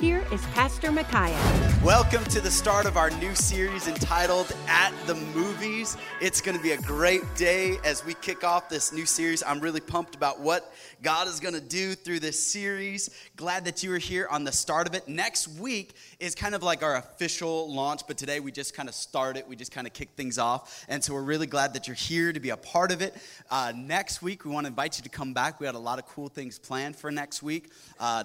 here 0.00 0.24
is 0.32 0.40
Pastor 0.46 0.90
Micaiah. 0.90 1.36
Welcome 1.84 2.24
to 2.24 2.40
the 2.40 2.50
start 2.50 2.86
of 2.86 2.96
our 2.96 3.10
new 3.10 3.34
series 3.34 3.86
entitled 3.86 4.50
At 4.66 4.94
the 5.06 5.14
Movies. 5.14 5.98
It's 6.22 6.40
going 6.40 6.56
to 6.56 6.62
be 6.62 6.72
a 6.72 6.78
great 6.78 7.22
day 7.34 7.76
as 7.84 8.02
we 8.02 8.14
kick 8.14 8.42
off 8.42 8.70
this 8.70 8.94
new 8.94 9.04
series. 9.04 9.42
I'm 9.42 9.60
really 9.60 9.80
pumped 9.80 10.14
about 10.14 10.40
what 10.40 10.72
God 11.02 11.28
is 11.28 11.38
going 11.38 11.52
to 11.52 11.60
do 11.60 11.94
through 11.94 12.20
this 12.20 12.42
series. 12.42 13.10
Glad 13.36 13.66
that 13.66 13.82
you 13.82 13.92
are 13.92 13.98
here 13.98 14.26
on 14.30 14.44
the 14.44 14.52
start 14.52 14.86
of 14.86 14.94
it. 14.94 15.06
Next 15.06 15.48
week 15.48 15.92
is 16.18 16.34
kind 16.34 16.54
of 16.54 16.62
like 16.62 16.82
our 16.82 16.96
official 16.96 17.70
launch, 17.70 18.00
but 18.08 18.16
today 18.16 18.40
we 18.40 18.52
just 18.52 18.74
kind 18.74 18.88
of 18.88 18.94
start 18.94 19.36
it. 19.36 19.46
We 19.46 19.54
just 19.54 19.70
kind 19.70 19.86
of 19.86 19.92
kick 19.92 20.10
things 20.16 20.38
off. 20.38 20.86
And 20.88 21.04
so 21.04 21.12
we're 21.12 21.20
really 21.20 21.46
glad 21.46 21.74
that 21.74 21.86
you're 21.86 21.94
here 21.94 22.32
to 22.32 22.40
be 22.40 22.50
a 22.50 22.56
part 22.56 22.90
of 22.90 23.02
it. 23.02 23.14
Uh, 23.50 23.74
next 23.76 24.22
week, 24.22 24.46
we 24.46 24.50
want 24.50 24.64
to 24.64 24.68
invite 24.68 24.96
you 24.96 25.02
to 25.02 25.10
come 25.10 25.34
back. 25.34 25.60
We 25.60 25.66
had 25.66 25.74
a 25.74 25.78
lot 25.78 25.98
of 25.98 26.06
cool 26.06 26.28
things 26.28 26.58
planned 26.58 26.96
for 26.96 27.10
next 27.10 27.42
week. 27.42 27.70
Uh, 27.98 28.24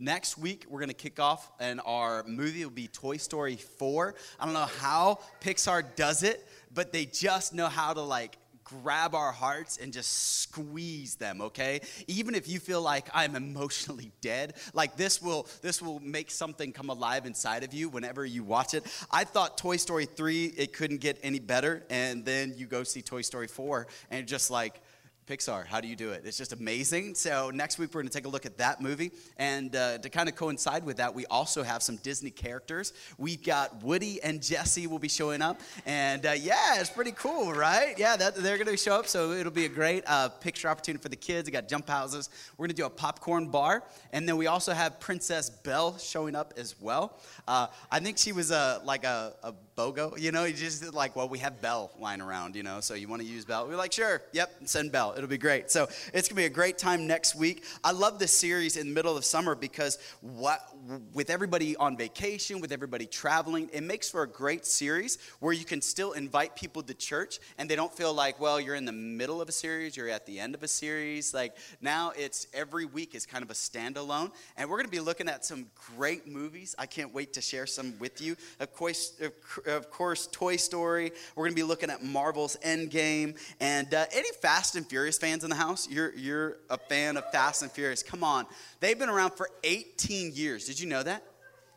Next 0.00 0.38
week, 0.38 0.64
we're 0.68 0.78
going 0.78 0.90
to 0.90 0.94
kick 0.94 1.18
off, 1.18 1.50
and 1.58 1.80
our 1.84 2.22
movie. 2.22 2.64
Will 2.64 2.70
be 2.70 2.86
Toy 2.86 3.16
Story 3.16 3.56
4. 3.56 4.14
I 4.38 4.44
don't 4.44 4.54
know 4.54 4.60
how 4.78 5.18
Pixar 5.40 5.96
does 5.96 6.22
it, 6.22 6.46
but 6.72 6.92
they 6.92 7.04
just 7.04 7.52
know 7.52 7.66
how 7.66 7.94
to 7.94 8.00
like 8.00 8.38
grab 8.62 9.14
our 9.14 9.32
hearts 9.32 9.78
and 9.78 9.92
just 9.92 10.40
squeeze 10.40 11.16
them 11.16 11.40
okay? 11.40 11.80
Even 12.06 12.34
if 12.34 12.48
you 12.48 12.60
feel 12.60 12.82
like 12.82 13.08
i'm 13.14 13.34
emotionally 13.34 14.12
dead 14.20 14.54
like 14.74 14.96
this 14.96 15.22
will 15.22 15.46
this 15.62 15.80
will 15.80 16.00
make 16.00 16.30
something 16.30 16.72
come 16.72 16.90
alive 16.90 17.24
inside 17.24 17.64
of 17.64 17.72
you 17.72 17.88
whenever 17.88 18.24
you 18.24 18.44
watch 18.44 18.74
it. 18.74 18.84
I 19.10 19.24
thought 19.24 19.56
toy 19.56 19.78
story 19.78 20.04
3 20.04 20.44
it 20.44 20.74
couldn't 20.74 20.98
get 20.98 21.18
any 21.22 21.40
better 21.40 21.84
and 21.88 22.24
then 22.24 22.54
you 22.56 22.66
go 22.66 22.82
see 22.84 23.00
toy 23.00 23.22
story 23.22 23.48
4 23.48 23.86
and 24.10 24.28
just 24.28 24.50
like 24.50 24.80
Pixar, 25.28 25.66
how 25.66 25.82
do 25.82 25.88
you 25.88 25.94
do 25.94 26.12
it? 26.12 26.22
It's 26.24 26.38
just 26.38 26.54
amazing. 26.54 27.14
So, 27.14 27.50
next 27.50 27.78
week 27.78 27.90
we're 27.90 28.00
going 28.00 28.08
to 28.08 28.14
take 28.14 28.24
a 28.24 28.30
look 28.30 28.46
at 28.46 28.56
that 28.56 28.80
movie. 28.80 29.10
And 29.36 29.76
uh, 29.76 29.98
to 29.98 30.08
kind 30.08 30.26
of 30.26 30.34
coincide 30.36 30.86
with 30.86 30.96
that, 30.96 31.14
we 31.14 31.26
also 31.26 31.62
have 31.62 31.82
some 31.82 31.96
Disney 31.96 32.30
characters. 32.30 32.94
We've 33.18 33.42
got 33.42 33.82
Woody 33.82 34.22
and 34.22 34.42
Jesse 34.42 34.86
will 34.86 34.98
be 34.98 35.10
showing 35.10 35.42
up. 35.42 35.60
And 35.84 36.24
uh, 36.24 36.30
yeah, 36.30 36.80
it's 36.80 36.88
pretty 36.88 37.12
cool, 37.12 37.52
right? 37.52 37.92
Yeah, 37.98 38.16
that, 38.16 38.36
they're 38.36 38.56
going 38.56 38.68
to 38.68 38.76
show 38.78 38.94
up. 38.94 39.06
So, 39.06 39.32
it'll 39.32 39.52
be 39.52 39.66
a 39.66 39.68
great 39.68 40.02
uh, 40.06 40.30
picture 40.30 40.66
opportunity 40.66 41.02
for 41.02 41.10
the 41.10 41.16
kids. 41.16 41.46
We 41.46 41.52
got 41.52 41.68
jump 41.68 41.90
houses. 41.90 42.30
We're 42.56 42.64
going 42.64 42.76
to 42.76 42.82
do 42.82 42.86
a 42.86 42.90
popcorn 42.90 43.50
bar. 43.50 43.82
And 44.14 44.26
then 44.26 44.38
we 44.38 44.46
also 44.46 44.72
have 44.72 44.98
Princess 44.98 45.50
Belle 45.50 45.98
showing 45.98 46.36
up 46.36 46.54
as 46.56 46.74
well. 46.80 47.18
Uh, 47.46 47.66
I 47.90 48.00
think 48.00 48.16
she 48.16 48.32
was 48.32 48.50
a, 48.50 48.80
like 48.82 49.04
a, 49.04 49.34
a 49.42 49.52
BOGO, 49.78 50.18
you 50.18 50.32
know, 50.32 50.42
you 50.42 50.54
just 50.54 50.92
like, 50.92 51.14
well, 51.14 51.28
we 51.28 51.38
have 51.38 51.60
Belle 51.60 51.92
lying 52.00 52.20
around, 52.20 52.56
you 52.56 52.64
know, 52.64 52.80
so 52.80 52.94
you 52.94 53.06
want 53.06 53.22
to 53.22 53.28
use 53.28 53.44
Belle? 53.44 53.68
We're 53.68 53.76
like, 53.76 53.92
sure, 53.92 54.22
yep, 54.32 54.50
send 54.64 54.90
Belle. 54.90 55.14
It'll 55.16 55.28
be 55.28 55.38
great. 55.38 55.70
So 55.70 55.84
it's 56.12 56.26
going 56.26 56.30
to 56.30 56.34
be 56.34 56.46
a 56.46 56.50
great 56.50 56.78
time 56.78 57.06
next 57.06 57.36
week. 57.36 57.62
I 57.84 57.92
love 57.92 58.18
this 58.18 58.32
series 58.32 58.76
in 58.76 58.88
the 58.88 58.92
middle 58.92 59.16
of 59.16 59.24
summer 59.24 59.54
because 59.54 59.98
what, 60.20 60.60
with 61.14 61.30
everybody 61.30 61.76
on 61.76 61.96
vacation, 61.96 62.60
with 62.60 62.72
everybody 62.72 63.06
traveling, 63.06 63.70
it 63.72 63.84
makes 63.84 64.10
for 64.10 64.24
a 64.24 64.26
great 64.26 64.66
series 64.66 65.18
where 65.38 65.52
you 65.52 65.64
can 65.64 65.80
still 65.80 66.10
invite 66.10 66.56
people 66.56 66.82
to 66.82 66.94
church 66.94 67.38
and 67.56 67.70
they 67.70 67.76
don't 67.76 67.92
feel 67.92 68.12
like, 68.12 68.40
well, 68.40 68.60
you're 68.60 68.74
in 68.74 68.84
the 68.84 68.90
middle 68.90 69.40
of 69.40 69.48
a 69.48 69.52
series, 69.52 69.96
you're 69.96 70.08
at 70.08 70.26
the 70.26 70.40
end 70.40 70.56
of 70.56 70.64
a 70.64 70.68
series. 70.68 71.32
Like 71.32 71.56
now 71.80 72.12
it's 72.16 72.48
every 72.52 72.84
week 72.84 73.14
is 73.14 73.26
kind 73.26 73.44
of 73.44 73.50
a 73.52 73.54
standalone. 73.54 74.32
And 74.56 74.68
we're 74.68 74.78
going 74.78 74.86
to 74.86 74.90
be 74.90 74.98
looking 74.98 75.28
at 75.28 75.44
some 75.44 75.66
great 75.96 76.26
movies. 76.26 76.74
I 76.80 76.86
can't 76.86 77.14
wait 77.14 77.32
to 77.34 77.40
share 77.40 77.66
some 77.66 77.96
with 78.00 78.20
you. 78.20 78.34
Of 78.58 78.74
course, 78.74 79.12
of 79.20 79.32
course, 79.90 80.28
Toy 80.32 80.56
Story. 80.56 81.12
We're 81.34 81.44
going 81.44 81.52
to 81.52 81.56
be 81.56 81.62
looking 81.62 81.90
at 81.90 82.02
Marvel's 82.02 82.56
Endgame. 82.64 83.38
And 83.60 83.92
uh, 83.92 84.06
any 84.12 84.28
Fast 84.40 84.76
and 84.76 84.86
Furious 84.86 85.18
fans 85.18 85.44
in 85.44 85.50
the 85.50 85.56
house? 85.56 85.88
You're, 85.88 86.14
you're 86.16 86.56
a 86.70 86.78
fan 86.78 87.16
of 87.16 87.30
Fast 87.30 87.62
and 87.62 87.70
Furious. 87.70 88.02
Come 88.02 88.24
on. 88.24 88.46
They've 88.80 88.98
been 88.98 89.08
around 89.08 89.32
for 89.32 89.50
18 89.64 90.32
years. 90.34 90.66
Did 90.66 90.80
you 90.80 90.88
know 90.88 91.02
that? 91.02 91.22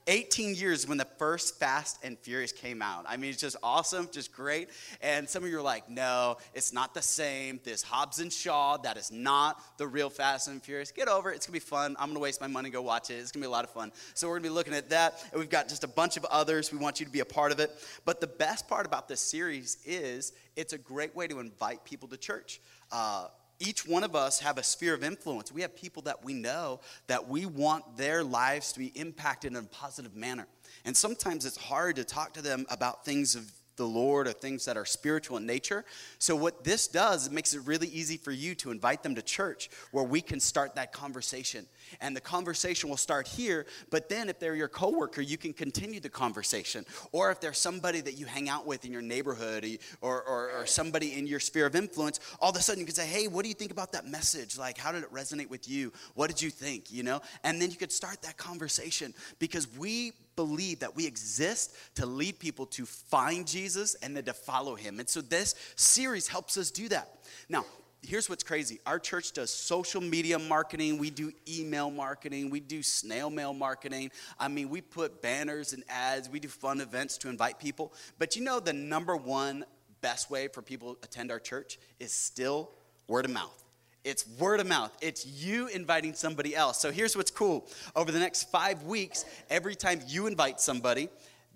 18 0.07 0.55
years 0.55 0.87
when 0.87 0.97
the 0.97 1.07
first 1.17 1.59
Fast 1.59 1.99
and 2.03 2.17
Furious 2.19 2.51
came 2.51 2.81
out. 2.81 3.05
I 3.07 3.17
mean, 3.17 3.31
it's 3.31 3.39
just 3.39 3.55
awesome, 3.61 4.09
just 4.11 4.33
great. 4.33 4.69
And 5.01 5.27
some 5.29 5.43
of 5.43 5.49
you 5.49 5.57
are 5.59 5.61
like, 5.61 5.89
no, 5.89 6.37
it's 6.53 6.73
not 6.73 6.93
the 6.93 7.01
same. 7.01 7.59
This 7.63 7.83
Hobbs 7.83 8.19
and 8.19 8.31
Shaw, 8.31 8.77
that 8.77 8.97
is 8.97 9.11
not 9.11 9.61
the 9.77 9.87
real 9.87 10.09
Fast 10.09 10.47
and 10.47 10.61
Furious. 10.61 10.91
Get 10.91 11.07
over 11.07 11.31
it. 11.31 11.35
It's 11.35 11.45
going 11.45 11.59
to 11.59 11.65
be 11.65 11.69
fun. 11.69 11.95
I'm 11.99 12.07
going 12.07 12.15
to 12.15 12.21
waste 12.21 12.41
my 12.41 12.47
money, 12.47 12.69
go 12.69 12.81
watch 12.81 13.09
it. 13.09 13.15
It's 13.15 13.31
going 13.31 13.41
to 13.41 13.47
be 13.47 13.49
a 13.49 13.51
lot 13.51 13.63
of 13.63 13.71
fun. 13.71 13.91
So 14.13 14.27
we're 14.27 14.35
going 14.35 14.43
to 14.43 14.49
be 14.49 14.55
looking 14.55 14.73
at 14.73 14.89
that. 14.89 15.23
And 15.31 15.39
we've 15.39 15.49
got 15.49 15.67
just 15.69 15.83
a 15.83 15.87
bunch 15.87 16.17
of 16.17 16.25
others. 16.25 16.71
We 16.71 16.77
want 16.77 16.99
you 16.99 17.05
to 17.05 17.11
be 17.11 17.19
a 17.19 17.25
part 17.25 17.51
of 17.51 17.59
it. 17.59 17.71
But 18.05 18.21
the 18.21 18.27
best 18.27 18.67
part 18.67 18.85
about 18.85 19.07
this 19.07 19.19
series 19.19 19.77
is 19.85 20.33
it's 20.55 20.73
a 20.73 20.77
great 20.77 21.15
way 21.15 21.27
to 21.27 21.39
invite 21.39 21.85
people 21.85 22.07
to 22.09 22.17
church. 22.17 22.59
Uh, 22.91 23.27
each 23.61 23.85
one 23.85 24.03
of 24.03 24.15
us 24.15 24.39
have 24.39 24.57
a 24.57 24.63
sphere 24.63 24.93
of 24.93 25.03
influence. 25.03 25.51
We 25.51 25.61
have 25.61 25.75
people 25.75 26.01
that 26.03 26.23
we 26.23 26.33
know 26.33 26.79
that 27.07 27.27
we 27.27 27.45
want 27.45 27.97
their 27.97 28.23
lives 28.23 28.73
to 28.73 28.79
be 28.79 28.87
impacted 28.87 29.51
in 29.51 29.57
a 29.57 29.63
positive 29.63 30.15
manner. 30.15 30.47
And 30.83 30.97
sometimes 30.97 31.45
it's 31.45 31.57
hard 31.57 31.95
to 31.97 32.03
talk 32.03 32.33
to 32.33 32.41
them 32.41 32.65
about 32.69 33.05
things 33.05 33.35
of 33.35 33.51
the 33.81 33.87
Lord 33.87 34.27
or 34.27 34.33
things 34.33 34.65
that 34.65 34.77
are 34.77 34.85
spiritual 34.85 35.37
in 35.37 35.45
nature. 35.45 35.83
So, 36.19 36.35
what 36.35 36.63
this 36.63 36.87
does, 36.87 37.27
it 37.27 37.33
makes 37.33 37.53
it 37.53 37.61
really 37.65 37.87
easy 37.87 38.17
for 38.17 38.31
you 38.31 38.53
to 38.55 38.71
invite 38.71 39.03
them 39.03 39.15
to 39.15 39.21
church 39.21 39.69
where 39.91 40.03
we 40.03 40.21
can 40.21 40.39
start 40.39 40.75
that 40.75 40.93
conversation. 40.93 41.65
And 41.99 42.15
the 42.15 42.21
conversation 42.21 42.89
will 42.89 42.97
start 42.97 43.27
here, 43.27 43.65
but 43.89 44.07
then 44.07 44.29
if 44.29 44.39
they're 44.39 44.55
your 44.55 44.67
coworker, 44.67 45.21
you 45.21 45.37
can 45.37 45.51
continue 45.51 45.99
the 45.99 46.09
conversation. 46.09 46.85
Or 47.11 47.31
if 47.31 47.41
there's 47.41 47.57
somebody 47.57 48.01
that 48.01 48.13
you 48.13 48.25
hang 48.25 48.47
out 48.47 48.65
with 48.65 48.85
in 48.85 48.91
your 48.91 49.01
neighborhood 49.01 49.65
or, 49.99 50.21
or, 50.21 50.51
or 50.51 50.65
somebody 50.65 51.17
in 51.17 51.27
your 51.27 51.39
sphere 51.39 51.65
of 51.65 51.75
influence, 51.75 52.19
all 52.39 52.51
of 52.51 52.55
a 52.55 52.61
sudden 52.61 52.79
you 52.79 52.85
can 52.85 52.95
say, 52.95 53.07
hey, 53.07 53.27
what 53.27 53.43
do 53.43 53.49
you 53.49 53.55
think 53.55 53.71
about 53.71 53.91
that 53.93 54.05
message? 54.05 54.57
Like, 54.57 54.77
how 54.77 54.91
did 54.91 55.03
it 55.03 55.11
resonate 55.11 55.49
with 55.49 55.67
you? 55.67 55.91
What 56.13 56.29
did 56.29 56.41
you 56.41 56.49
think? 56.49 56.91
You 56.91 57.03
know? 57.03 57.21
And 57.43 57.61
then 57.61 57.71
you 57.71 57.77
could 57.77 57.91
start 57.91 58.21
that 58.21 58.37
conversation 58.37 59.13
because 59.39 59.67
we 59.77 60.13
believe 60.35 60.79
that 60.79 60.95
we 60.95 61.05
exist 61.05 61.75
to 61.95 62.05
lead 62.05 62.39
people 62.39 62.65
to 62.67 62.85
find 62.85 63.47
Jesus 63.47 63.95
and 63.95 64.15
then 64.15 64.23
to 64.25 64.33
follow 64.33 64.75
him. 64.75 64.99
And 64.99 65.07
so 65.07 65.21
this 65.21 65.55
series 65.75 66.27
helps 66.27 66.57
us 66.57 66.71
do 66.71 66.89
that. 66.89 67.09
Now, 67.49 67.65
here's 68.01 68.29
what's 68.29 68.43
crazy. 68.43 68.79
Our 68.85 68.99
church 68.99 69.31
does 69.31 69.51
social 69.51 70.01
media 70.01 70.39
marketing. 70.39 70.97
We 70.97 71.09
do 71.09 71.31
email 71.47 71.91
marketing. 71.91 72.49
We 72.49 72.59
do 72.59 72.81
snail 72.81 73.29
mail 73.29 73.53
marketing. 73.53 74.11
I 74.39 74.47
mean 74.47 74.69
we 74.69 74.81
put 74.81 75.21
banners 75.21 75.73
and 75.73 75.83
ads. 75.89 76.29
We 76.29 76.39
do 76.39 76.47
fun 76.47 76.81
events 76.81 77.17
to 77.19 77.29
invite 77.29 77.59
people. 77.59 77.93
But 78.17 78.35
you 78.35 78.43
know 78.43 78.59
the 78.59 78.73
number 78.73 79.15
one 79.15 79.65
best 80.01 80.31
way 80.31 80.47
for 80.47 80.61
people 80.61 80.95
to 80.95 80.99
attend 81.03 81.31
our 81.31 81.39
church 81.39 81.77
is 81.99 82.11
still 82.11 82.71
word 83.07 83.25
of 83.25 83.31
mouth 83.31 83.60
it's 84.03 84.27
word 84.39 84.59
of 84.59 84.67
mouth. 84.67 84.95
It's 85.01 85.25
you 85.25 85.67
inviting 85.67 86.13
somebody 86.13 86.55
else. 86.55 86.79
So 86.79 86.91
here's 86.91 87.15
what's 87.15 87.31
cool. 87.31 87.67
Over 87.95 88.11
the 88.11 88.19
next 88.19 88.49
five 88.51 88.83
weeks, 88.83 89.25
every 89.49 89.75
time 89.75 90.01
you 90.07 90.27
invite 90.27 90.59
somebody, 90.59 91.09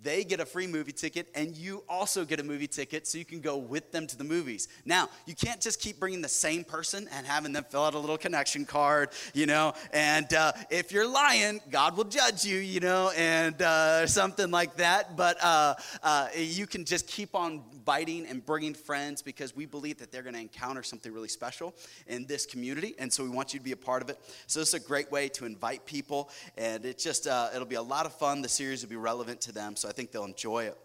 they 0.06 0.24
get 0.24 0.40
a 0.40 0.46
free 0.46 0.68
movie 0.68 0.92
ticket 0.92 1.28
and 1.34 1.58
you 1.58 1.84
also 1.90 2.24
get 2.24 2.40
a 2.40 2.44
movie 2.44 2.68
ticket 2.68 3.08
so 3.08 3.18
you 3.18 3.26
can 3.26 3.42
go 3.42 3.58
with 3.58 3.92
them 3.92 4.06
to 4.06 4.16
the 4.16 4.24
movies. 4.24 4.68
Now, 4.86 5.10
you 5.26 5.34
can't 5.34 5.60
just 5.60 5.82
keep 5.82 6.00
bringing 6.00 6.22
the 6.22 6.30
same 6.30 6.64
person 6.64 7.10
and 7.12 7.26
having 7.26 7.52
them 7.52 7.66
fill 7.68 7.84
out 7.84 7.96
a 7.96 8.00
little 8.00 8.18
connection 8.18 8.66
card, 8.66 9.10
you 9.34 9.48
know, 9.48 9.74
and 9.92 10.32
uh, 10.34 10.54
if 10.70 10.92
you're 10.92 11.08
lying, 11.08 11.60
God 11.72 11.98
will 11.98 12.04
judge 12.04 12.46
you, 12.46 12.60
you 12.60 12.80
know, 12.80 13.12
and 13.18 13.60
uh, 13.62 14.06
something 14.06 14.52
like 14.52 14.78
that. 14.78 15.18
But 15.18 15.44
uh, 15.44 15.74
uh 16.04 16.28
you 16.36 16.68
can 16.68 16.86
just 16.86 17.08
keep 17.08 17.34
on 17.34 17.64
biting 17.86 18.26
and 18.26 18.46
bringing 18.46 18.74
friends 18.74 19.22
because 19.22 19.56
we 19.56 19.66
believe 19.66 20.00
that 20.00 20.12
they're 20.12 20.24
going 20.24 20.36
to 20.36 20.42
encounter 20.42 20.84
something 20.84 21.14
really 21.14 21.28
special 21.28 21.74
in 22.08 22.26
this 22.26 22.46
community. 22.46 22.96
And 23.00 23.14
so 23.14 23.24
we 23.24 23.30
want 23.30 23.54
you 23.54 23.60
to 23.60 23.64
be 23.64 23.72
a 23.72 23.78
part 23.78 24.02
of 24.02 24.10
it. 24.10 24.20
So 24.48 24.60
this 24.60 24.70
is 24.70 24.74
a 24.74 24.80
great 24.80 25.12
way 25.12 25.30
to 25.30 25.46
invite 25.46 25.86
people. 25.86 26.30
And 26.58 26.84
it 26.86 26.98
just, 26.98 27.28
uh, 27.28 27.50
it'll 27.54 27.68
be 27.68 27.76
a 27.76 27.82
lot 27.82 28.06
of 28.06 28.14
fun. 28.14 28.42
The 28.42 28.50
series 28.50 28.82
will 28.82 28.90
be 28.90 28.96
relevant 28.96 29.40
to 29.42 29.52
them. 29.52 29.76
So 29.76 29.88
I 29.88 29.92
think 29.96 30.12
they'll 30.12 30.26
enjoy 30.26 30.66
it. 30.66 30.78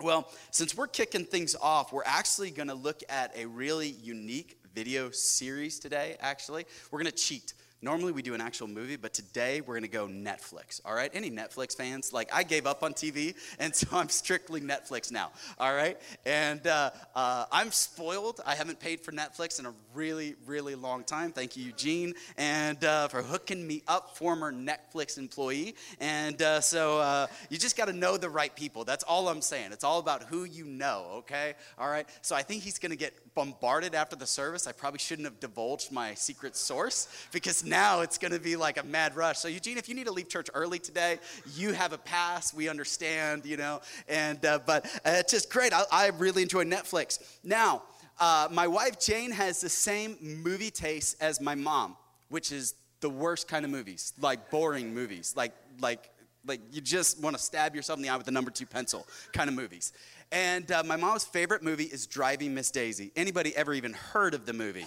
Well, 0.00 0.28
since 0.50 0.76
we're 0.76 0.88
kicking 0.88 1.24
things 1.24 1.54
off, 1.60 1.92
we're 1.92 2.02
actually 2.04 2.50
going 2.50 2.68
to 2.68 2.74
look 2.74 3.02
at 3.08 3.36
a 3.36 3.46
really 3.46 3.88
unique 3.88 4.58
video 4.74 5.10
series 5.10 5.78
today, 5.78 6.16
actually. 6.20 6.64
We're 6.90 6.98
going 6.98 7.12
to 7.12 7.16
cheat 7.16 7.54
Normally 7.84 8.12
we 8.12 8.22
do 8.22 8.32
an 8.32 8.40
actual 8.40 8.68
movie, 8.68 8.94
but 8.94 9.12
today 9.12 9.60
we're 9.60 9.74
gonna 9.74 9.88
go 9.88 10.06
Netflix. 10.06 10.80
All 10.84 10.94
right? 10.94 11.10
Any 11.12 11.32
Netflix 11.32 11.76
fans? 11.76 12.12
Like 12.12 12.32
I 12.32 12.44
gave 12.44 12.64
up 12.64 12.84
on 12.84 12.94
TV, 12.94 13.34
and 13.58 13.74
so 13.82 13.88
I'm 13.90 14.08
strictly 14.08 14.60
Netflix 14.60 15.10
now. 15.10 15.32
All 15.58 15.74
right? 15.74 15.98
And 16.24 16.64
uh, 16.64 16.90
uh, 17.16 17.46
I'm 17.50 17.72
spoiled. 17.72 18.40
I 18.46 18.54
haven't 18.54 18.78
paid 18.78 19.00
for 19.00 19.10
Netflix 19.10 19.58
in 19.58 19.66
a 19.66 19.74
really, 19.94 20.36
really 20.46 20.76
long 20.76 21.02
time. 21.02 21.32
Thank 21.32 21.56
you, 21.56 21.64
Eugene, 21.64 22.14
and 22.38 22.82
uh, 22.84 23.08
for 23.08 23.20
hooking 23.20 23.66
me 23.66 23.82
up, 23.88 24.16
former 24.16 24.52
Netflix 24.52 25.18
employee. 25.18 25.74
And 25.98 26.40
uh, 26.40 26.60
so 26.60 27.00
uh, 27.00 27.26
you 27.50 27.58
just 27.58 27.76
got 27.76 27.86
to 27.86 27.92
know 27.92 28.16
the 28.16 28.30
right 28.30 28.54
people. 28.54 28.84
That's 28.84 29.02
all 29.02 29.28
I'm 29.28 29.42
saying. 29.42 29.72
It's 29.72 29.84
all 29.84 29.98
about 29.98 30.22
who 30.22 30.44
you 30.44 30.66
know. 30.66 31.06
Okay? 31.14 31.54
All 31.78 31.90
right? 31.90 32.06
So 32.20 32.36
I 32.36 32.42
think 32.42 32.62
he's 32.62 32.78
gonna 32.78 32.94
get 32.94 33.34
bombarded 33.34 33.96
after 33.96 34.14
the 34.14 34.26
service. 34.26 34.68
I 34.68 34.72
probably 34.72 35.00
shouldn't 35.00 35.26
have 35.26 35.40
divulged 35.40 35.90
my 35.90 36.14
secret 36.14 36.54
source 36.54 37.08
because 37.32 37.64
now 37.72 38.02
it's 38.02 38.18
going 38.18 38.32
to 38.32 38.38
be 38.38 38.54
like 38.54 38.76
a 38.78 38.82
mad 38.82 39.16
rush. 39.16 39.38
So, 39.38 39.48
Eugene, 39.48 39.78
if 39.78 39.88
you 39.88 39.94
need 39.94 40.04
to 40.04 40.12
leave 40.12 40.28
church 40.28 40.48
early 40.52 40.78
today, 40.78 41.18
you 41.56 41.72
have 41.72 41.94
a 41.94 41.98
pass. 41.98 42.52
We 42.52 42.68
understand, 42.68 43.46
you 43.46 43.56
know. 43.56 43.80
And 44.08 44.44
uh, 44.44 44.60
but 44.66 44.84
uh, 45.06 45.16
it's 45.16 45.32
just 45.32 45.50
great. 45.50 45.72
I, 45.72 45.84
I, 45.90 46.06
really 46.18 46.42
enjoy 46.42 46.64
Netflix. 46.64 47.18
Now, 47.42 47.82
uh, 48.20 48.48
my 48.50 48.66
wife 48.66 49.00
Jane 49.00 49.30
has 49.30 49.62
the 49.62 49.70
same 49.70 50.18
movie 50.20 50.70
taste 50.70 51.16
as 51.20 51.40
my 51.40 51.54
mom, 51.54 51.96
which 52.28 52.52
is 52.52 52.74
the 53.00 53.08
worst 53.08 53.48
kind 53.48 53.64
of 53.64 53.70
movies, 53.70 54.12
like 54.20 54.50
boring 54.50 54.92
movies, 54.94 55.32
like 55.34 55.52
like 55.80 56.10
like 56.46 56.60
you 56.72 56.82
just 56.82 57.22
want 57.22 57.34
to 57.34 57.42
stab 57.42 57.74
yourself 57.74 57.98
in 57.98 58.02
the 58.02 58.10
eye 58.10 58.16
with 58.18 58.28
a 58.28 58.32
number 58.32 58.50
two 58.50 58.66
pencil 58.66 59.06
kind 59.32 59.48
of 59.48 59.56
movies. 59.56 59.94
And 60.30 60.70
uh, 60.70 60.82
my 60.84 60.96
mom's 60.96 61.24
favorite 61.24 61.62
movie 61.62 61.84
is 61.84 62.06
Driving 62.06 62.54
Miss 62.54 62.70
Daisy. 62.70 63.12
Anybody 63.16 63.56
ever 63.56 63.72
even 63.72 63.92
heard 63.92 64.34
of 64.34 64.44
the 64.44 64.52
movie? 64.52 64.86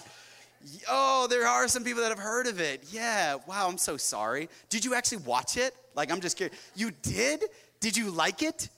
Oh, 0.88 1.26
there 1.28 1.46
are 1.46 1.68
some 1.68 1.84
people 1.84 2.02
that 2.02 2.08
have 2.08 2.18
heard 2.18 2.46
of 2.46 2.60
it. 2.60 2.84
Yeah. 2.90 3.36
Wow, 3.46 3.68
I'm 3.68 3.78
so 3.78 3.96
sorry. 3.96 4.48
Did 4.68 4.84
you 4.84 4.94
actually 4.94 5.18
watch 5.18 5.56
it? 5.56 5.74
Like, 5.94 6.10
I'm 6.10 6.20
just 6.20 6.36
curious. 6.36 6.58
You 6.74 6.90
did? 7.02 7.44
Did 7.80 7.96
you 7.96 8.10
like 8.10 8.42
it? 8.42 8.68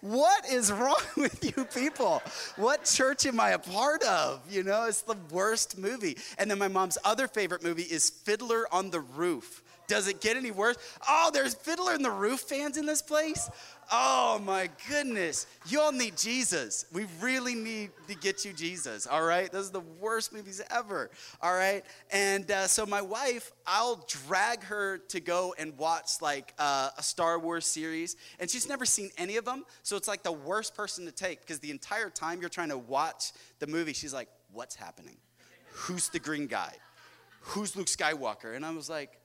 What 0.00 0.50
is 0.50 0.72
wrong 0.72 0.96
with 1.16 1.44
you 1.44 1.64
people? 1.64 2.22
What 2.56 2.84
church 2.84 3.26
am 3.26 3.40
I 3.40 3.50
a 3.50 3.58
part 3.58 4.02
of? 4.04 4.40
You 4.50 4.62
know, 4.62 4.84
it's 4.84 5.02
the 5.02 5.16
worst 5.30 5.78
movie. 5.78 6.16
And 6.38 6.50
then 6.50 6.58
my 6.58 6.68
mom's 6.68 6.98
other 7.04 7.28
favorite 7.28 7.62
movie 7.62 7.82
is 7.82 8.10
Fiddler 8.10 8.66
on 8.72 8.90
the 8.90 9.00
Roof. 9.00 9.62
Does 9.90 10.06
it 10.06 10.20
get 10.20 10.36
any 10.36 10.52
worse? 10.52 10.76
Oh, 11.08 11.32
there's 11.34 11.52
Fiddler 11.52 11.96
in 11.96 12.02
the 12.02 12.12
Roof 12.12 12.42
fans 12.42 12.76
in 12.76 12.86
this 12.86 13.02
place? 13.02 13.50
Oh 13.90 14.40
my 14.44 14.70
goodness. 14.88 15.48
You 15.66 15.80
all 15.80 15.90
need 15.90 16.16
Jesus. 16.16 16.86
We 16.92 17.06
really 17.20 17.56
need 17.56 17.90
to 18.06 18.14
get 18.14 18.44
you 18.44 18.52
Jesus, 18.52 19.08
all 19.08 19.24
right? 19.24 19.50
Those 19.50 19.70
are 19.70 19.72
the 19.72 19.82
worst 20.00 20.32
movies 20.32 20.62
ever, 20.70 21.10
all 21.42 21.52
right? 21.52 21.84
And 22.12 22.48
uh, 22.52 22.68
so, 22.68 22.86
my 22.86 23.02
wife, 23.02 23.50
I'll 23.66 24.06
drag 24.28 24.62
her 24.62 24.98
to 25.08 25.18
go 25.18 25.56
and 25.58 25.76
watch 25.76 26.22
like 26.22 26.54
uh, 26.56 26.90
a 26.96 27.02
Star 27.02 27.40
Wars 27.40 27.66
series, 27.66 28.14
and 28.38 28.48
she's 28.48 28.68
never 28.68 28.84
seen 28.84 29.10
any 29.18 29.38
of 29.38 29.44
them. 29.44 29.64
So, 29.82 29.96
it's 29.96 30.06
like 30.06 30.22
the 30.22 30.30
worst 30.30 30.76
person 30.76 31.04
to 31.06 31.12
take 31.12 31.40
because 31.40 31.58
the 31.58 31.72
entire 31.72 32.10
time 32.10 32.40
you're 32.40 32.48
trying 32.48 32.68
to 32.68 32.78
watch 32.78 33.32
the 33.58 33.66
movie, 33.66 33.92
she's 33.92 34.14
like, 34.14 34.28
What's 34.52 34.76
happening? 34.76 35.16
Who's 35.72 36.10
the 36.10 36.20
green 36.20 36.46
guy? 36.46 36.74
Who's 37.40 37.74
Luke 37.74 37.88
Skywalker? 37.88 38.54
And 38.54 38.64
I 38.64 38.70
was 38.70 38.88
like, 38.88 39.19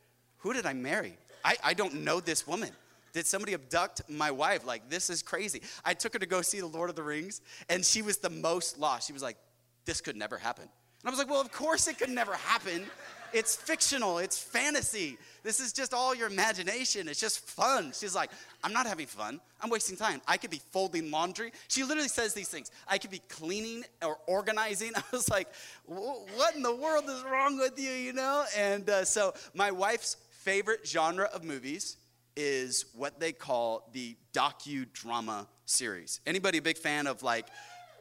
Who 0.45 0.53
did 0.53 0.67
I 0.67 0.73
marry? 0.73 1.17
I, 1.43 1.57
I 1.63 1.73
don't 1.73 2.03
know 2.03 2.19
this 2.19 2.45
woman. 2.45 2.69
Did 3.13 3.25
somebody 3.25 3.55
abduct 3.55 4.03
my 4.07 4.29
wife? 4.29 4.63
Like, 4.63 4.91
this 4.91 5.09
is 5.09 5.23
crazy. 5.23 5.63
I 5.83 5.95
took 5.95 6.13
her 6.13 6.19
to 6.19 6.27
go 6.27 6.43
see 6.43 6.59
The 6.59 6.67
Lord 6.67 6.91
of 6.91 6.95
the 6.95 7.01
Rings, 7.01 7.41
and 7.67 7.83
she 7.83 8.03
was 8.03 8.17
the 8.17 8.29
most 8.29 8.77
lost. 8.77 9.07
She 9.07 9.13
was 9.13 9.23
like, 9.23 9.37
this 9.85 10.01
could 10.01 10.15
never 10.15 10.37
happen. 10.37 10.65
And 10.65 11.07
I 11.07 11.09
was 11.09 11.17
like, 11.17 11.31
well, 11.31 11.41
of 11.41 11.51
course 11.51 11.87
it 11.87 11.97
could 11.97 12.11
never 12.11 12.35
happen. 12.35 12.85
It's 13.33 13.55
fictional, 13.55 14.19
it's 14.19 14.37
fantasy. 14.37 15.17
This 15.41 15.59
is 15.59 15.73
just 15.73 15.95
all 15.95 16.13
your 16.13 16.27
imagination. 16.27 17.09
It's 17.09 17.19
just 17.19 17.39
fun. 17.39 17.91
She's 17.93 18.13
like, 18.13 18.29
I'm 18.63 18.71
not 18.71 18.85
having 18.85 19.07
fun. 19.07 19.41
I'm 19.61 19.71
wasting 19.71 19.97
time. 19.97 20.21
I 20.27 20.37
could 20.37 20.51
be 20.51 20.61
folding 20.71 21.09
laundry. 21.09 21.53
She 21.69 21.83
literally 21.83 22.07
says 22.07 22.35
these 22.35 22.49
things. 22.49 22.69
I 22.87 22.99
could 22.99 23.11
be 23.11 23.21
cleaning 23.29 23.83
or 24.03 24.19
organizing. 24.27 24.91
I 24.95 25.03
was 25.11 25.27
like, 25.27 25.47
what 25.85 26.55
in 26.55 26.61
the 26.61 26.75
world 26.75 27.05
is 27.09 27.23
wrong 27.23 27.57
with 27.57 27.79
you, 27.79 27.91
you 27.91 28.13
know? 28.13 28.45
And 28.55 28.87
uh, 28.89 29.05
so 29.05 29.33
my 29.53 29.71
wife's 29.71 30.17
favorite 30.45 30.87
genre 30.87 31.25
of 31.33 31.43
movies 31.43 31.97
is 32.37 32.85
what 32.93 33.19
they 33.19 33.31
call 33.31 33.89
the 33.93 34.15
docudrama 34.31 35.47
series. 35.65 36.21
Anybody 36.27 36.59
a 36.59 36.61
big 36.61 36.77
fan 36.77 37.07
of 37.07 37.23
like 37.23 37.47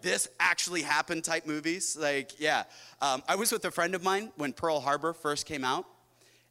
this 0.02 0.29
actually 0.38 0.82
happened 0.82 1.25
type 1.25 1.46
movies? 1.46 1.96
Like, 1.99 2.38
yeah. 2.38 2.64
Um, 3.00 3.23
I 3.26 3.37
was 3.37 3.50
with 3.50 3.64
a 3.64 3.70
friend 3.70 3.94
of 3.94 4.02
mine 4.02 4.31
when 4.37 4.52
Pearl 4.52 4.79
Harbor 4.79 5.14
first 5.14 5.46
came 5.46 5.64
out, 5.64 5.87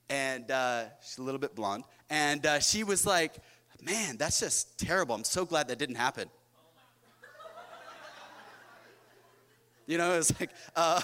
and 0.09 0.49
uh, 0.49 0.85
she's 1.03 1.19
a 1.19 1.21
little 1.21 1.39
bit 1.39 1.53
blonde, 1.53 1.83
and 2.09 2.43
uh, 2.43 2.59
she 2.59 2.83
was 2.83 3.05
like, 3.05 3.35
"Man, 3.79 4.17
that's 4.17 4.39
just 4.39 4.79
terrible. 4.79 5.13
I'm 5.13 5.23
so 5.23 5.45
glad 5.45 5.67
that 5.67 5.77
didn't 5.77 5.97
happen." 5.97 6.27
You 9.85 9.97
know, 9.97 10.13
it's 10.13 10.39
like, 10.39 10.49
uh, 10.75 11.01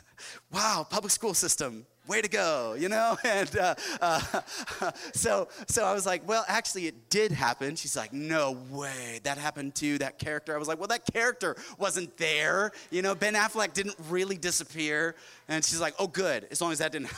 wow, 0.52 0.86
public 0.88 1.10
school 1.10 1.34
system, 1.34 1.84
way 2.10 2.20
to 2.20 2.28
go, 2.28 2.74
you 2.78 2.88
know? 2.88 3.16
And 3.30 3.56
uh, 3.56 3.74
uh, 4.00 4.20
so, 5.12 5.48
so 5.68 5.84
I 5.84 5.94
was 5.94 6.04
like, 6.04 6.26
well, 6.28 6.44
actually, 6.48 6.88
it 6.88 7.08
did 7.10 7.30
happen. 7.30 7.76
She's 7.76 7.96
like, 7.96 8.12
no 8.12 8.58
way, 8.70 9.20
that 9.22 9.38
happened 9.38 9.76
to 9.76 9.98
that 9.98 10.18
character. 10.18 10.54
I 10.54 10.58
was 10.58 10.66
like, 10.66 10.78
well, 10.78 10.88
that 10.88 11.04
character 11.12 11.54
wasn't 11.78 12.16
there. 12.16 12.72
You 12.90 13.02
know, 13.02 13.14
Ben 13.14 13.34
Affleck 13.34 13.72
didn't 13.72 13.94
really 14.08 14.36
disappear. 14.36 15.14
And 15.48 15.64
she's 15.64 15.80
like, 15.80 15.94
oh, 16.00 16.08
good, 16.08 16.48
as 16.50 16.60
long 16.60 16.72
as 16.72 16.78
that 16.78 16.90
didn't. 16.90 17.12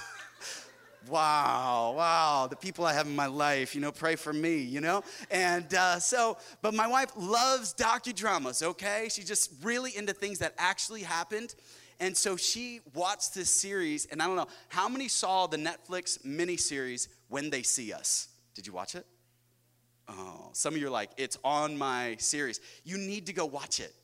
wow, 1.09 1.95
wow, 1.97 2.47
the 2.49 2.57
people 2.57 2.85
I 2.85 2.93
have 2.93 3.07
in 3.07 3.17
my 3.17 3.27
life, 3.27 3.75
you 3.75 3.81
know, 3.81 3.93
pray 3.93 4.17
for 4.17 4.33
me, 4.33 4.59
you 4.59 4.83
know? 4.83 5.03
And 5.31 5.73
uh, 5.73 5.99
so, 5.99 6.37
but 6.61 6.75
my 6.75 6.87
wife 6.87 7.13
loves 7.17 7.73
docudramas, 7.75 8.63
okay? 8.63 9.09
She's 9.11 9.27
just 9.27 9.53
really 9.63 9.97
into 9.97 10.13
things 10.13 10.41
that 10.41 10.53
actually 10.59 11.03
happened. 11.03 11.55
And 12.03 12.17
so 12.17 12.37
she 12.37 12.81
watched 12.95 13.33
this 13.33 13.49
series, 13.49 14.07
and 14.07 14.21
I 14.21 14.27
don't 14.27 14.35
know 14.35 14.49
how 14.69 14.89
many 14.89 15.07
saw 15.07 15.47
the 15.47 15.57
Netflix 15.57 16.21
miniseries 16.27 17.07
When 17.29 17.49
They 17.49 17.63
See 17.63 17.93
Us. 17.93 18.27
Did 18.57 18.67
you 18.67 18.73
watch 18.73 18.97
it? 18.97 19.07
Oh, 20.09 20.49
some 20.53 20.75
of 20.75 20.81
you 20.81 20.89
are 20.89 20.91
like, 20.91 21.11
it's 21.17 21.39
on 21.45 21.79
my 21.79 22.17
series. 22.19 22.59
You 22.83 22.99
need 22.99 23.27
to 23.27 23.33
go 23.33 23.47
watch 23.47 23.79
it. 23.79 23.95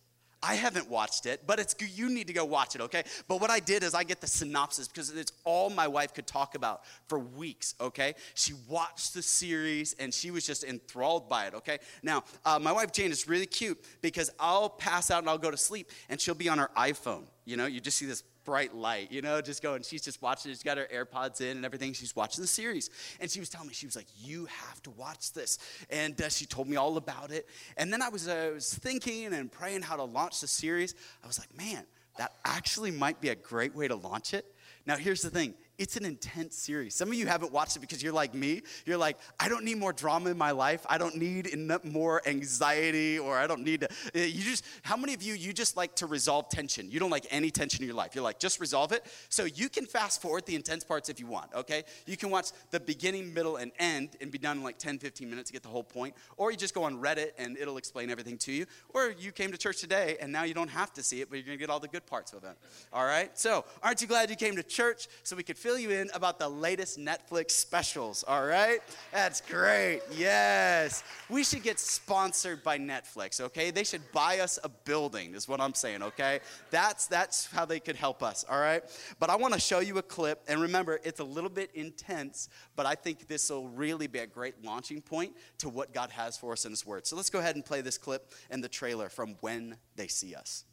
I 0.41 0.55
haven't 0.55 0.89
watched 0.89 1.27
it, 1.27 1.43
but 1.45 1.59
it's 1.59 1.75
you 1.93 2.09
need 2.09 2.29
to 2.29 2.33
go 2.33 2.45
watch 2.45 2.77
it, 2.77 2.81
okay? 2.83 3.03
But 3.27 3.41
what 3.41 3.51
I 3.51 3.59
did 3.59 3.83
is 3.83 3.95
I 3.95 4.05
get 4.05 4.21
the 4.21 4.29
synopsis 4.29 4.87
because 4.87 5.11
it's 5.11 5.33
all 5.43 5.69
my 5.69 5.89
wife 5.89 6.15
could 6.15 6.29
talk 6.29 6.55
about 6.55 6.83
for 7.09 7.19
weeks, 7.19 7.75
okay? 7.81 8.15
She 8.35 8.53
watched 8.69 9.15
the 9.15 9.23
series 9.23 9.97
and 9.99 10.15
she 10.15 10.31
was 10.31 10.47
just 10.47 10.63
enthralled 10.63 11.29
by 11.29 11.47
it, 11.47 11.55
okay? 11.55 11.79
Now, 12.05 12.23
uh, 12.45 12.61
my 12.61 12.71
wife 12.71 12.93
Jane 12.93 13.11
is 13.11 13.27
really 13.27 13.47
cute 13.47 13.85
because 14.01 14.31
I'll 14.39 14.69
pass 14.69 15.11
out 15.11 15.19
and 15.19 15.29
I'll 15.29 15.39
go 15.39 15.51
to 15.51 15.57
sleep 15.57 15.91
and 16.09 16.21
she'll 16.21 16.37
be 16.37 16.49
on 16.49 16.59
her 16.59 16.71
iPhone. 16.77 17.25
You 17.49 17.57
know, 17.57 17.65
you 17.65 17.81
just 17.81 17.97
see 17.97 18.05
this 18.05 18.23
bright 18.45 18.75
light, 18.75 19.11
you 19.11 19.23
know, 19.23 19.41
just 19.41 19.63
going. 19.63 19.83
She's 19.83 20.03
just 20.03 20.21
watching. 20.21 20.53
She's 20.53 20.63
got 20.63 20.77
her 20.77 20.87
AirPods 20.93 21.41
in 21.41 21.57
and 21.57 21.65
everything. 21.65 21.95
She's 21.95 22.15
watching 22.15 22.43
the 22.43 22.47
series. 22.47 22.91
And 23.21 23.31
she 23.31 23.41
was 23.41 23.49
telling 23.49 23.69
me, 23.69 23.73
she 23.73 23.87
was 23.87 23.97
like, 23.97 24.05
You 24.19 24.45
have 24.45 24.83
to 24.83 24.91
watch 24.91 25.33
this. 25.33 25.59
And 25.89 26.21
uh, 26.21 26.29
she 26.29 26.45
told 26.45 26.69
me 26.69 26.77
all 26.77 26.99
about 26.99 27.31
it. 27.31 27.49
And 27.79 27.91
then 27.91 28.03
I 28.03 28.11
was, 28.11 28.29
uh, 28.29 28.51
was 28.53 28.75
thinking 28.75 29.33
and 29.33 29.51
praying 29.51 29.81
how 29.81 29.97
to 29.97 30.05
launch 30.05 30.43
the 30.43 30.47
series. 30.47 30.95
I 31.25 31.27
was 31.27 31.39
like, 31.39 31.57
Man, 31.57 31.87
that 32.19 32.33
actually 32.45 32.91
might 32.91 33.19
be 33.19 33.31
a 33.31 33.35
great 33.35 33.75
way 33.75 33.89
to 33.89 33.97
launch 33.97 34.35
it. 34.35 34.45
Now, 34.85 34.97
here's 34.97 35.23
the 35.23 35.31
thing 35.31 35.55
it's 35.79 35.97
an 35.97 36.05
intense 36.05 36.57
series. 36.57 36.95
Some 36.95 37.09
of 37.09 37.15
you 37.15 37.27
haven't 37.27 37.53
watched 37.53 37.77
it 37.77 37.81
because 37.81 38.03
you're 38.03 38.13
like 38.13 38.35
me. 38.35 38.63
You're 38.85 38.99
like, 38.99 39.17
I 39.39 39.49
don't 39.49 39.65
need 39.65 39.79
more 39.79 39.93
drama 39.93 40.31
in 40.31 40.37
my 40.37 40.51
life. 40.51 40.85
I 40.89 40.99
don't 40.99 41.17
need 41.17 41.57
more 41.85 42.21
anxiety 42.27 43.19
or 43.19 43.39
I 43.39 43.47
don't 43.47 43.63
need 43.63 43.81
to. 43.83 43.89
Eh, 44.13 44.25
you 44.25 44.43
just, 44.43 44.65
how 44.83 44.97
many 44.97 45.15
of 45.15 45.23
you, 45.23 45.35
you 45.35 45.53
just 45.53 45.77
like 45.77 45.95
to 45.97 46.07
resolve 46.07 46.49
tension? 46.49 46.91
You 46.91 46.99
don't 46.99 47.11
like 47.11 47.27
any 47.31 47.51
tension 47.51 47.83
in 47.83 47.87
your 47.87 47.97
life. 47.97 48.15
You're 48.17 48.25
like, 48.25 48.41
just 48.41 48.61
resolve 48.61 48.91
it. 48.91 49.07
So 49.29 49.45
you 49.45 49.69
can 49.69 49.87
fast 49.87 50.21
forward 50.21 50.47
the 50.47 50.57
intense 50.57 50.83
parts 50.83 51.09
if 51.09 51.21
you 51.21 51.29
want, 51.29 51.55
okay? 51.55 51.85
You 52.07 52.17
can 52.17 52.31
watch 52.31 52.51
the 52.71 52.81
beginning, 52.81 53.33
middle, 53.33 53.57
and 53.57 53.71
end 53.79 54.17
and 54.21 54.33
be 54.33 54.39
done 54.39 54.59
in 54.59 54.65
like 54.65 54.79
10, 54.79 54.99
15 54.99 55.31
minutes 55.31 55.51
to 55.51 55.53
get 55.53 55.63
the 55.63 55.69
whole 55.69 55.85
point. 55.85 56.15
Or 56.37 56.51
you 56.51 56.57
just 56.57 56.75
go 56.75 56.83
on 56.83 57.01
Reddit 57.01 57.31
and 57.39 57.57
it'll 57.57 57.77
explain 57.77 58.11
everything 58.11 58.37
to 58.39 58.53
you. 58.53 58.67
Or 58.89 59.15
you 59.17 59.31
came 59.31 59.53
to 59.53 59.59
church 59.59 59.79
today 59.79 60.17
and 60.21 60.33
now 60.33 60.43
you 60.43 60.55
don't 60.55 60.71
have 60.71 60.93
to 60.95 61.05
see 61.05 61.21
it, 61.21 61.31
but 61.31 61.37
you're 61.37 61.47
gonna 61.47 61.57
get 61.57 61.71
all 61.71 61.81
the 61.81 61.87
good 61.87 62.07
parts 62.07 62.33
of 62.33 62.43
it. 62.43 62.57
All 62.93 63.05
right? 63.05 63.37
So 63.39 63.65
aren't 63.81 64.03
you 64.03 64.09
glad 64.09 64.29
you 64.29 64.37
came 64.37 64.57
to 64.57 64.65
church 64.65 65.07
so 65.23 65.37
we 65.37 65.45
could 65.45 65.57
fill 65.69 65.79
you 65.79 65.91
in 65.91 66.09
about 66.15 66.39
the 66.39 66.49
latest 66.49 66.99
Netflix 66.99 67.51
specials, 67.51 68.25
all 68.27 68.47
right? 68.47 68.79
That's 69.13 69.43
great. 69.43 70.01
Yes. 70.17 71.05
We 71.29 71.45
should 71.45 71.63
get 71.63 71.79
sponsored 71.79 72.63
by 72.63 72.79
Netflix, 72.79 73.39
okay? 73.39 73.71
They 73.71 73.85
should 73.85 74.11
buy 74.11 74.39
us 74.39 74.59
a 74.65 74.71
building, 74.71 75.35
is 75.35 75.47
what 75.47 75.61
I'm 75.61 75.75
saying, 75.75 76.03
okay? 76.03 76.41
That's 76.71 77.07
that's 77.07 77.45
how 77.53 77.67
they 77.67 77.81
could 77.81 77.97
help 77.97 78.23
us, 78.23 78.47
all 78.49 78.59
right? 78.59 78.83
But 79.21 79.29
I 79.29 79.37
want 79.37 79.53
to 79.53 79.61
show 79.61 79.81
you 79.81 79.99
a 79.99 80.03
clip 80.03 80.43
and 80.49 80.59
remember 80.59 81.01
it's 81.05 81.21
a 81.21 81.25
little 81.25 81.51
bit 81.51 81.71
intense, 81.75 82.49
but 82.75 82.87
I 82.87 82.95
think 82.95 83.29
this 83.29 83.51
will 83.51 83.69
really 83.69 84.07
be 84.07 84.21
a 84.21 84.27
great 84.27 84.65
launching 84.65 85.03
point 85.03 85.37
to 85.59 85.69
what 85.69 85.93
God 85.93 86.09
has 86.13 86.39
for 86.39 86.53
us 86.53 86.65
in 86.65 86.71
his 86.71 86.87
word. 86.87 87.07
So 87.07 87.15
let's 87.15 87.29
go 87.29 87.41
ahead 87.41 87.57
and 87.57 87.65
play 87.65 87.83
this 87.83 87.99
clip 87.99 88.33
and 88.49 88.65
the 88.65 88.71
trailer 88.71 89.11
from 89.11 89.37
When 89.43 89.77
They 89.97 90.07
See 90.07 90.35
Us. 90.35 90.65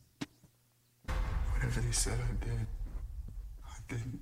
Whatever 1.53 1.81
they 1.81 1.91
said 1.91 2.17
I 2.17 2.45
did, 2.45 2.67
I 3.65 3.77
didn't. 3.89 4.21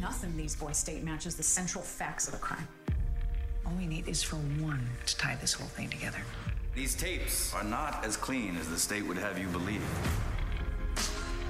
Nothing 0.00 0.36
these 0.38 0.56
boys 0.56 0.78
state 0.78 1.04
matches 1.04 1.34
the 1.34 1.42
central 1.42 1.84
facts 1.84 2.26
of 2.26 2.32
the 2.32 2.38
crime. 2.38 2.66
All 3.66 3.72
we 3.76 3.86
need 3.86 4.08
is 4.08 4.22
for 4.22 4.36
one 4.36 4.88
to 5.04 5.16
tie 5.18 5.36
this 5.38 5.52
whole 5.52 5.68
thing 5.68 5.90
together. 5.90 6.18
These 6.74 6.94
tapes 6.94 7.52
are 7.54 7.62
not 7.62 8.02
as 8.04 8.16
clean 8.16 8.56
as 8.56 8.68
the 8.70 8.78
state 8.78 9.06
would 9.06 9.18
have 9.18 9.38
you 9.38 9.48
believe. 9.48 9.82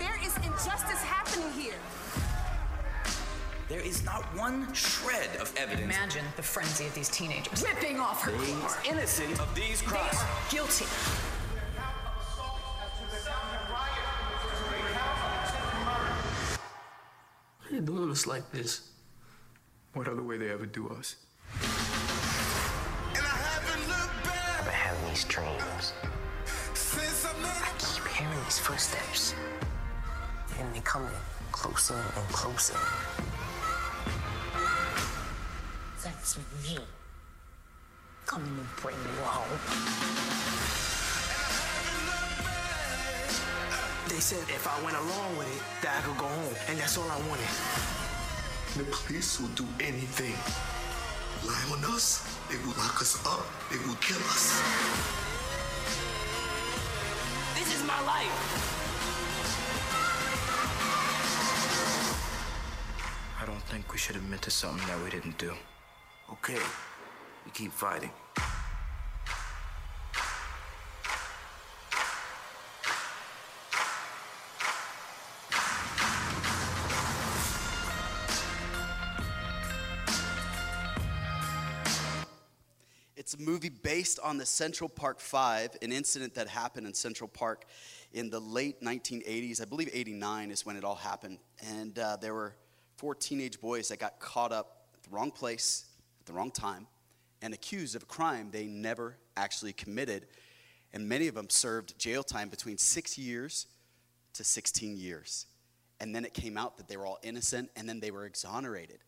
There 0.00 0.16
is 0.24 0.36
injustice 0.38 1.00
happening 1.02 1.52
here. 1.52 1.78
There 3.68 3.80
is 3.80 4.04
not 4.04 4.24
one 4.36 4.72
shred 4.72 5.30
of 5.40 5.54
evidence. 5.56 5.84
Imagine 5.94 6.24
the 6.34 6.42
frenzy 6.42 6.84
of 6.86 6.94
these 6.94 7.08
teenagers. 7.10 7.62
Ripping 7.62 8.00
off 8.00 8.22
her 8.22 8.32
They 8.32 8.38
clothes. 8.38 8.64
are 8.64 8.90
innocent 8.90 9.38
of 9.40 9.54
these 9.54 9.80
They 9.80 9.86
crimes. 9.86 10.16
are 10.16 10.28
guilty. 10.50 10.84
They're 17.72 17.80
doing 17.80 18.10
us 18.10 18.26
like 18.26 18.50
this. 18.52 18.90
What 19.94 20.06
other 20.06 20.22
way 20.22 20.36
they 20.36 20.50
ever 20.50 20.66
do 20.66 20.90
us? 20.90 21.16
I've 23.14 23.14
been 23.14 24.74
having 24.74 25.08
these 25.08 25.24
dreams. 25.24 25.94
I 26.66 27.72
keep 27.78 28.06
hearing 28.08 28.44
these 28.44 28.58
footsteps. 28.58 29.34
And 30.58 30.74
they 30.74 30.80
coming 30.80 31.08
closer 31.50 31.94
and 31.94 32.28
closer. 32.28 32.76
That's 36.04 36.36
me. 36.62 36.76
Coming 38.26 38.54
to 38.54 38.82
bring 38.82 38.96
you 38.96 39.22
home. 39.24 40.91
They 44.12 44.20
said 44.20 44.44
if 44.50 44.68
I 44.68 44.84
went 44.84 44.94
along 44.94 45.38
with 45.38 45.48
it, 45.48 45.62
that 45.80 45.96
I 45.96 46.00
could 46.06 46.18
go 46.18 46.26
home. 46.26 46.54
And 46.68 46.78
that's 46.78 46.98
all 46.98 47.10
I 47.10 47.16
wanted. 47.30 47.48
The 48.76 48.84
police 48.92 49.40
will 49.40 49.48
do 49.56 49.64
anything. 49.80 50.36
Lie 51.48 51.64
on 51.72 51.82
us, 51.94 52.20
they 52.50 52.58
will 52.58 52.76
lock 52.76 53.00
us 53.00 53.16
up, 53.24 53.46
they 53.70 53.78
will 53.88 53.96
kill 54.04 54.20
us. 54.28 54.60
This 57.56 57.74
is 57.74 57.82
my 57.88 58.00
life. 58.04 58.36
I 63.40 63.46
don't 63.46 63.62
think 63.62 63.90
we 63.92 63.98
should 63.98 64.16
admit 64.16 64.42
to 64.42 64.50
something 64.50 64.86
that 64.88 65.02
we 65.02 65.08
didn't 65.08 65.38
do. 65.38 65.54
Okay, 66.30 66.60
we 67.46 67.50
keep 67.52 67.72
fighting. 67.72 68.10
Movie 83.62 83.76
based 83.82 84.18
on 84.20 84.38
the 84.38 84.46
Central 84.46 84.88
Park 84.88 85.20
Five, 85.20 85.76
an 85.82 85.92
incident 85.92 86.34
that 86.34 86.48
happened 86.48 86.84
in 86.84 86.94
Central 86.94 87.28
Park 87.28 87.64
in 88.12 88.28
the 88.28 88.40
late 88.40 88.82
1980s. 88.82 89.62
I 89.62 89.66
believe 89.66 89.88
89 89.92 90.50
is 90.50 90.66
when 90.66 90.76
it 90.76 90.82
all 90.82 90.96
happened. 90.96 91.38
And 91.78 91.96
uh, 91.96 92.16
there 92.16 92.34
were 92.34 92.56
four 92.96 93.14
teenage 93.14 93.60
boys 93.60 93.88
that 93.88 94.00
got 94.00 94.18
caught 94.18 94.50
up 94.50 94.88
at 94.94 95.02
the 95.04 95.10
wrong 95.10 95.30
place 95.30 95.84
at 96.20 96.26
the 96.26 96.32
wrong 96.32 96.50
time 96.50 96.88
and 97.40 97.54
accused 97.54 97.94
of 97.94 98.02
a 98.02 98.06
crime 98.06 98.48
they 98.50 98.66
never 98.66 99.16
actually 99.36 99.72
committed. 99.72 100.26
And 100.92 101.08
many 101.08 101.28
of 101.28 101.36
them 101.36 101.48
served 101.48 101.96
jail 102.00 102.24
time 102.24 102.48
between 102.48 102.78
six 102.78 103.16
years 103.16 103.68
to 104.32 104.42
16 104.42 104.96
years. 104.96 105.46
And 106.00 106.12
then 106.12 106.24
it 106.24 106.34
came 106.34 106.58
out 106.58 106.78
that 106.78 106.88
they 106.88 106.96
were 106.96 107.06
all 107.06 107.20
innocent 107.22 107.70
and 107.76 107.88
then 107.88 108.00
they 108.00 108.10
were 108.10 108.26
exonerated. 108.26 108.98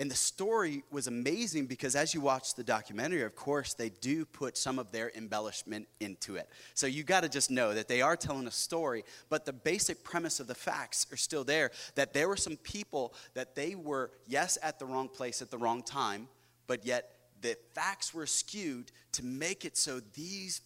And 0.00 0.10
the 0.10 0.16
story 0.16 0.82
was 0.90 1.08
amazing 1.08 1.66
because 1.66 1.94
as 1.94 2.14
you 2.14 2.22
watch 2.22 2.54
the 2.54 2.64
documentary, 2.64 3.22
of 3.22 3.36
course, 3.36 3.74
they 3.74 3.90
do 3.90 4.24
put 4.24 4.56
some 4.56 4.78
of 4.78 4.90
their 4.90 5.12
embellishment 5.14 5.88
into 6.00 6.36
it. 6.36 6.48
So 6.72 6.86
you 6.86 7.02
got 7.02 7.20
to 7.20 7.28
just 7.28 7.50
know 7.50 7.74
that 7.74 7.86
they 7.86 8.00
are 8.00 8.16
telling 8.16 8.46
a 8.46 8.50
story, 8.50 9.04
but 9.28 9.44
the 9.44 9.52
basic 9.52 10.02
premise 10.02 10.40
of 10.40 10.46
the 10.46 10.54
facts 10.54 11.06
are 11.12 11.18
still 11.18 11.44
there 11.44 11.70
that 11.96 12.14
there 12.14 12.28
were 12.28 12.38
some 12.38 12.56
people 12.56 13.12
that 13.34 13.54
they 13.54 13.74
were, 13.74 14.10
yes, 14.26 14.56
at 14.62 14.78
the 14.78 14.86
wrong 14.86 15.06
place 15.06 15.42
at 15.42 15.50
the 15.50 15.58
wrong 15.58 15.82
time, 15.82 16.28
but 16.66 16.86
yet 16.86 17.10
the 17.42 17.58
facts 17.74 18.14
were 18.14 18.26
skewed 18.26 18.90
to 19.12 19.22
make 19.22 19.66
it 19.66 19.76
so 19.76 20.00
these 20.14 20.62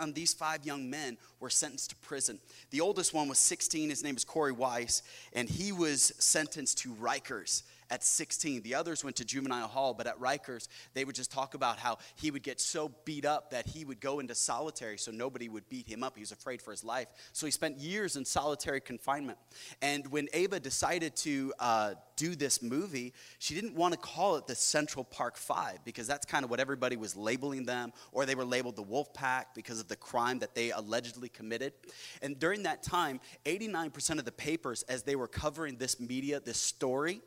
um, 0.00 0.12
these 0.12 0.34
five 0.34 0.66
young 0.66 0.90
men 0.90 1.18
were 1.38 1.50
sentenced 1.50 1.90
to 1.90 1.96
prison. 1.96 2.40
The 2.70 2.80
oldest 2.80 3.14
one 3.14 3.28
was 3.28 3.38
16. 3.38 3.90
His 3.90 4.02
name 4.02 4.16
is 4.16 4.24
Korey 4.24 4.50
Wise, 4.50 5.04
and 5.32 5.48
he 5.48 5.70
was 5.70 6.12
sentenced 6.18 6.78
to 6.78 6.94
Rikers 6.94 7.62
at 7.90 8.04
16. 8.04 8.62
The 8.62 8.74
others 8.74 9.04
went 9.04 9.16
to 9.16 9.24
juvenile 9.24 9.68
hall, 9.68 9.94
but 9.94 10.06
at 10.06 10.18
Rikers, 10.18 10.68
they 10.94 11.04
would 11.04 11.14
just 11.14 11.30
talk 11.30 11.54
about 11.54 11.78
how 11.78 11.98
he 12.16 12.30
would 12.30 12.42
get 12.42 12.60
so 12.60 12.92
beat 13.04 13.24
up 13.24 13.50
that 13.50 13.66
he 13.66 13.84
would 13.84 14.00
go 14.00 14.20
into 14.20 14.34
solitary 14.34 14.98
so 14.98 15.10
nobody 15.10 15.48
would 15.48 15.68
beat 15.68 15.88
him 15.88 16.02
up. 16.02 16.16
He 16.16 16.20
was 16.20 16.32
afraid 16.32 16.60
for 16.62 16.70
his 16.70 16.84
life. 16.84 17.08
So 17.32 17.46
he 17.46 17.52
spent 17.52 17.78
years 17.78 18.16
in 18.16 18.24
solitary 18.24 18.80
confinement. 18.80 19.38
And 19.82 20.06
when 20.10 20.28
Ava 20.32 20.60
decided 20.60 21.16
to 21.16 21.52
uh, 21.58 21.94
do 22.16 22.34
this 22.34 22.62
movie, 22.62 23.14
she 23.38 23.54
didn't 23.54 23.74
want 23.74 23.94
to 23.94 23.98
call 23.98 24.36
it 24.36 24.46
the 24.46 24.54
Central 24.54 25.04
Park 25.04 25.36
Five 25.36 25.78
because 25.84 26.06
that's 26.06 26.26
kind 26.26 26.44
of 26.44 26.50
what 26.50 26.60
everybody 26.60 26.96
was 26.96 27.16
labeling 27.16 27.64
them, 27.64 27.92
or 28.12 28.26
they 28.26 28.34
were 28.34 28.44
labeled 28.44 28.76
the 28.76 28.82
Wolf 28.82 29.14
Pack 29.14 29.54
because 29.54 29.80
of 29.80 29.88
the 29.88 29.96
crime 29.96 30.40
that 30.40 30.54
they 30.54 30.70
allegedly 30.72 31.28
committed. 31.28 31.72
And 32.20 32.38
during 32.38 32.64
that 32.64 32.82
time, 32.82 33.20
89% 33.46 34.18
of 34.18 34.24
the 34.24 34.32
papers, 34.32 34.82
as 34.84 35.02
they 35.02 35.16
were 35.16 35.28
covering 35.28 35.76
this 35.76 36.00
media, 36.00 36.40
this 36.40 36.58
story, 36.58 37.22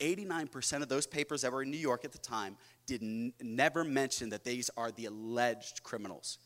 89% 0.00 0.82
of 0.82 0.88
those 0.88 1.06
papers 1.06 1.42
that 1.42 1.52
were 1.52 1.62
in 1.62 1.70
New 1.70 1.76
York 1.76 2.04
at 2.04 2.12
the 2.12 2.18
time 2.18 2.56
did 2.86 3.02
n- 3.02 3.32
never 3.40 3.84
mention 3.84 4.30
that 4.30 4.44
these 4.44 4.70
are 4.76 4.90
the 4.90 5.06
alleged 5.06 5.82
criminals. 5.82 6.38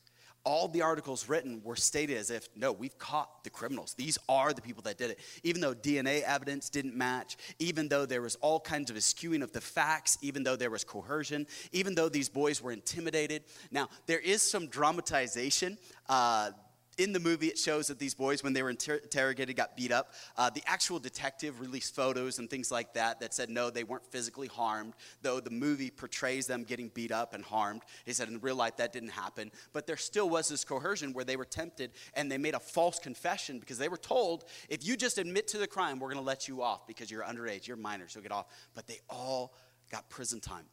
All 0.44 0.68
the 0.68 0.82
articles 0.82 1.28
written 1.28 1.60
were 1.64 1.74
stated 1.74 2.16
as 2.16 2.30
if, 2.30 2.48
no, 2.54 2.70
we've 2.70 2.96
caught 2.98 3.42
the 3.42 3.50
criminals. 3.50 3.94
These 3.94 4.16
are 4.28 4.52
the 4.52 4.62
people 4.62 4.80
that 4.84 4.96
did 4.96 5.10
it. 5.10 5.18
Even 5.42 5.60
though 5.60 5.74
DNA 5.74 6.22
evidence 6.22 6.70
didn't 6.70 6.94
match, 6.94 7.36
even 7.58 7.88
though 7.88 8.06
there 8.06 8.22
was 8.22 8.36
all 8.36 8.60
kinds 8.60 8.88
of 8.88 8.96
skewing 8.98 9.42
of 9.42 9.50
the 9.50 9.60
facts, 9.60 10.18
even 10.22 10.44
though 10.44 10.54
there 10.54 10.70
was 10.70 10.84
coercion, 10.84 11.48
even 11.72 11.96
though 11.96 12.08
these 12.08 12.28
boys 12.28 12.62
were 12.62 12.70
intimidated. 12.70 13.42
Now, 13.72 13.88
there 14.06 14.20
is 14.20 14.40
some 14.40 14.68
dramatization. 14.68 15.78
Uh, 16.08 16.52
in 16.98 17.12
the 17.12 17.20
movie, 17.20 17.48
it 17.48 17.58
shows 17.58 17.88
that 17.88 17.98
these 17.98 18.14
boys, 18.14 18.42
when 18.42 18.52
they 18.52 18.62
were 18.62 18.70
inter- 18.70 18.96
interrogated, 18.96 19.56
got 19.56 19.76
beat 19.76 19.92
up. 19.92 20.12
Uh, 20.36 20.48
the 20.48 20.62
actual 20.66 20.98
detective 20.98 21.60
released 21.60 21.94
photos 21.94 22.38
and 22.38 22.48
things 22.48 22.70
like 22.70 22.94
that 22.94 23.20
that 23.20 23.34
said 23.34 23.50
no, 23.50 23.68
they 23.68 23.84
weren't 23.84 24.06
physically 24.06 24.46
harmed, 24.46 24.94
though 25.20 25.38
the 25.38 25.50
movie 25.50 25.90
portrays 25.90 26.46
them 26.46 26.64
getting 26.64 26.88
beat 26.88 27.12
up 27.12 27.34
and 27.34 27.44
harmed. 27.44 27.82
He 28.04 28.12
said 28.12 28.28
in 28.28 28.40
real 28.40 28.56
life 28.56 28.76
that 28.78 28.92
didn't 28.92 29.10
happen. 29.10 29.52
But 29.72 29.86
there 29.86 29.96
still 29.96 30.30
was 30.30 30.48
this 30.48 30.64
coercion 30.64 31.12
where 31.12 31.24
they 31.24 31.36
were 31.36 31.44
tempted 31.44 31.92
and 32.14 32.32
they 32.32 32.38
made 32.38 32.54
a 32.54 32.60
false 32.60 32.98
confession 32.98 33.58
because 33.58 33.78
they 33.78 33.88
were 33.88 33.96
told 33.96 34.44
if 34.68 34.86
you 34.86 34.96
just 34.96 35.18
admit 35.18 35.48
to 35.48 35.58
the 35.58 35.66
crime, 35.66 35.98
we're 35.98 36.08
going 36.08 36.22
to 36.22 36.26
let 36.26 36.48
you 36.48 36.62
off 36.62 36.86
because 36.86 37.10
you're 37.10 37.22
underage, 37.22 37.66
you're 37.66 37.76
minors, 37.76 38.14
you'll 38.14 38.22
get 38.22 38.32
off. 38.32 38.46
But 38.74 38.86
they 38.86 39.00
all 39.10 39.54
got 39.90 40.08
prison 40.08 40.40
time. 40.40 40.64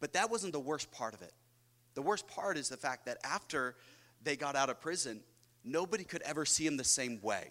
But 0.00 0.14
that 0.14 0.30
wasn't 0.30 0.52
the 0.52 0.60
worst 0.60 0.90
part 0.90 1.14
of 1.14 1.22
it. 1.22 1.32
The 1.94 2.02
worst 2.02 2.26
part 2.26 2.56
is 2.56 2.68
the 2.68 2.76
fact 2.76 3.06
that 3.06 3.18
after 3.24 3.76
they 4.22 4.36
got 4.36 4.56
out 4.56 4.70
of 4.70 4.80
prison, 4.80 5.20
nobody 5.64 6.04
could 6.04 6.22
ever 6.22 6.44
see 6.44 6.66
him 6.66 6.76
the 6.76 6.84
same 6.84 7.20
way. 7.22 7.50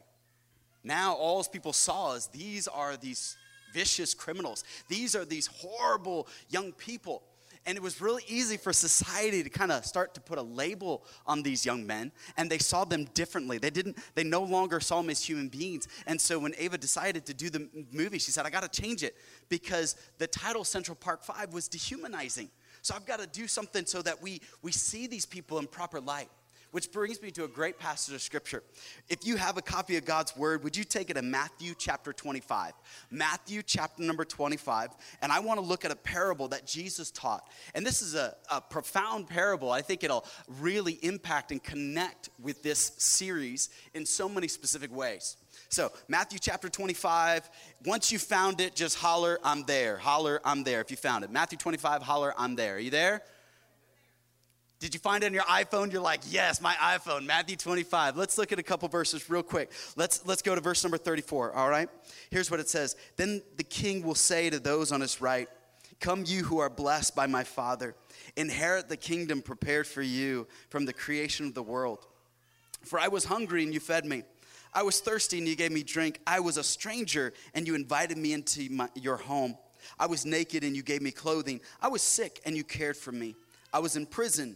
Now, 0.83 1.13
all 1.13 1.43
people 1.43 1.73
saw 1.73 2.13
is 2.13 2.27
these 2.27 2.67
are 2.67 2.95
these 2.97 3.37
vicious 3.73 4.13
criminals, 4.13 4.63
these 4.87 5.15
are 5.15 5.25
these 5.25 5.47
horrible 5.47 6.27
young 6.49 6.71
people. 6.71 7.23
And 7.65 7.77
it 7.77 7.81
was 7.81 7.99
really 7.99 8.23
easy 8.27 8.57
for 8.57 8.71
society 8.71 9.43
to 9.43 9.49
kind 9.49 9.71
of 9.71 9.85
start 9.85 10.13
to 10.15 10.21
put 10.21 10.37
a 10.37 10.41
label 10.41 11.03
on 11.27 11.43
these 11.43 11.65
young 11.65 11.85
men, 11.85 12.11
and 12.37 12.49
they 12.49 12.57
saw 12.57 12.85
them 12.85 13.05
differently. 13.13 13.57
They 13.57 13.69
didn't, 13.69 13.97
they 14.15 14.23
no 14.23 14.41
longer 14.41 14.79
saw 14.79 15.01
them 15.01 15.09
as 15.09 15.23
human 15.23 15.49
beings. 15.49 15.87
And 16.07 16.19
so 16.19 16.39
when 16.39 16.55
Ava 16.57 16.77
decided 16.77 17.25
to 17.25 17.33
do 17.33 17.49
the 17.49 17.69
movie, 17.91 18.17
she 18.17 18.31
said, 18.31 18.45
I 18.45 18.49
got 18.49 18.71
to 18.71 18.81
change 18.81 19.03
it 19.03 19.15
because 19.49 19.97
the 20.19 20.25
title 20.27 20.63
Central 20.63 20.95
Park 20.95 21.23
5 21.23 21.53
was 21.53 21.67
dehumanizing. 21.67 22.49
So 22.81 22.95
I've 22.95 23.05
got 23.05 23.19
to 23.19 23.27
do 23.27 23.45
something 23.45 23.85
so 23.85 24.01
that 24.03 24.21
we, 24.21 24.41
we 24.61 24.71
see 24.71 25.05
these 25.05 25.25
people 25.25 25.59
in 25.59 25.67
proper 25.67 25.99
light. 25.99 26.29
Which 26.71 26.91
brings 26.91 27.21
me 27.21 27.31
to 27.31 27.45
a 27.45 27.47
great 27.47 27.79
passage 27.79 28.13
of 28.13 28.21
scripture. 28.21 28.63
If 29.07 29.25
you 29.25 29.37
have 29.37 29.57
a 29.57 29.61
copy 29.61 29.97
of 29.97 30.05
God's 30.05 30.35
word, 30.37 30.63
would 30.63 30.77
you 30.77 30.83
take 30.83 31.09
it 31.09 31.15
to 31.15 31.21
Matthew 31.21 31.73
chapter 31.77 32.13
25? 32.13 32.73
Matthew 33.09 33.63
chapter 33.63 34.03
number 34.03 34.23
25. 34.23 34.89
And 35.21 35.31
I 35.31 35.39
want 35.39 35.59
to 35.59 35.65
look 35.65 35.83
at 35.83 35.91
a 35.91 35.95
parable 35.95 36.47
that 36.49 36.67
Jesus 36.67 37.09
taught. 37.09 37.47
And 37.73 37.85
this 37.85 38.01
is 38.01 38.13
a, 38.13 38.35
a 38.51 38.61
profound 38.61 39.27
parable. 39.27 39.71
I 39.71 39.81
think 39.81 40.03
it'll 40.03 40.25
really 40.59 40.99
impact 41.01 41.51
and 41.51 41.63
connect 41.63 42.29
with 42.39 42.61
this 42.61 42.91
series 42.97 43.69
in 43.93 44.05
so 44.05 44.29
many 44.29 44.47
specific 44.47 44.95
ways. 44.95 45.37
So, 45.69 45.91
Matthew 46.07 46.39
chapter 46.39 46.69
25. 46.69 47.49
Once 47.85 48.11
you 48.11 48.19
found 48.19 48.61
it, 48.61 48.75
just 48.75 48.97
holler, 48.97 49.39
I'm 49.43 49.63
there. 49.63 49.97
Holler, 49.97 50.41
I'm 50.43 50.63
there 50.63 50.81
if 50.81 50.91
you 50.91 50.97
found 50.97 51.23
it. 51.23 51.31
Matthew 51.31 51.57
25, 51.57 52.01
holler, 52.01 52.33
I'm 52.37 52.55
there. 52.55 52.75
Are 52.75 52.79
you 52.79 52.89
there? 52.89 53.23
Did 54.79 54.93
you 54.93 54.99
find 55.01 55.23
it 55.23 55.27
on 55.27 55.33
your 55.33 55.43
iPhone? 55.43 55.91
You're 55.91 56.01
like, 56.01 56.21
yes, 56.29 56.61
my 56.61 56.73
iPhone, 56.75 57.25
Matthew 57.25 57.57
25. 57.57 58.15
Let's 58.15 58.37
look 58.37 58.53
at 58.53 58.59
a 58.59 58.63
couple 58.63 58.87
verses 58.87 59.29
real 59.29 59.43
quick. 59.43 59.71
Let's, 59.97 60.25
let's 60.25 60.41
go 60.41 60.55
to 60.55 60.61
verse 60.61 60.81
number 60.85 60.97
34, 60.97 61.53
all 61.53 61.69
right? 61.69 61.89
Here's 62.29 62.49
what 62.49 62.61
it 62.61 62.69
says 62.69 62.95
Then 63.17 63.41
the 63.57 63.63
king 63.63 64.03
will 64.03 64.15
say 64.15 64.49
to 64.49 64.57
those 64.57 64.93
on 64.93 65.01
his 65.01 65.19
right, 65.19 65.49
Come, 65.99 66.23
you 66.25 66.45
who 66.45 66.59
are 66.59 66.69
blessed 66.69 67.13
by 67.13 67.27
my 67.27 67.43
Father, 67.43 67.93
inherit 68.37 68.87
the 68.87 68.95
kingdom 68.95 69.41
prepared 69.41 69.85
for 69.85 70.01
you 70.01 70.47
from 70.69 70.85
the 70.85 70.93
creation 70.93 71.45
of 71.45 71.53
the 71.53 71.63
world. 71.63 72.05
For 72.85 72.97
I 72.97 73.09
was 73.09 73.25
hungry 73.25 73.63
and 73.63 73.73
you 73.73 73.81
fed 73.81 74.05
me. 74.05 74.23
I 74.73 74.83
was 74.83 75.01
thirsty 75.01 75.39
and 75.39 75.47
you 75.47 75.57
gave 75.57 75.73
me 75.73 75.83
drink. 75.83 76.21
I 76.25 76.39
was 76.39 76.55
a 76.55 76.63
stranger 76.63 77.33
and 77.53 77.67
you 77.67 77.75
invited 77.75 78.17
me 78.17 78.31
into 78.31 78.69
my, 78.69 78.87
your 78.95 79.17
home. 79.17 79.57
I 79.99 80.05
was 80.05 80.25
naked 80.25 80.63
and 80.63 80.73
you 80.73 80.83
gave 80.83 81.01
me 81.01 81.11
clothing. 81.11 81.59
I 81.81 81.89
was 81.89 82.01
sick 82.01 82.39
and 82.45 82.55
you 82.55 82.63
cared 82.63 82.95
for 82.95 83.11
me. 83.11 83.35
I 83.73 83.79
was 83.79 83.97
in 83.97 84.05
prison 84.05 84.55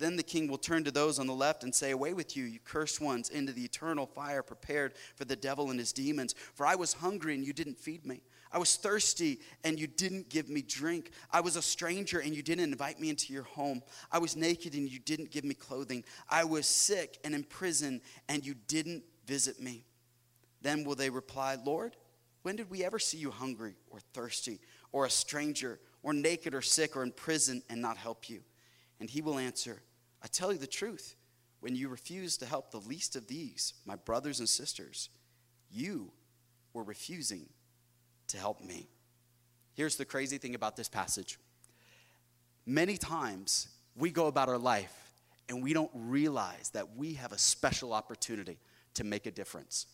Then 0.00 0.16
the 0.16 0.22
king 0.22 0.48
will 0.48 0.56
turn 0.56 0.82
to 0.84 0.90
those 0.90 1.18
on 1.18 1.26
the 1.26 1.34
left 1.34 1.62
and 1.62 1.74
say, 1.74 1.90
Away 1.90 2.14
with 2.14 2.34
you, 2.34 2.44
you 2.44 2.58
cursed 2.58 3.02
ones, 3.02 3.28
into 3.28 3.52
the 3.52 3.64
eternal 3.64 4.06
fire 4.06 4.42
prepared 4.42 4.94
for 5.14 5.26
the 5.26 5.36
devil 5.36 5.70
and 5.70 5.78
his 5.78 5.92
demons. 5.92 6.34
For 6.54 6.64
I 6.64 6.74
was 6.74 6.94
hungry 6.94 7.34
and 7.34 7.44
you 7.44 7.52
didn't 7.52 7.78
feed 7.78 8.06
me. 8.06 8.22
I 8.50 8.56
was 8.56 8.76
thirsty 8.76 9.40
and 9.62 9.78
you 9.78 9.86
didn't 9.86 10.30
give 10.30 10.48
me 10.48 10.62
drink. 10.62 11.10
I 11.30 11.42
was 11.42 11.54
a 11.54 11.62
stranger 11.62 12.18
and 12.18 12.34
you 12.34 12.42
didn't 12.42 12.64
invite 12.64 12.98
me 12.98 13.10
into 13.10 13.34
your 13.34 13.42
home. 13.42 13.82
I 14.10 14.18
was 14.18 14.36
naked 14.36 14.72
and 14.72 14.90
you 14.90 14.98
didn't 15.00 15.30
give 15.30 15.44
me 15.44 15.52
clothing. 15.52 16.02
I 16.30 16.44
was 16.44 16.66
sick 16.66 17.18
and 17.22 17.34
in 17.34 17.44
prison 17.44 18.00
and 18.26 18.44
you 18.44 18.54
didn't 18.68 19.04
visit 19.26 19.60
me. 19.60 19.84
Then 20.62 20.82
will 20.82 20.94
they 20.94 21.10
reply, 21.10 21.58
Lord, 21.62 21.94
when 22.40 22.56
did 22.56 22.70
we 22.70 22.84
ever 22.84 22.98
see 22.98 23.18
you 23.18 23.30
hungry 23.30 23.74
or 23.90 24.00
thirsty 24.14 24.60
or 24.92 25.04
a 25.04 25.10
stranger 25.10 25.78
or 26.02 26.14
naked 26.14 26.54
or 26.54 26.62
sick 26.62 26.96
or 26.96 27.02
in 27.02 27.12
prison 27.12 27.62
and 27.68 27.82
not 27.82 27.98
help 27.98 28.30
you? 28.30 28.40
And 28.98 29.08
he 29.08 29.20
will 29.20 29.38
answer, 29.38 29.82
I 30.22 30.26
tell 30.26 30.52
you 30.52 30.58
the 30.58 30.66
truth. 30.66 31.16
When 31.60 31.76
you 31.76 31.88
refused 31.88 32.40
to 32.40 32.46
help 32.46 32.70
the 32.70 32.80
least 32.80 33.16
of 33.16 33.26
these, 33.26 33.74
my 33.84 33.96
brothers 33.96 34.38
and 34.38 34.48
sisters, 34.48 35.10
you 35.70 36.10
were 36.72 36.82
refusing 36.82 37.48
to 38.28 38.38
help 38.38 38.62
me. 38.62 38.88
Here's 39.74 39.96
the 39.96 40.04
crazy 40.04 40.38
thing 40.38 40.54
about 40.54 40.76
this 40.76 40.88
passage 40.88 41.38
many 42.66 42.96
times 42.96 43.68
we 43.96 44.10
go 44.10 44.26
about 44.26 44.48
our 44.48 44.58
life 44.58 44.94
and 45.48 45.62
we 45.62 45.72
don't 45.72 45.90
realize 45.92 46.70
that 46.70 46.96
we 46.96 47.14
have 47.14 47.32
a 47.32 47.38
special 47.38 47.92
opportunity 47.92 48.58
to 48.94 49.04
make 49.04 49.26
a 49.26 49.30
difference. 49.30 49.86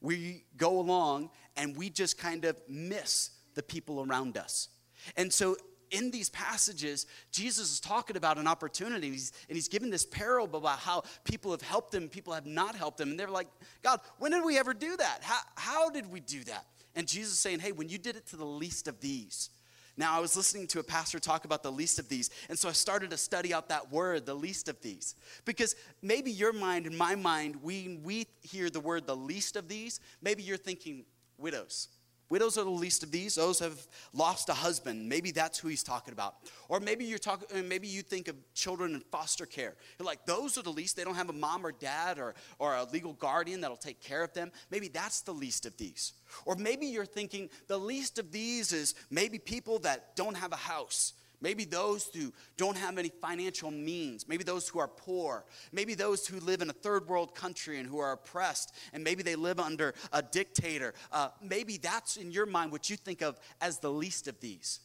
We 0.00 0.44
go 0.56 0.78
along 0.78 1.30
and 1.56 1.76
we 1.76 1.90
just 1.90 2.16
kind 2.16 2.44
of 2.44 2.56
miss 2.68 3.30
the 3.54 3.62
people 3.62 4.04
around 4.04 4.38
us. 4.38 4.68
And 5.16 5.32
so 5.32 5.56
in 5.90 6.10
these 6.10 6.28
passages, 6.30 7.06
Jesus 7.32 7.72
is 7.72 7.80
talking 7.80 8.16
about 8.16 8.38
an 8.38 8.46
opportunity, 8.46 9.06
and 9.06 9.14
he's, 9.14 9.32
and 9.48 9.56
he's 9.56 9.68
giving 9.68 9.90
this 9.90 10.06
parable 10.06 10.58
about 10.58 10.78
how 10.78 11.02
people 11.24 11.50
have 11.50 11.62
helped 11.62 11.94
him, 11.94 12.08
people 12.08 12.32
have 12.32 12.46
not 12.46 12.74
helped 12.74 13.00
him. 13.00 13.10
And 13.10 13.20
they're 13.20 13.28
like, 13.28 13.48
God, 13.82 14.00
when 14.18 14.32
did 14.32 14.44
we 14.44 14.58
ever 14.58 14.74
do 14.74 14.96
that? 14.96 15.18
How, 15.22 15.40
how 15.56 15.90
did 15.90 16.10
we 16.10 16.20
do 16.20 16.44
that? 16.44 16.66
And 16.94 17.06
Jesus 17.06 17.32
is 17.32 17.38
saying, 17.38 17.60
hey, 17.60 17.72
when 17.72 17.88
you 17.88 17.98
did 17.98 18.16
it 18.16 18.26
to 18.28 18.36
the 18.36 18.44
least 18.44 18.88
of 18.88 19.00
these. 19.00 19.50
Now, 19.96 20.16
I 20.16 20.20
was 20.20 20.36
listening 20.36 20.66
to 20.68 20.78
a 20.78 20.82
pastor 20.82 21.18
talk 21.18 21.44
about 21.44 21.62
the 21.62 21.72
least 21.72 21.98
of 21.98 22.08
these, 22.08 22.30
and 22.48 22.58
so 22.58 22.68
I 22.68 22.72
started 22.72 23.10
to 23.10 23.16
study 23.16 23.52
out 23.52 23.68
that 23.68 23.92
word, 23.92 24.24
the 24.24 24.34
least 24.34 24.68
of 24.68 24.80
these. 24.80 25.14
Because 25.44 25.74
maybe 26.00 26.30
your 26.30 26.52
mind 26.52 26.86
and 26.86 26.96
my 26.96 27.16
mind, 27.16 27.56
we, 27.62 28.00
we 28.02 28.26
hear 28.40 28.70
the 28.70 28.80
word 28.80 29.06
the 29.06 29.16
least 29.16 29.56
of 29.56 29.68
these, 29.68 30.00
maybe 30.22 30.42
you're 30.42 30.56
thinking 30.56 31.04
widows 31.36 31.88
Widows 32.30 32.56
are 32.56 32.64
the 32.64 32.70
least 32.70 33.02
of 33.02 33.10
these. 33.10 33.34
Those 33.34 33.58
have 33.58 33.86
lost 34.14 34.48
a 34.48 34.54
husband. 34.54 35.08
Maybe 35.08 35.32
that's 35.32 35.58
who 35.58 35.68
he's 35.68 35.82
talking 35.82 36.12
about. 36.12 36.36
Or 36.68 36.78
maybe 36.78 37.04
you're 37.04 37.18
talking. 37.18 37.48
Uh, 37.54 37.62
maybe 37.62 37.88
you 37.88 38.02
think 38.02 38.28
of 38.28 38.36
children 38.54 38.94
in 38.94 39.00
foster 39.00 39.46
care. 39.46 39.74
You're 39.98 40.06
like, 40.06 40.24
those 40.26 40.56
are 40.56 40.62
the 40.62 40.70
least. 40.70 40.96
They 40.96 41.04
don't 41.04 41.16
have 41.16 41.28
a 41.28 41.34
mom 41.34 41.66
or 41.66 41.72
dad 41.72 42.18
or, 42.18 42.34
or 42.60 42.76
a 42.76 42.84
legal 42.84 43.14
guardian 43.14 43.60
that'll 43.60 43.76
take 43.76 44.00
care 44.00 44.22
of 44.22 44.32
them. 44.32 44.52
Maybe 44.70 44.86
that's 44.86 45.22
the 45.22 45.34
least 45.34 45.66
of 45.66 45.76
these. 45.76 46.12
Or 46.44 46.54
maybe 46.54 46.86
you're 46.86 47.04
thinking 47.04 47.50
the 47.66 47.78
least 47.78 48.18
of 48.20 48.30
these 48.30 48.72
is 48.72 48.94
maybe 49.10 49.38
people 49.38 49.80
that 49.80 50.14
don't 50.14 50.36
have 50.36 50.52
a 50.52 50.56
house. 50.56 51.14
Maybe 51.42 51.64
those 51.64 52.10
who 52.14 52.32
don't 52.56 52.76
have 52.76 52.98
any 52.98 53.08
financial 53.08 53.70
means. 53.70 54.28
Maybe 54.28 54.44
those 54.44 54.68
who 54.68 54.78
are 54.78 54.88
poor. 54.88 55.46
Maybe 55.72 55.94
those 55.94 56.26
who 56.26 56.38
live 56.40 56.60
in 56.60 56.68
a 56.68 56.74
third 56.74 57.08
world 57.08 57.34
country 57.34 57.78
and 57.78 57.88
who 57.88 57.98
are 57.98 58.12
oppressed. 58.12 58.74
And 58.92 59.02
maybe 59.02 59.22
they 59.22 59.36
live 59.36 59.58
under 59.58 59.94
a 60.12 60.22
dictator. 60.22 60.92
Uh, 61.10 61.28
maybe 61.42 61.78
that's 61.78 62.16
in 62.16 62.30
your 62.30 62.46
mind 62.46 62.72
what 62.72 62.90
you 62.90 62.96
think 62.96 63.22
of 63.22 63.38
as 63.60 63.78
the 63.78 63.90
least 63.90 64.28
of 64.28 64.38
these. 64.40 64.80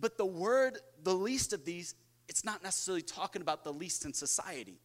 But 0.00 0.16
the 0.16 0.26
word, 0.26 0.78
the 1.02 1.14
least 1.14 1.52
of 1.52 1.64
these, 1.64 1.94
it's 2.28 2.44
not 2.44 2.62
necessarily 2.62 3.02
talking 3.02 3.42
about 3.42 3.62
the 3.62 3.72
least 3.72 4.04
in 4.04 4.14
society. 4.14 4.80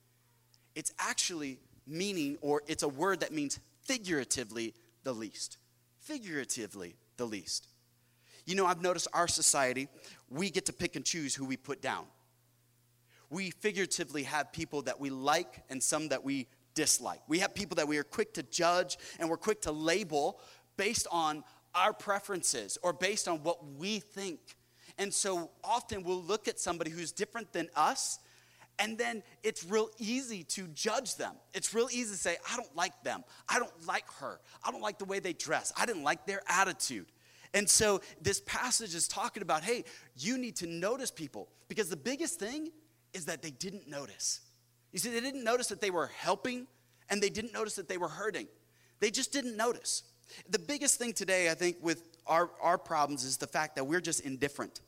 It's 0.75 0.93
actually 0.99 1.59
meaning, 1.87 2.37
or 2.41 2.63
it's 2.67 2.83
a 2.83 2.87
word 2.87 3.21
that 3.21 3.31
means 3.31 3.59
figuratively 3.83 4.73
the 5.03 5.13
least. 5.13 5.57
Figuratively 5.99 6.95
the 7.17 7.25
least. 7.25 7.67
You 8.45 8.55
know, 8.55 8.65
I've 8.65 8.81
noticed 8.81 9.07
our 9.13 9.27
society, 9.27 9.87
we 10.29 10.49
get 10.49 10.65
to 10.65 10.73
pick 10.73 10.95
and 10.95 11.05
choose 11.05 11.33
who 11.33 11.45
we 11.45 11.57
put 11.57 11.81
down. 11.81 12.05
We 13.29 13.51
figuratively 13.51 14.23
have 14.23 14.51
people 14.51 14.83
that 14.83 14.99
we 14.99 15.09
like 15.09 15.63
and 15.69 15.81
some 15.81 16.09
that 16.09 16.23
we 16.23 16.47
dislike. 16.75 17.21
We 17.27 17.39
have 17.39 17.55
people 17.55 17.75
that 17.75 17.87
we 17.87 17.97
are 17.97 18.03
quick 18.03 18.33
to 18.35 18.43
judge 18.43 18.97
and 19.19 19.29
we're 19.29 19.37
quick 19.37 19.61
to 19.61 19.71
label 19.71 20.39
based 20.77 21.07
on 21.11 21.43
our 21.73 21.93
preferences 21.93 22.77
or 22.83 22.93
based 22.93 23.27
on 23.27 23.41
what 23.43 23.65
we 23.65 23.99
think. 23.99 24.39
And 24.97 25.13
so 25.13 25.49
often 25.63 26.03
we'll 26.03 26.21
look 26.21 26.47
at 26.47 26.59
somebody 26.59 26.91
who's 26.91 27.11
different 27.11 27.51
than 27.53 27.69
us 27.75 28.19
and 28.79 28.97
then 28.97 29.23
it's 29.43 29.63
real 29.63 29.89
easy 29.99 30.43
to 30.43 30.67
judge 30.67 31.15
them. 31.15 31.35
It's 31.53 31.73
real 31.73 31.89
easy 31.91 32.11
to 32.11 32.17
say, 32.17 32.37
I 32.51 32.57
don't 32.57 32.75
like 32.75 33.03
them. 33.03 33.23
I 33.47 33.59
don't 33.59 33.87
like 33.87 34.11
her. 34.19 34.39
I 34.63 34.71
don't 34.71 34.81
like 34.81 34.97
the 34.97 35.05
way 35.05 35.19
they 35.19 35.33
dress. 35.33 35.71
I 35.77 35.85
didn't 35.85 36.03
like 36.03 36.25
their 36.25 36.41
attitude. 36.47 37.05
And 37.53 37.69
so 37.69 38.01
this 38.21 38.41
passage 38.41 38.95
is 38.95 39.07
talking 39.07 39.43
about 39.43 39.63
hey, 39.63 39.83
you 40.17 40.37
need 40.37 40.55
to 40.57 40.67
notice 40.67 41.11
people 41.11 41.49
because 41.67 41.89
the 41.89 41.97
biggest 41.97 42.39
thing 42.39 42.69
is 43.13 43.25
that 43.25 43.41
they 43.41 43.51
didn't 43.51 43.87
notice. 43.87 44.41
You 44.91 44.99
see, 44.99 45.09
they 45.09 45.19
didn't 45.19 45.43
notice 45.43 45.67
that 45.67 45.81
they 45.81 45.91
were 45.91 46.07
helping 46.07 46.67
and 47.09 47.21
they 47.21 47.29
didn't 47.29 47.53
notice 47.53 47.75
that 47.75 47.87
they 47.87 47.97
were 47.97 48.07
hurting. 48.07 48.47
They 48.99 49.11
just 49.11 49.31
didn't 49.31 49.57
notice. 49.57 50.03
The 50.49 50.59
biggest 50.59 50.97
thing 50.97 51.13
today, 51.13 51.49
I 51.49 51.53
think, 51.53 51.77
with 51.81 52.03
our, 52.25 52.49
our 52.61 52.77
problems 52.77 53.23
is 53.23 53.37
the 53.37 53.47
fact 53.47 53.75
that 53.75 53.85
we're 53.85 54.01
just 54.01 54.21
indifferent. 54.21 54.81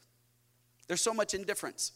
There's 0.88 1.02
so 1.02 1.14
much 1.14 1.34
indifference 1.34 1.92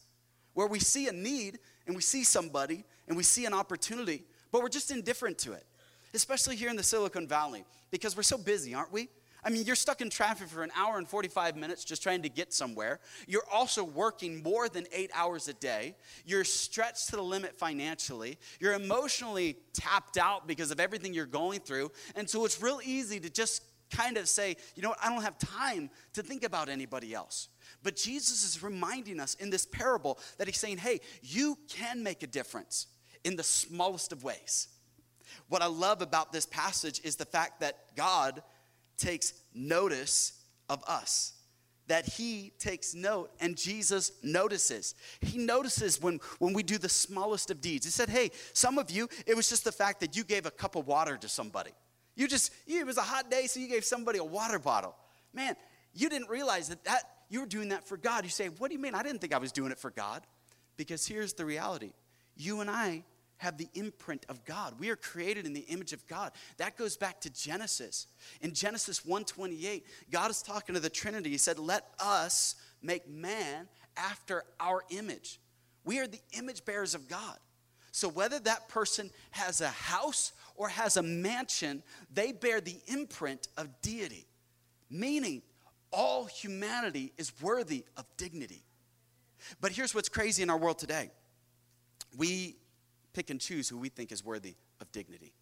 where 0.53 0.67
we 0.67 0.79
see 0.79 1.07
a 1.07 1.11
need 1.11 1.59
and 1.87 1.95
we 1.95 2.01
see 2.01 2.23
somebody 2.23 2.83
and 3.07 3.15
we 3.15 3.23
see 3.23 3.45
an 3.45 3.53
opportunity, 3.53 4.23
but 4.51 4.61
we're 4.61 4.69
just 4.69 4.91
indifferent 4.91 5.37
to 5.39 5.53
it, 5.53 5.65
especially 6.13 6.55
here 6.55 6.69
in 6.69 6.75
the 6.75 6.83
Silicon 6.83 7.27
Valley 7.27 7.63
because 7.91 8.15
we're 8.15 8.23
so 8.23 8.37
busy, 8.37 8.73
aren't 8.73 8.91
we? 8.91 9.09
I 9.43 9.49
mean, 9.49 9.65
you're 9.65 9.75
stuck 9.75 10.01
in 10.01 10.09
traffic 10.09 10.49
for 10.49 10.63
an 10.63 10.71
hour 10.75 10.97
and 10.97 11.07
45 11.07 11.55
minutes 11.55 11.83
just 11.85 12.03
trying 12.03 12.23
to 12.23 12.29
get 12.29 12.53
somewhere. 12.53 12.99
You're 13.27 13.47
also 13.51 13.83
working 13.83 14.43
more 14.43 14.67
than 14.67 14.85
eight 14.91 15.11
hours 15.13 15.47
a 15.47 15.53
day. 15.53 15.95
You're 16.25 16.43
stretched 16.43 17.09
to 17.09 17.15
the 17.15 17.23
limit 17.23 17.57
financially. 17.57 18.37
You're 18.59 18.73
emotionally 18.73 19.57
tapped 19.73 20.17
out 20.17 20.47
because 20.47 20.71
of 20.71 20.79
everything 20.79 21.13
you're 21.13 21.25
going 21.25 21.61
through. 21.61 21.91
And 22.15 22.29
so 22.29 22.43
it's 22.45 22.61
real 22.61 22.81
easy 22.83 23.19
to 23.21 23.29
just 23.29 23.63
kind 23.89 24.17
of 24.17 24.27
say, 24.27 24.55
you 24.75 24.81
know 24.81 24.89
what, 24.89 24.99
I 25.03 25.09
don't 25.09 25.23
have 25.23 25.37
time 25.37 25.89
to 26.13 26.21
think 26.21 26.43
about 26.43 26.69
anybody 26.69 27.13
else. 27.13 27.49
But 27.81 27.95
Jesus 27.95 28.43
is 28.43 28.61
reminding 28.61 29.19
us 29.19 29.35
in 29.35 29.49
this 29.49 29.65
parable 29.65 30.19
that 30.37 30.47
he's 30.47 30.59
saying, 30.59 30.77
hey, 30.77 30.99
you 31.21 31.57
can 31.69 32.03
make 32.03 32.23
a 32.23 32.27
difference 32.27 32.87
in 33.23 33.35
the 33.35 33.43
smallest 33.43 34.11
of 34.11 34.23
ways. 34.23 34.67
What 35.47 35.61
I 35.61 35.67
love 35.67 36.01
about 36.01 36.31
this 36.31 36.45
passage 36.45 37.01
is 37.03 37.15
the 37.15 37.25
fact 37.25 37.61
that 37.61 37.95
God 37.95 38.41
takes 38.99 39.33
notice 39.53 40.33
of 40.69 40.83
us. 40.87 41.33
That 41.87 42.05
he 42.05 42.51
takes 42.59 42.93
note 42.93 43.31
and 43.39 43.57
Jesus 43.57 44.11
notices. 44.21 44.93
He 45.21 45.39
notices 45.39 45.99
when, 45.99 46.19
when 46.37 46.53
we 46.53 46.61
do 46.61 46.77
the 46.77 46.89
smallest 46.89 47.49
of 47.49 47.61
deeds. 47.61 47.85
He 47.85 47.91
said, 47.91 48.09
Hey, 48.09 48.29
some 48.53 48.77
of 48.77 48.91
you, 48.91 49.09
it 49.25 49.35
was 49.35 49.49
just 49.49 49.63
the 49.63 49.71
fact 49.71 49.99
that 50.01 50.15
you 50.15 50.23
gave 50.23 50.45
a 50.45 50.51
cup 50.51 50.75
of 50.75 50.85
water 50.85 51.17
to 51.17 51.27
somebody. 51.27 51.71
You 52.15 52.27
just, 52.27 52.51
it 52.67 52.85
was 52.85 52.97
a 52.97 53.01
hot 53.01 53.31
day, 53.31 53.47
so 53.47 53.59
you 53.59 53.67
gave 53.67 53.83
somebody 53.85 54.19
a 54.19 54.23
water 54.23 54.59
bottle. 54.59 54.95
Man, 55.33 55.55
you 55.93 56.09
didn't 56.09 56.29
realize 56.29 56.69
that, 56.69 56.83
that 56.83 57.03
you 57.29 57.39
were 57.39 57.47
doing 57.47 57.69
that 57.69 57.87
for 57.87 57.97
God. 57.97 58.23
You 58.23 58.29
say, 58.29 58.49
What 58.49 58.67
do 58.67 58.75
you 58.75 58.81
mean? 58.81 58.93
I 58.93 59.01
didn't 59.01 59.19
think 59.19 59.33
I 59.33 59.39
was 59.39 59.51
doing 59.51 59.71
it 59.71 59.79
for 59.79 59.89
God. 59.89 60.21
Because 60.77 61.05
here's 61.05 61.33
the 61.33 61.45
reality 61.45 61.91
you 62.37 62.61
and 62.61 62.69
I 62.69 63.03
have 63.39 63.57
the 63.57 63.69
imprint 63.73 64.25
of 64.29 64.45
God. 64.45 64.79
We 64.79 64.89
are 64.89 64.95
created 64.95 65.45
in 65.45 65.53
the 65.53 65.61
image 65.61 65.91
of 65.91 66.05
God. 66.07 66.31
That 66.57 66.77
goes 66.77 66.95
back 66.95 67.19
to 67.21 67.29
Genesis. 67.29 68.07
In 68.41 68.53
Genesis 68.53 69.03
1:28, 69.05 69.85
God 70.11 70.29
is 70.29 70.41
talking 70.41 70.75
to 70.75 70.79
the 70.79 70.89
Trinity. 70.89 71.31
He 71.31 71.37
said, 71.37 71.57
"Let 71.57 71.93
us 71.99 72.55
make 72.81 73.07
man 73.07 73.67
after 73.97 74.45
our 74.59 74.85
image." 74.89 75.39
We 75.83 75.99
are 75.99 76.07
the 76.07 76.21
image 76.33 76.65
bearers 76.65 76.93
of 76.93 77.07
God. 77.07 77.39
So 77.91 78.07
whether 78.07 78.39
that 78.41 78.69
person 78.69 79.11
has 79.31 79.61
a 79.61 79.69
house 79.69 80.33
or 80.55 80.69
has 80.69 80.97
a 80.97 81.01
mansion, 81.01 81.83
they 82.09 82.31
bear 82.31 82.61
the 82.61 82.79
imprint 82.87 83.47
of 83.57 83.81
deity, 83.81 84.27
meaning 84.89 85.41
all 85.91 86.25
humanity 86.25 87.13
is 87.17 87.31
worthy 87.41 87.85
of 87.97 88.05
dignity. 88.17 88.63
But 89.59 89.71
here's 89.71 89.95
what's 89.95 90.09
crazy 90.09 90.43
in 90.43 90.49
our 90.49 90.57
world 90.57 90.77
today. 90.77 91.11
We 92.15 92.57
pick 93.13 93.29
and 93.29 93.39
choose 93.39 93.69
who 93.69 93.77
we 93.77 93.89
think 93.89 94.11
is 94.11 94.23
worthy 94.23 94.55
of 94.81 94.91
dignity. 94.91 95.33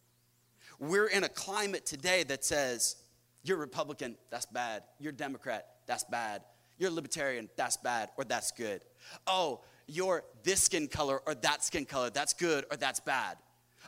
We're 0.80 1.08
in 1.08 1.24
a 1.24 1.30
climate 1.30 1.86
today 1.86 2.24
that 2.24 2.44
says, 2.44 2.98
you're 3.44 3.58
Republican, 3.58 4.16
that's 4.30 4.46
bad. 4.46 4.84
You're 5.00 5.12
Democrat, 5.12 5.68
that's 5.86 6.04
bad. 6.04 6.42
You're 6.78 6.92
Libertarian, 6.92 7.50
that's 7.56 7.78
bad, 7.78 8.10
or 8.18 8.24
that's 8.24 8.52
good. 8.52 8.82
Oh, 9.26 9.62
you're 9.88 10.24
this 10.44 10.62
skin 10.62 10.88
color 10.88 11.22
or 11.26 11.34
that 11.36 11.64
skin 11.64 11.86
color, 11.86 12.10
that's 12.10 12.34
good 12.34 12.66
or 12.70 12.78
that's 12.78 13.00
bad. 13.00 13.38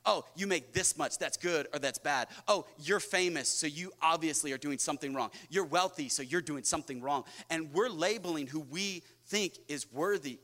Oh, 0.05 0.23
you 0.35 0.47
make 0.47 0.73
this 0.73 0.97
much, 0.97 1.17
that's 1.17 1.37
good 1.37 1.67
or 1.73 1.79
that's 1.79 1.99
bad. 1.99 2.29
Oh, 2.47 2.65
you're 2.79 3.01
famous, 3.01 3.49
so 3.49 3.67
you 3.67 3.91
obviously 4.01 4.53
are 4.53 4.57
doing 4.57 4.79
something 4.79 5.13
wrong. 5.13 5.29
You're 5.49 5.65
wealthy, 5.65 6.09
so 6.09 6.23
you're 6.23 6.41
doing 6.41 6.63
something 6.63 7.01
wrong. 7.01 7.25
And 7.49 7.73
we're 7.73 7.89
labeling 7.89 8.47
who 8.47 8.61
we 8.61 9.03
think 9.27 9.59
is 9.67 9.91
worthy 9.91 10.39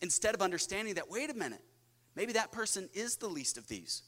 instead 0.00 0.34
of 0.34 0.42
understanding 0.42 0.94
that, 0.94 1.10
wait 1.10 1.30
a 1.30 1.34
minute, 1.34 1.62
maybe 2.16 2.32
that 2.34 2.52
person 2.52 2.88
is 2.94 3.16
the 3.16 3.28
least 3.28 3.58
of 3.58 3.68
these. 3.68 4.02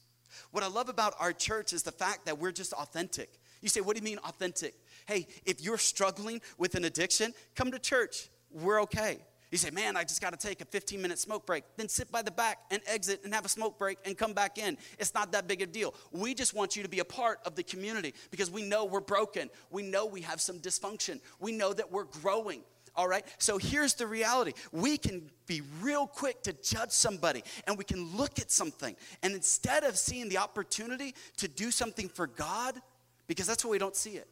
What 0.51 0.63
I 0.63 0.69
love 0.69 0.89
about 0.89 1.15
our 1.19 1.33
church 1.33 1.73
is 1.73 1.83
the 1.83 1.93
fact 1.93 2.27
that 2.27 2.39
we're 2.39 2.53
just 2.53 2.73
authentic. 2.73 3.31
You 3.63 3.69
say, 3.69 3.81
what 3.81 3.97
do 3.97 4.01
you 4.01 4.05
mean 4.05 4.19
authentic? 4.19 4.75
Hey, 5.07 5.27
if 5.45 5.63
you're 5.63 5.79
struggling 5.79 6.41
with 6.59 6.75
an 6.75 6.85
addiction, 6.85 7.33
come 7.55 7.71
to 7.71 7.79
church. 7.79 8.29
We're 8.51 8.83
okay. 8.83 9.19
You 9.51 9.59
say, 9.59 9.71
man, 9.71 9.97
I 9.97 10.03
just 10.03 10.21
got 10.21 10.39
to 10.39 10.47
take 10.49 10.61
a 10.61 10.65
15 10.65 11.01
minute 11.01 11.19
smoke 11.19 11.47
break. 11.47 11.65
Then 11.77 11.89
sit 11.89 12.11
by 12.11 12.23
the 12.23 12.33
back 12.33 12.59
and 12.71 12.83
exit 12.87 13.21
and 13.25 13.33
have 13.33 13.45
a 13.45 13.49
smoke 13.49 13.79
break 13.79 13.99
and 14.05 14.19
come 14.19 14.33
back 14.33 14.59
in. 14.59 14.77
It's 14.99 15.15
not 15.15 15.33
that 15.33 15.47
big 15.47 15.63
a 15.63 15.67
deal. 15.67 15.95
We 16.11 16.35
just 16.35 16.53
want 16.53 16.77
you 16.77 16.83
to 16.83 16.89
be 16.89 16.99
a 16.99 17.05
part 17.05 17.39
of 17.47 17.55
the 17.55 17.63
community 17.63 18.15
because 18.31 18.51
we 18.51 18.63
know 18.63 18.85
we're 18.85 19.01
broken. 19.01 19.49
We 19.71 19.83
know 19.83 20.05
we 20.05 20.23
have 20.23 20.41
some 20.41 20.59
dysfunction. 20.59 21.21
We 21.39 21.53
know 21.53 21.73
that 21.73 21.93
we're 21.93 22.05
growing. 22.05 22.63
All 22.97 23.07
right? 23.07 23.25
So 23.39 23.59
here's 23.59 23.95
the 23.95 24.07
reality 24.07 24.53
we 24.73 24.97
can 24.97 25.31
be 25.47 25.63
real 25.81 26.07
quick 26.07 26.43
to 26.45 26.53
judge 26.55 26.91
somebody 26.91 27.43
and 27.67 27.77
we 27.77 27.85
can 27.85 28.17
look 28.17 28.39
at 28.39 28.51
something. 28.51 28.97
And 29.23 29.35
instead 29.35 29.85
of 29.85 29.99
seeing 29.99 30.29
the 30.29 30.39
opportunity 30.39 31.15
to 31.37 31.49
do 31.49 31.71
something 31.71 32.09
for 32.09 32.27
God, 32.27 32.81
because 33.27 33.47
that's 33.47 33.65
what 33.65 33.71
we 33.73 33.79
don't 33.79 33.97
see 33.97 34.17
it, 34.17 34.29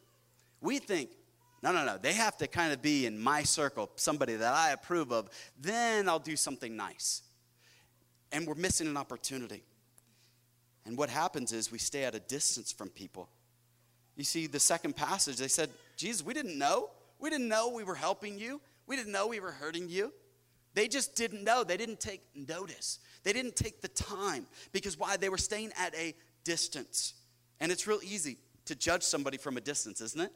we 0.61 0.79
think, 0.79 1.11
no, 1.63 1.73
no, 1.73 1.85
no. 1.85 1.97
They 1.97 2.13
have 2.13 2.37
to 2.39 2.47
kind 2.47 2.73
of 2.73 2.83
be 2.83 3.07
in 3.07 3.19
my 3.19 3.43
circle, 3.43 3.91
somebody 3.97 4.35
that 4.37 4.53
I 4.53 4.73
approve 4.73 5.13
of. 5.13 5.31
Then 5.59 6.09
I'll 6.09 6.19
do 6.19 6.37
something 6.37 6.77
nice. 6.77 7.23
And 8.33 8.47
we're 8.47 8.55
missing 8.55 8.87
an 8.87 8.97
opportunity. 8.97 9.63
And 10.85 10.99
what 10.99 11.09
happens 11.09 11.53
is 11.53 11.73
we 11.73 11.79
stay 11.79 12.05
at 12.05 12.15
a 12.15 12.21
distance 12.21 12.73
from 12.73 12.91
people. 12.91 13.29
You 14.17 14.25
see, 14.25 14.47
the 14.47 14.61
second 14.61 14.95
passage, 14.95 15.39
they 15.39 15.49
said, 15.49 15.71
Jesus, 15.97 16.25
we 16.25 16.35
didn't 16.35 16.59
know. 16.59 16.91
We 17.25 17.31
didn't 17.31 17.49
know 17.49 17.71
we 17.71 17.85
were 17.85 17.95
helping 17.95 18.39
you. 18.39 18.61
We 18.87 18.97
didn't 18.97 19.13
know 19.13 19.29
we 19.29 19.41
were 19.41 19.51
hurting 19.51 19.89
you. 19.89 20.13
They 20.75 20.89
just 20.89 21.17
didn't 21.17 21.43
know. 21.43 21.65
They 21.65 21.79
didn't 21.79 21.99
take 21.99 22.21
notice. 22.35 22.99
They 23.23 23.33
didn't 23.33 23.57
take 23.57 23.81
the 23.81 23.89
time. 23.89 24.47
Because 24.73 24.99
why? 24.99 25.17
They 25.17 25.31
were 25.31 25.39
staying 25.39 25.73
at 25.79 25.95
a 25.95 26.15
distance. 26.45 27.15
And 27.61 27.73
it's 27.73 27.87
real 27.87 28.01
easy 28.05 28.37
to 28.67 28.75
judge 28.75 29.03
somebody 29.03 29.39
from 29.39 29.57
a 29.57 29.63
distance, 29.63 30.03
isn't 30.03 30.21
it? 30.21 30.33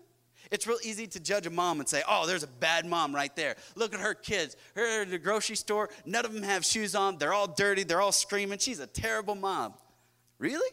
It's 0.51 0.66
real 0.66 0.79
easy 0.83 1.07
to 1.09 1.20
judge 1.20 1.46
a 1.46 1.51
mom 1.51 1.79
and 1.79 1.87
say, 1.87 2.03
oh, 2.09 2.27
there's 2.27 2.42
a 2.42 2.46
bad 2.48 2.87
mom 2.87 3.14
right 3.14 3.37
there. 3.37 3.57
Look 3.74 3.92
at 3.92 4.01
her 4.01 4.14
kids. 4.14 4.57
Her 4.74 5.03
at 5.03 5.11
the 5.11 5.18
grocery 5.18 5.57
store, 5.57 5.90
none 6.07 6.24
of 6.24 6.33
them 6.33 6.42
have 6.42 6.64
shoes 6.64 6.94
on. 6.94 7.18
They're 7.18 7.35
all 7.35 7.48
dirty. 7.48 7.83
They're 7.83 8.01
all 8.01 8.12
screaming. 8.12 8.61
She's 8.61 8.81
a 8.81 8.87
terrible 8.87 9.35
mom. 9.35 9.74
Really? 10.38 10.70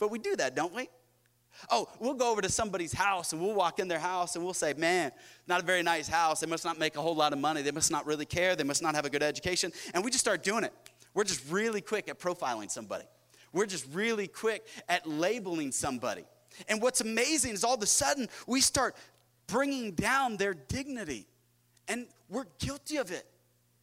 But 0.00 0.10
we 0.10 0.18
do 0.18 0.34
that, 0.34 0.56
don't 0.56 0.74
we? 0.74 0.88
Oh, 1.70 1.88
we'll 1.98 2.14
go 2.14 2.30
over 2.30 2.40
to 2.40 2.48
somebody's 2.48 2.92
house 2.92 3.32
and 3.32 3.42
we'll 3.42 3.54
walk 3.54 3.78
in 3.78 3.88
their 3.88 3.98
house 3.98 4.36
and 4.36 4.44
we'll 4.44 4.54
say, 4.54 4.74
man, 4.74 5.12
not 5.46 5.62
a 5.62 5.64
very 5.64 5.82
nice 5.82 6.08
house. 6.08 6.40
They 6.40 6.46
must 6.46 6.64
not 6.64 6.78
make 6.78 6.96
a 6.96 7.00
whole 7.00 7.16
lot 7.16 7.32
of 7.32 7.38
money. 7.38 7.62
They 7.62 7.70
must 7.70 7.90
not 7.90 8.06
really 8.06 8.26
care. 8.26 8.56
They 8.56 8.64
must 8.64 8.82
not 8.82 8.94
have 8.94 9.04
a 9.04 9.10
good 9.10 9.22
education. 9.22 9.72
And 9.94 10.04
we 10.04 10.10
just 10.10 10.24
start 10.24 10.42
doing 10.42 10.64
it. 10.64 10.72
We're 11.14 11.24
just 11.24 11.50
really 11.50 11.80
quick 11.80 12.08
at 12.08 12.18
profiling 12.18 12.70
somebody. 12.70 13.04
We're 13.52 13.66
just 13.66 13.86
really 13.92 14.28
quick 14.28 14.66
at 14.88 15.06
labeling 15.06 15.72
somebody. 15.72 16.24
And 16.68 16.80
what's 16.82 17.00
amazing 17.00 17.54
is 17.54 17.64
all 17.64 17.74
of 17.74 17.82
a 17.82 17.86
sudden 17.86 18.28
we 18.46 18.60
start 18.60 18.96
bringing 19.46 19.92
down 19.92 20.36
their 20.36 20.54
dignity. 20.54 21.26
And 21.88 22.06
we're 22.28 22.46
guilty 22.58 22.98
of 22.98 23.10
it. 23.10 23.26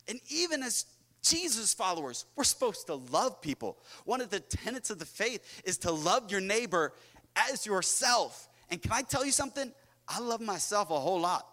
And 0.07 0.19
even 0.29 0.61
as 0.61 0.85
Jesus 1.23 1.73
followers, 1.73 2.25
we're 2.35 2.43
supposed 2.43 2.85
to 2.87 2.95
love 2.95 3.41
people. 3.41 3.77
One 4.05 4.21
of 4.21 4.29
the 4.29 4.39
tenets 4.39 4.91
of 4.91 4.99
the 4.99 5.05
faith 5.05 5.61
is 5.65 5.79
to 5.79 5.91
love 5.91 6.31
your 6.31 6.41
neighbor 6.41 6.93
as 7.35 7.65
yourself. 7.65 8.47
And 8.69 8.81
can 8.81 8.91
I 8.91 9.01
tell 9.01 9.25
you 9.25 9.31
something? 9.31 9.71
I 10.07 10.19
love 10.19 10.41
myself 10.41 10.89
a 10.91 10.99
whole 10.99 11.19
lot, 11.19 11.47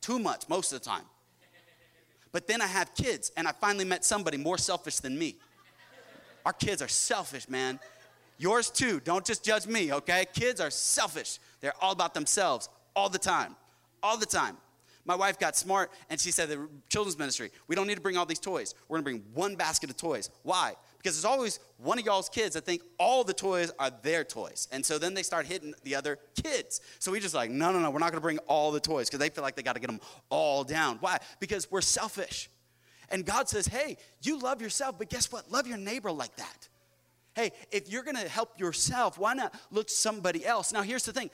too 0.00 0.18
much 0.18 0.48
most 0.48 0.72
of 0.72 0.80
the 0.80 0.84
time. 0.84 1.04
But 2.32 2.46
then 2.46 2.60
I 2.60 2.66
have 2.66 2.94
kids, 2.94 3.30
and 3.36 3.46
I 3.46 3.52
finally 3.52 3.84
met 3.84 4.04
somebody 4.04 4.36
more 4.36 4.58
selfish 4.58 4.96
than 4.96 5.16
me. 5.18 5.36
Our 6.44 6.52
kids 6.52 6.82
are 6.82 6.88
selfish, 6.88 7.48
man. 7.48 7.78
Yours 8.38 8.70
too. 8.70 9.00
Don't 9.00 9.24
just 9.24 9.44
judge 9.44 9.66
me, 9.66 9.92
okay? 9.92 10.26
Kids 10.34 10.60
are 10.60 10.70
selfish. 10.70 11.38
They're 11.60 11.74
all 11.80 11.92
about 11.92 12.12
themselves 12.12 12.68
all 12.96 13.08
the 13.08 13.18
time. 13.18 13.54
All 14.02 14.16
the 14.16 14.26
time. 14.26 14.56
My 15.04 15.14
wife 15.14 15.38
got 15.38 15.56
smart 15.56 15.92
and 16.10 16.18
she 16.18 16.30
said, 16.30 16.48
the 16.48 16.68
children's 16.88 17.18
ministry, 17.18 17.50
we 17.68 17.76
don't 17.76 17.86
need 17.86 17.94
to 17.96 18.00
bring 18.00 18.16
all 18.16 18.26
these 18.26 18.38
toys. 18.38 18.74
We're 18.88 18.96
gonna 18.96 19.04
bring 19.04 19.24
one 19.34 19.54
basket 19.54 19.90
of 19.90 19.96
toys. 19.96 20.30
Why? 20.42 20.74
Because 21.04 21.20
there's 21.20 21.30
always 21.30 21.60
one 21.76 21.98
of 21.98 22.06
y'all's 22.06 22.30
kids 22.30 22.54
that 22.54 22.64
think 22.64 22.80
all 22.98 23.24
the 23.24 23.34
toys 23.34 23.70
are 23.78 23.90
their 24.02 24.24
toys. 24.24 24.68
And 24.72 24.84
so 24.84 24.96
then 24.96 25.12
they 25.12 25.22
start 25.22 25.44
hitting 25.44 25.74
the 25.82 25.94
other 25.94 26.18
kids. 26.42 26.80
So 26.98 27.12
we 27.12 27.20
just 27.20 27.34
like, 27.34 27.50
no, 27.50 27.70
no, 27.72 27.78
no, 27.78 27.90
we're 27.90 27.98
not 27.98 28.10
gonna 28.10 28.22
bring 28.22 28.38
all 28.48 28.72
the 28.72 28.80
toys 28.80 29.10
because 29.10 29.18
they 29.18 29.28
feel 29.28 29.44
like 29.44 29.54
they 29.54 29.62
gotta 29.62 29.80
get 29.80 29.88
them 29.88 30.00
all 30.30 30.64
down. 30.64 30.96
Why? 31.00 31.18
Because 31.40 31.70
we're 31.70 31.82
selfish. 31.82 32.48
And 33.10 33.26
God 33.26 33.50
says, 33.50 33.66
hey, 33.66 33.98
you 34.22 34.38
love 34.38 34.62
yourself, 34.62 34.96
but 34.98 35.10
guess 35.10 35.30
what? 35.30 35.52
Love 35.52 35.66
your 35.66 35.76
neighbor 35.76 36.10
like 36.10 36.34
that. 36.36 36.68
Hey, 37.34 37.52
if 37.70 37.90
you're 37.90 38.02
gonna 38.02 38.26
help 38.26 38.58
yourself, 38.58 39.18
why 39.18 39.34
not 39.34 39.54
look 39.70 39.90
somebody 39.90 40.46
else? 40.46 40.72
Now, 40.72 40.80
here's 40.80 41.04
the 41.04 41.12
thing 41.12 41.28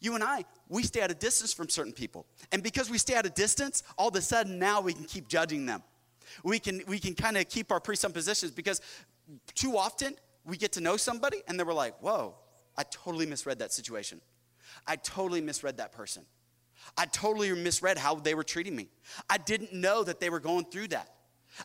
you 0.00 0.14
and 0.14 0.24
I, 0.24 0.46
we 0.70 0.82
stay 0.82 1.00
at 1.00 1.10
a 1.10 1.14
distance 1.14 1.52
from 1.52 1.68
certain 1.68 1.92
people. 1.92 2.24
And 2.52 2.62
because 2.62 2.88
we 2.88 2.96
stay 2.96 3.16
at 3.16 3.26
a 3.26 3.30
distance, 3.30 3.82
all 3.98 4.08
of 4.08 4.16
a 4.16 4.22
sudden 4.22 4.58
now 4.58 4.80
we 4.80 4.94
can 4.94 5.04
keep 5.04 5.28
judging 5.28 5.66
them. 5.66 5.82
We 6.42 6.58
can, 6.58 6.82
we 6.86 6.98
can 6.98 7.14
kind 7.14 7.36
of 7.36 7.48
keep 7.48 7.70
our 7.70 7.80
presuppositions 7.80 8.52
because 8.52 8.80
too 9.54 9.76
often 9.76 10.16
we 10.44 10.56
get 10.56 10.72
to 10.72 10.80
know 10.80 10.96
somebody 10.96 11.42
and 11.48 11.58
then 11.58 11.66
we're 11.66 11.74
like, 11.74 12.00
whoa, 12.00 12.34
I 12.76 12.82
totally 12.84 13.26
misread 13.26 13.58
that 13.60 13.72
situation. 13.72 14.20
I 14.86 14.96
totally 14.96 15.40
misread 15.40 15.76
that 15.78 15.92
person. 15.92 16.24
I 16.98 17.06
totally 17.06 17.52
misread 17.52 17.98
how 17.98 18.16
they 18.16 18.34
were 18.34 18.44
treating 18.44 18.76
me. 18.76 18.88
I 19.30 19.38
didn't 19.38 19.72
know 19.72 20.04
that 20.04 20.20
they 20.20 20.30
were 20.30 20.40
going 20.40 20.66
through 20.66 20.88
that. 20.88 21.10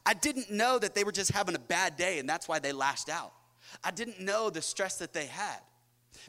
I 0.06 0.14
didn't 0.14 0.52
know 0.52 0.78
that 0.80 0.96
they 0.96 1.04
were 1.04 1.12
just 1.12 1.32
having 1.32 1.56
a 1.56 1.60
bad 1.60 1.98
day 1.98 2.20
and 2.20 2.30
that's 2.30 2.48
why 2.48 2.60
they 2.60 2.72
lashed 2.72 3.10
out. 3.10 3.34
I 3.84 3.92
didn't 3.92 4.20
know 4.20 4.50
the 4.50 4.62
stress 4.62 4.98
that 5.00 5.14
they 5.14 5.26
had. 5.26 5.60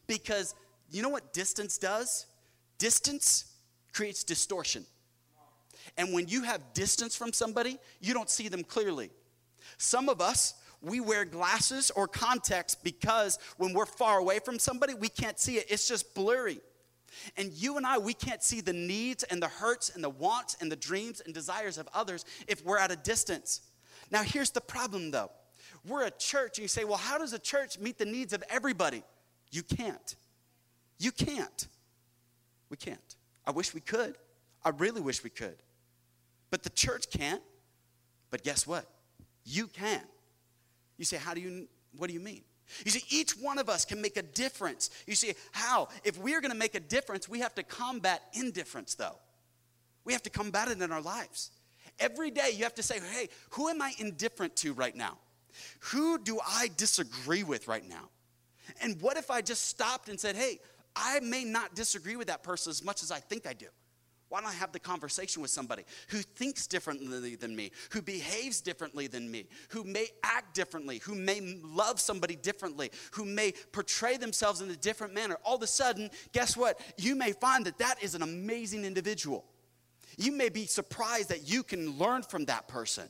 Because 0.07 0.55
you 0.90 1.03
know 1.03 1.09
what 1.09 1.33
distance 1.33 1.79
does? 1.79 2.26
Distance 2.79 3.53
creates 3.92 4.24
distortion. 4.24 4.85
And 5.96 6.12
when 6.12 6.29
you 6.29 6.42
have 6.42 6.61
distance 6.74 7.16
from 7.16 7.33
somebody, 7.33 7.79
you 8.00 8.14
don't 8.14 8.31
see 8.31 8.48
them 8.48 8.64
clearly. 8.64 9.11
Some 9.79 10.09
of 10.09 10.20
us, 10.20 10.55
we 10.83 11.00
wear 11.00 11.24
glasses 11.24 11.90
or 11.90 12.09
contacts 12.09 12.74
because 12.74 13.38
when 13.59 13.74
we're 13.74 13.87
far 13.87 14.18
away 14.18 14.38
from 14.38 14.59
somebody, 14.59 14.94
we 14.94 15.09
can't 15.09 15.38
see 15.38 15.57
it. 15.57 15.66
It's 15.68 15.88
just 15.88 16.14
blurry. 16.14 16.61
And 17.37 17.53
you 17.53 17.76
and 17.76 17.87
I, 17.87 17.98
we 17.98 18.14
can't 18.14 18.42
see 18.42 18.61
the 18.61 18.72
needs 18.72 19.24
and 19.24 19.42
the 19.42 19.48
hurts 19.48 19.90
and 19.90 20.03
the 20.03 20.11
wants 20.11 20.57
and 20.61 20.70
the 20.70 20.76
dreams 20.76 21.20
and 21.24 21.35
desires 21.35 21.76
of 21.76 21.88
others 21.92 22.24
if 22.46 22.64
we're 22.64 22.79
at 22.79 22.90
a 22.90 22.96
distance. 22.96 23.62
Now, 24.11 24.22
here's 24.22 24.50
the 24.50 24.61
problem 24.61 25.11
though 25.11 25.31
we're 25.87 26.05
a 26.05 26.11
church, 26.11 26.59
and 26.59 26.62
you 26.62 26.68
say, 26.68 26.85
well, 26.85 26.98
how 26.98 27.18
does 27.18 27.33
a 27.33 27.38
church 27.38 27.79
meet 27.79 27.98
the 27.98 28.05
needs 28.05 28.33
of 28.33 28.42
everybody? 28.50 29.03
You 29.50 29.62
can't. 29.62 30.16
You 30.98 31.11
can't. 31.11 31.68
We 32.68 32.76
can't. 32.76 33.16
I 33.46 33.50
wish 33.50 33.72
we 33.72 33.81
could. 33.81 34.16
I 34.62 34.70
really 34.70 35.00
wish 35.00 35.24
we 35.24 35.31
could. 35.31 35.57
But 36.51 36.63
the 36.63 36.71
church 36.71 37.11
can't. 37.11 37.43
But 38.31 38.43
guess 38.43 38.67
what? 38.67 38.87
You 39.45 39.67
can. 39.67 40.03
You 40.99 41.05
say, 41.05 41.17
how 41.17 41.35
do 41.35 41.41
you, 41.41 41.67
what 41.97 42.09
do 42.09 42.15
you 42.15 42.21
mean? 42.21 42.43
You 42.85 42.91
see, 42.91 43.03
each 43.09 43.33
one 43.33 43.59
of 43.59 43.69
us 43.69 43.85
can 43.85 44.01
make 44.01 44.17
a 44.17 44.23
difference. 44.23 44.91
You 45.07 45.15
see, 45.15 45.33
how? 45.53 45.89
If 46.05 46.19
we're 46.19 46.41
gonna 46.41 46.55
make 46.55 46.75
a 46.75 46.81
difference, 46.81 47.29
we 47.29 47.41
have 47.41 47.55
to 47.57 47.63
combat 47.63 48.23
indifference, 48.33 48.95
though. 48.95 49.17
We 50.05 50.13
have 50.13 50.23
to 50.23 50.31
combat 50.31 50.69
it 50.69 50.81
in 50.81 50.93
our 50.93 51.01
lives. 51.01 51.51
Every 51.99 52.31
day, 52.31 52.51
you 52.55 52.63
have 52.63 52.75
to 52.77 52.83
say, 52.83 53.01
hey, 53.13 53.29
who 53.51 53.69
am 53.69 53.83
I 53.83 53.93
indifferent 53.99 54.57
to 54.57 54.73
right 54.73 54.95
now? 54.95 55.19
Who 55.81 56.19
do 56.19 56.39
I 56.47 56.71
disagree 56.77 57.43
with 57.43 57.69
right 57.69 57.87
now? 57.87 58.09
And 58.83 59.01
what 59.03 59.17
if 59.17 59.31
I 59.31 59.43
just 59.43 59.67
stopped 59.67 60.09
and 60.09 60.19
said, 60.19 60.37
hey, 60.37 60.61
I 60.95 61.21
may 61.21 61.45
not 61.45 61.75
disagree 61.75 62.17
with 62.17 62.29
that 62.29 62.43
person 62.43 62.71
as 62.71 62.85
much 62.85 63.03
as 63.03 63.11
I 63.11 63.19
think 63.19 63.47
I 63.47 63.53
do? 63.53 63.67
Why 64.31 64.40
don't 64.40 64.49
I 64.49 64.55
have 64.55 64.71
the 64.71 64.79
conversation 64.79 65.43
with 65.43 65.51
somebody 65.51 65.83
who 66.09 66.19
thinks 66.19 66.69
differently 66.69 67.35
than 67.35 67.55
me, 67.55 67.73
who 67.90 68.01
behaves 68.01 68.61
differently 68.61 69.09
than 69.09 69.29
me, 69.29 69.49
who 69.71 69.83
may 69.83 70.07
act 70.23 70.55
differently, 70.55 70.99
who 70.99 71.16
may 71.16 71.40
love 71.64 72.01
somebody 72.01 72.37
differently, 72.37 72.93
who 73.11 73.25
may 73.25 73.53
portray 73.73 74.16
themselves 74.16 74.61
in 74.61 74.71
a 74.71 74.77
different 74.77 75.14
manner? 75.14 75.37
All 75.45 75.57
of 75.57 75.62
a 75.62 75.66
sudden, 75.66 76.11
guess 76.33 76.57
what? 76.57 76.81
You 76.97 77.16
may 77.16 77.33
find 77.33 77.66
that 77.66 77.79
that 77.79 78.01
is 78.05 78.14
an 78.14 78.23
amazing 78.23 78.85
individual. 78.85 79.45
You 80.16 80.31
may 80.31 80.49
be 80.49 80.64
surprised 80.64 81.31
that 81.31 81.51
you 81.51 81.64
can 81.64 81.99
learn 81.99 82.23
from 82.23 82.45
that 82.45 82.69
person. 82.69 83.09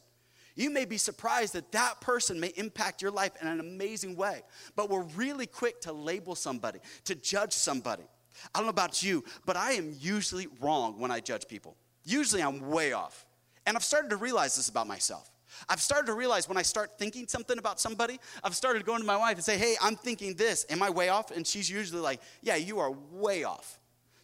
You 0.57 0.71
may 0.71 0.87
be 0.87 0.97
surprised 0.97 1.53
that 1.53 1.71
that 1.73 2.01
person 2.01 2.41
may 2.41 2.53
impact 2.57 3.03
your 3.03 3.11
life 3.11 3.33
in 3.43 3.47
an 3.47 3.61
amazing 3.61 4.17
way. 4.17 4.41
But 4.75 4.89
we're 4.89 5.03
really 5.03 5.47
quick 5.47 5.83
to 5.83 5.93
label 5.93 6.35
somebody, 6.35 6.79
to 7.05 7.15
judge 7.15 7.53
somebody. 7.53 8.05
I 8.55 8.59
don't 8.59 8.67
know 8.67 8.71
about 8.71 9.03
you, 9.03 9.25
but 9.47 9.57
I 9.57 9.73
am 9.73 9.95
usually 9.99 10.47
wrong 10.61 10.99
when 10.99 11.11
I 11.11 11.21
judge 11.21 11.49
people. 11.49 11.77
Usually 12.05 12.43
I'm 12.43 12.71
way 12.71 12.93
off. 12.93 13.27
And 13.67 13.77
I've 13.77 13.85
started 13.85 14.11
to 14.11 14.17
realize 14.17 14.57
this 14.57 14.69
about 14.69 14.87
myself. 14.87 15.31
I've 15.69 15.81
started 15.81 16.07
to 16.07 16.15
realize 16.15 16.49
when 16.49 16.57
I 16.57 16.63
start 16.63 16.99
thinking 16.99 17.27
something 17.27 17.59
about 17.59 17.81
somebody, 17.81 18.21
I've 18.45 18.55
started 18.55 18.87
going 18.87 19.01
to 19.01 19.07
my 19.07 19.17
wife 19.17 19.35
and 19.35 19.45
say, 19.45 19.59
hey, 19.59 19.75
I'm 19.83 19.97
thinking 19.97 20.35
this. 20.35 20.65
Am 20.71 20.83
I 20.83 20.91
way 20.91 21.09
off? 21.09 21.33
And 21.33 21.47
she's 21.47 21.69
usually 21.69 22.01
like, 22.01 22.21
yeah, 22.41 22.57
you 22.57 22.79
are 22.79 22.93
way 23.13 23.45
off. 23.45 23.80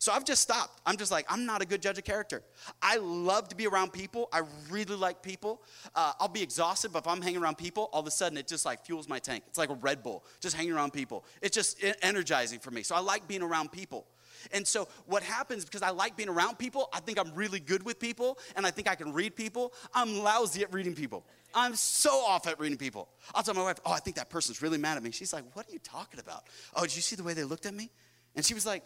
So 0.07 0.13
I've 0.13 0.25
just 0.25 0.41
stopped. 0.41 0.81
I'm 0.87 0.97
just 0.97 1.11
like, 1.11 1.27
I'm 1.29 1.47
not 1.47 1.63
a 1.63 1.67
good 1.67 1.83
judge 1.83 1.99
of 1.99 2.05
character. 2.05 2.45
I 2.81 2.99
love 2.99 3.49
to 3.49 3.57
be 3.57 3.67
around 3.67 3.93
people. 3.93 4.29
I 4.33 4.43
really 4.71 4.95
like 4.95 5.21
people. 5.21 5.63
Uh, 5.97 6.13
I'll 6.21 6.29
be 6.29 6.45
exhausted, 6.45 6.93
but 6.93 7.01
if 7.01 7.09
I'm 7.09 7.21
hanging 7.21 7.43
around 7.43 7.59
people, 7.59 7.91
all 7.93 8.03
of 8.03 8.07
a 8.07 8.13
sudden 8.13 8.39
it 8.39 8.47
just 8.47 8.65
like 8.65 8.87
fuels 8.87 9.09
my 9.09 9.19
tank. 9.19 9.43
It's 9.49 9.59
like 9.59 9.69
a 9.69 9.75
Red 9.75 10.05
Bull, 10.05 10.25
just 10.41 10.55
hanging 10.55 10.73
around 10.75 10.93
people. 10.93 11.25
It's 11.43 11.57
just 11.57 11.83
energizing 12.03 12.61
for 12.61 12.71
me. 12.71 12.85
So 12.85 12.95
I 12.95 13.01
like 13.01 13.27
being 13.27 13.43
around 13.43 13.73
people. 13.73 14.07
And 14.53 14.65
so 14.65 14.87
what 15.07 15.25
happens 15.25 15.65
because 15.65 15.83
I 15.83 15.91
like 15.91 16.17
being 16.17 16.29
around 16.29 16.57
people, 16.57 16.89
I 16.93 17.01
think 17.01 17.19
I'm 17.19 17.35
really 17.35 17.59
good 17.59 17.83
with 17.83 17.99
people 17.99 18.39
and 18.55 18.65
I 18.65 18.71
think 18.71 18.89
I 18.89 18.95
can 18.95 19.13
read 19.13 19.35
people. 19.35 19.73
I'm 19.93 20.21
lousy 20.21 20.63
at 20.63 20.73
reading 20.73 20.95
people. 20.95 21.27
I'm 21.53 21.75
so 21.75 22.13
off 22.13 22.47
at 22.47 22.61
reading 22.61 22.79
people. 22.79 23.09
I'll 23.35 23.43
tell 23.43 23.55
my 23.55 23.63
wife, 23.65 23.81
"Oh, 23.85 23.91
I 23.91 23.99
think 23.99 24.15
that 24.19 24.31
person's 24.31 24.63
really 24.63 24.79
mad 24.79 24.99
at 24.99 25.03
me." 25.03 25.11
She's 25.11 25.33
like, 25.33 25.43
"What 25.55 25.69
are 25.69 25.73
you 25.73 25.81
talking 25.81 26.21
about?" 26.21 26.45
"Oh, 26.77 26.83
did 26.83 26.95
you 26.95 27.03
see 27.03 27.17
the 27.17 27.25
way 27.25 27.35
they 27.35 27.43
looked 27.43 27.67
at 27.67 27.75
me?" 27.75 27.91
And 28.37 28.45
she 28.45 28.55
was 28.55 28.67
like, 28.67 28.85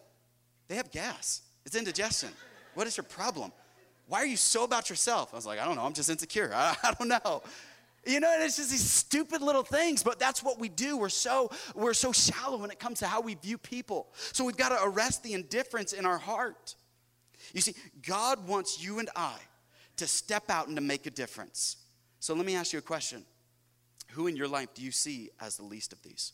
they 0.71 0.77
have 0.77 0.93
gas. 0.93 1.43
It's 1.67 1.75
indigestion. 1.75 2.29
What 2.75 2.87
is 2.87 2.97
your 2.97 3.03
problem? 3.03 3.51
Why 4.07 4.19
are 4.19 4.27
you 4.27 4.37
so 4.37 4.63
about 4.63 4.89
yourself? 4.89 5.31
I 5.33 5.37
was 5.37 5.45
like, 5.45 5.59
I 5.59 5.65
don't 5.65 5.75
know. 5.75 5.85
I'm 5.85 5.93
just 5.93 6.09
insecure. 6.09 6.53
I, 6.55 6.77
I 6.85 6.95
don't 6.95 7.09
know. 7.09 7.43
You 8.07 8.21
know, 8.21 8.33
it's 8.39 8.57
just 8.57 8.71
these 8.71 8.89
stupid 8.89 9.43
little 9.43 9.65
things, 9.65 10.05
but 10.05 10.21
that's 10.21 10.45
what 10.45 10.61
we 10.61 10.69
do. 10.69 10.97
We're 10.97 11.09
so 11.09 11.51
we're 11.75 11.93
so 11.93 12.13
shallow 12.13 12.57
when 12.57 12.71
it 12.71 12.79
comes 12.79 13.01
to 13.01 13.09
how 13.09 13.21
we 13.21 13.35
view 13.35 13.59
people. 13.59 14.07
So 14.15 14.45
we've 14.45 14.57
got 14.57 14.69
to 14.69 14.79
arrest 14.83 15.25
the 15.25 15.35
indifference 15.35 15.93
in 15.93 16.07
our 16.07 16.19
heart. 16.19 16.77
You 17.53 17.61
see, 17.61 17.75
God 18.07 18.47
wants 18.47 18.83
you 18.83 19.01
and 19.01 19.11
I 19.17 19.35
to 19.97 20.07
step 20.07 20.51
out 20.51 20.69
and 20.69 20.77
to 20.77 20.83
make 20.83 21.05
a 21.07 21.11
difference. 21.11 21.79
So 22.21 22.33
let 22.33 22.47
me 22.47 22.55
ask 22.55 22.73
you 22.73 22.79
a 22.79 22.83
question. 22.83 23.25
Who 24.13 24.29
in 24.29 24.37
your 24.37 24.49
life 24.49 24.73
do 24.73 24.83
you 24.83 24.93
see 24.93 25.31
as 25.41 25.57
the 25.57 25.65
least 25.65 25.93
of 25.93 26.01
these? 26.03 26.33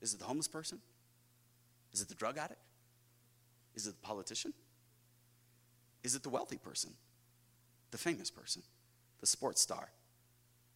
Is 0.00 0.14
it 0.14 0.18
the 0.18 0.26
homeless 0.26 0.48
person? 0.48 0.80
Is 1.92 2.02
it 2.02 2.08
the 2.08 2.14
drug 2.14 2.38
addict? 2.38 2.60
Is 3.74 3.86
it 3.86 3.94
the 3.94 4.06
politician? 4.06 4.52
Is 6.02 6.14
it 6.14 6.22
the 6.22 6.28
wealthy 6.28 6.58
person? 6.58 6.92
The 7.90 7.98
famous 7.98 8.30
person? 8.30 8.62
The 9.20 9.26
sports 9.26 9.60
star? 9.60 9.90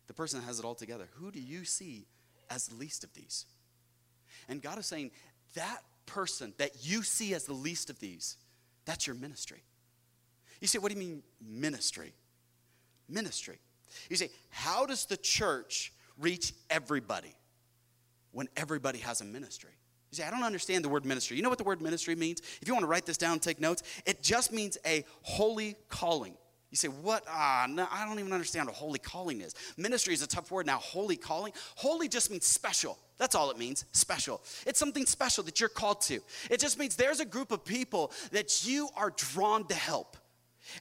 The 0.06 0.14
person 0.14 0.40
that 0.40 0.46
has 0.46 0.58
it 0.58 0.64
all 0.64 0.74
together? 0.74 1.08
Who 1.14 1.30
do 1.30 1.40
you 1.40 1.64
see 1.64 2.06
as 2.48 2.66
the 2.66 2.76
least 2.76 3.04
of 3.04 3.12
these? 3.12 3.46
And 4.48 4.62
God 4.62 4.78
is 4.78 4.86
saying, 4.86 5.10
that 5.54 5.82
person 6.06 6.52
that 6.58 6.70
you 6.82 7.02
see 7.02 7.34
as 7.34 7.44
the 7.44 7.54
least 7.54 7.90
of 7.90 7.98
these, 7.98 8.36
that's 8.84 9.06
your 9.06 9.16
ministry. 9.16 9.62
You 10.60 10.68
say, 10.68 10.78
what 10.78 10.92
do 10.92 10.98
you 10.98 11.06
mean 11.06 11.22
ministry? 11.40 12.12
Ministry. 13.08 13.58
You 14.08 14.16
say, 14.16 14.30
how 14.50 14.86
does 14.86 15.06
the 15.06 15.16
church 15.16 15.92
reach 16.18 16.52
everybody 16.70 17.34
when 18.32 18.48
everybody 18.56 18.98
has 19.00 19.20
a 19.20 19.24
ministry? 19.24 19.72
You 20.16 20.22
say, 20.22 20.28
I 20.28 20.30
don't 20.30 20.44
understand 20.44 20.84
the 20.84 20.88
word 20.88 21.04
ministry. 21.04 21.36
You 21.36 21.42
know 21.42 21.48
what 21.48 21.58
the 21.58 21.64
word 21.64 21.82
ministry 21.82 22.14
means? 22.14 22.40
If 22.62 22.68
you 22.68 22.74
want 22.74 22.84
to 22.84 22.88
write 22.88 23.04
this 23.04 23.18
down 23.18 23.38
take 23.38 23.60
notes, 23.60 23.82
it 24.06 24.22
just 24.22 24.52
means 24.52 24.78
a 24.86 25.04
holy 25.22 25.76
calling. 25.88 26.34
You 26.70 26.76
say, 26.76 26.88
what? 26.88 27.24
Ah, 27.28 27.66
no, 27.68 27.86
I 27.90 28.04
don't 28.04 28.18
even 28.18 28.32
understand 28.32 28.66
what 28.66 28.74
holy 28.74 28.98
calling 28.98 29.40
is. 29.40 29.54
Ministry 29.76 30.14
is 30.14 30.22
a 30.22 30.26
tough 30.26 30.50
word. 30.50 30.66
Now, 30.66 30.78
holy 30.78 31.16
calling, 31.16 31.52
holy 31.74 32.08
just 32.08 32.30
means 32.30 32.46
special. 32.46 32.98
That's 33.18 33.34
all 33.34 33.50
it 33.50 33.58
means, 33.58 33.84
special. 33.92 34.42
It's 34.66 34.78
something 34.78 35.06
special 35.06 35.44
that 35.44 35.60
you're 35.60 35.68
called 35.68 36.00
to. 36.02 36.20
It 36.50 36.60
just 36.60 36.78
means 36.78 36.96
there's 36.96 37.20
a 37.20 37.24
group 37.24 37.52
of 37.52 37.64
people 37.64 38.12
that 38.32 38.66
you 38.66 38.88
are 38.96 39.10
drawn 39.10 39.66
to 39.68 39.74
help. 39.74 40.16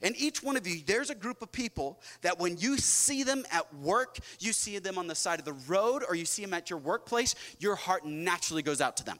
And 0.02 0.16
each 0.16 0.42
one 0.42 0.56
of 0.56 0.66
you, 0.66 0.82
there's 0.84 1.10
a 1.10 1.14
group 1.14 1.42
of 1.42 1.52
people 1.52 2.00
that 2.22 2.38
when 2.38 2.58
you 2.58 2.76
see 2.78 3.22
them 3.22 3.44
at 3.52 3.72
work, 3.76 4.18
you 4.40 4.52
see 4.52 4.78
them 4.78 4.98
on 4.98 5.06
the 5.06 5.14
side 5.14 5.38
of 5.38 5.44
the 5.44 5.52
road, 5.68 6.02
or 6.08 6.14
you 6.14 6.24
see 6.24 6.42
them 6.42 6.54
at 6.54 6.70
your 6.70 6.78
workplace, 6.78 7.34
your 7.58 7.76
heart 7.76 8.04
naturally 8.04 8.62
goes 8.62 8.80
out 8.80 8.96
to 8.96 9.04
them. 9.04 9.18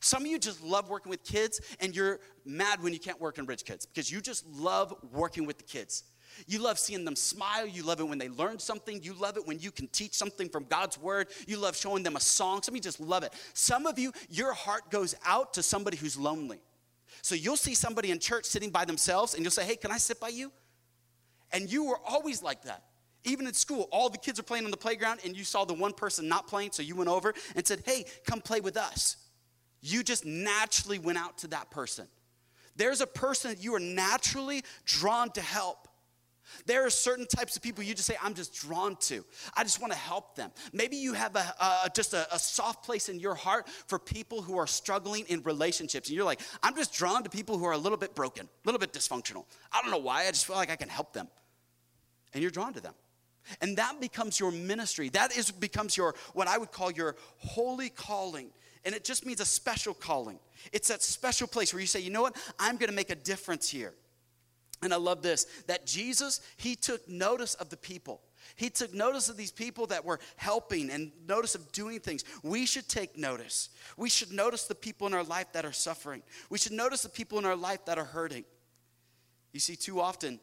Some 0.00 0.22
of 0.22 0.28
you 0.28 0.38
just 0.38 0.62
love 0.62 0.88
working 0.88 1.10
with 1.10 1.24
kids, 1.24 1.60
and 1.80 1.94
you're 1.94 2.20
mad 2.44 2.82
when 2.82 2.92
you 2.92 2.98
can't 2.98 3.20
work 3.20 3.38
in 3.38 3.46
rich 3.46 3.64
kids 3.64 3.86
because 3.86 4.10
you 4.10 4.20
just 4.20 4.46
love 4.46 4.94
working 5.12 5.46
with 5.46 5.58
the 5.58 5.64
kids. 5.64 6.04
You 6.46 6.60
love 6.60 6.78
seeing 6.78 7.04
them 7.04 7.16
smile. 7.16 7.66
You 7.66 7.82
love 7.82 8.00
it 8.00 8.08
when 8.08 8.18
they 8.18 8.28
learn 8.28 8.58
something. 8.58 9.02
You 9.02 9.14
love 9.14 9.36
it 9.36 9.46
when 9.46 9.58
you 9.58 9.70
can 9.70 9.88
teach 9.88 10.12
something 10.12 10.48
from 10.48 10.64
God's 10.64 10.98
word. 10.98 11.28
You 11.46 11.56
love 11.56 11.76
showing 11.76 12.02
them 12.02 12.16
a 12.16 12.20
song. 12.20 12.62
Some 12.62 12.72
of 12.72 12.76
you 12.76 12.82
just 12.82 13.00
love 13.00 13.22
it. 13.22 13.32
Some 13.54 13.86
of 13.86 13.98
you, 13.98 14.12
your 14.28 14.52
heart 14.52 14.90
goes 14.90 15.14
out 15.24 15.54
to 15.54 15.62
somebody 15.62 15.96
who's 15.96 16.16
lonely. 16.16 16.60
So 17.22 17.34
you'll 17.34 17.56
see 17.56 17.74
somebody 17.74 18.10
in 18.10 18.18
church 18.18 18.44
sitting 18.44 18.70
by 18.70 18.84
themselves 18.84 19.34
and 19.34 19.42
you'll 19.42 19.50
say, 19.50 19.64
Hey, 19.64 19.76
can 19.76 19.90
I 19.90 19.98
sit 19.98 20.20
by 20.20 20.28
you? 20.28 20.52
And 21.52 21.70
you 21.70 21.84
were 21.84 21.98
always 22.06 22.42
like 22.42 22.62
that. 22.64 22.84
Even 23.24 23.46
in 23.46 23.54
school, 23.54 23.88
all 23.90 24.08
the 24.08 24.18
kids 24.18 24.38
are 24.38 24.44
playing 24.44 24.64
on 24.64 24.70
the 24.70 24.76
playground 24.76 25.20
and 25.24 25.36
you 25.36 25.44
saw 25.44 25.64
the 25.64 25.74
one 25.74 25.92
person 25.92 26.28
not 26.28 26.46
playing, 26.46 26.70
so 26.72 26.82
you 26.82 26.94
went 26.94 27.10
over 27.10 27.34
and 27.56 27.66
said, 27.66 27.82
Hey, 27.84 28.04
come 28.26 28.40
play 28.40 28.60
with 28.60 28.76
us. 28.76 29.16
You 29.80 30.02
just 30.02 30.24
naturally 30.24 30.98
went 30.98 31.18
out 31.18 31.38
to 31.38 31.48
that 31.48 31.70
person. 31.70 32.06
There's 32.76 33.00
a 33.00 33.06
person 33.06 33.50
that 33.50 33.62
you 33.62 33.74
are 33.74 33.80
naturally 33.80 34.62
drawn 34.84 35.30
to 35.32 35.40
help. 35.40 35.88
There 36.66 36.86
are 36.86 36.90
certain 36.90 37.26
types 37.26 37.56
of 37.56 37.62
people 37.62 37.84
you 37.84 37.94
just 37.94 38.06
say, 38.06 38.16
I'm 38.22 38.34
just 38.34 38.54
drawn 38.54 38.96
to. 38.96 39.24
I 39.54 39.62
just 39.62 39.80
want 39.80 39.92
to 39.92 39.98
help 39.98 40.34
them. 40.34 40.50
Maybe 40.72 40.96
you 40.96 41.12
have 41.12 41.36
a, 41.36 41.54
a 41.60 41.90
just 41.94 42.14
a, 42.14 42.32
a, 42.34 42.38
soft 42.38 42.84
place 42.84 43.08
in 43.08 43.20
your 43.20 43.34
heart 43.34 43.68
for 43.86 43.98
people 43.98 44.42
who 44.42 44.56
are 44.56 44.66
struggling 44.66 45.24
in 45.28 45.42
relationships. 45.42 46.08
And 46.08 46.16
you're 46.16 46.24
like, 46.24 46.40
I'm 46.62 46.74
just 46.74 46.94
drawn 46.94 47.22
to 47.24 47.30
people 47.30 47.58
who 47.58 47.64
are 47.64 47.72
a 47.72 47.78
little 47.78 47.98
bit 47.98 48.14
broken, 48.14 48.46
a 48.46 48.66
little 48.66 48.78
bit 48.78 48.92
dysfunctional. 48.92 49.44
I 49.72 49.82
don't 49.82 49.90
know 49.90 49.98
why. 49.98 50.26
I 50.26 50.30
just 50.30 50.46
feel 50.46 50.56
like 50.56 50.70
I 50.70 50.76
can 50.76 50.88
help 50.88 51.12
them. 51.12 51.28
And 52.32 52.42
you're 52.42 52.50
drawn 52.50 52.72
to 52.74 52.80
them. 52.80 52.94
And 53.60 53.76
that 53.78 54.00
becomes 54.00 54.38
your 54.38 54.50
ministry. 54.50 55.08
That 55.10 55.36
is 55.36 55.50
becomes 55.50 55.96
your 55.96 56.14
what 56.34 56.48
I 56.48 56.58
would 56.58 56.70
call 56.70 56.90
your 56.90 57.16
holy 57.38 57.88
calling. 57.88 58.50
And 58.84 58.94
it 58.94 59.04
just 59.04 59.26
means 59.26 59.40
a 59.40 59.44
special 59.44 59.94
calling. 59.94 60.38
It's 60.72 60.88
that 60.88 61.02
special 61.02 61.46
place 61.46 61.72
where 61.72 61.80
you 61.80 61.86
say, 61.86 62.00
you 62.00 62.10
know 62.10 62.22
what? 62.22 62.36
I'm 62.58 62.76
going 62.76 62.90
to 62.90 62.94
make 62.94 63.10
a 63.10 63.16
difference 63.16 63.68
here. 63.68 63.94
And 64.82 64.94
I 64.94 64.96
love 64.96 65.22
this 65.22 65.46
that 65.66 65.86
Jesus, 65.86 66.40
he 66.56 66.76
took 66.76 67.08
notice 67.08 67.54
of 67.54 67.68
the 67.68 67.76
people. 67.76 68.20
He 68.56 68.70
took 68.70 68.94
notice 68.94 69.28
of 69.28 69.36
these 69.36 69.50
people 69.50 69.86
that 69.88 70.04
were 70.04 70.20
helping 70.36 70.90
and 70.90 71.12
notice 71.26 71.54
of 71.54 71.70
doing 71.72 72.00
things. 72.00 72.24
We 72.42 72.66
should 72.66 72.88
take 72.88 73.18
notice. 73.18 73.70
We 73.96 74.08
should 74.08 74.32
notice 74.32 74.64
the 74.64 74.74
people 74.74 75.06
in 75.06 75.14
our 75.14 75.24
life 75.24 75.52
that 75.52 75.64
are 75.64 75.72
suffering. 75.72 76.22
We 76.48 76.58
should 76.58 76.72
notice 76.72 77.02
the 77.02 77.08
people 77.08 77.38
in 77.38 77.44
our 77.44 77.56
life 77.56 77.84
that 77.86 77.98
are 77.98 78.04
hurting. 78.04 78.44
You 79.52 79.60
see, 79.60 79.76
too 79.76 80.00
often, 80.00 80.40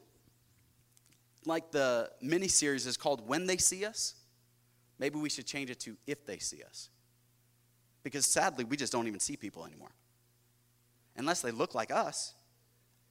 like 1.45 1.71
the 1.71 2.09
mini 2.21 2.47
series 2.47 2.85
is 2.85 2.97
called 2.97 3.27
When 3.27 3.45
They 3.45 3.57
See 3.57 3.85
Us, 3.85 4.15
maybe 4.99 5.17
we 5.17 5.29
should 5.29 5.45
change 5.45 5.69
it 5.69 5.79
to 5.81 5.95
If 6.05 6.25
They 6.25 6.37
See 6.39 6.61
Us. 6.63 6.89
Because 8.05 8.27
sadly, 8.27 8.63
we 8.65 8.77
just 8.77 8.93
don't 8.93 9.07
even 9.07 9.19
see 9.19 9.35
people 9.35 9.65
anymore. 9.65 9.89
Unless 11.17 11.41
they 11.41 11.49
look 11.49 11.73
like 11.73 11.91
us, 11.91 12.35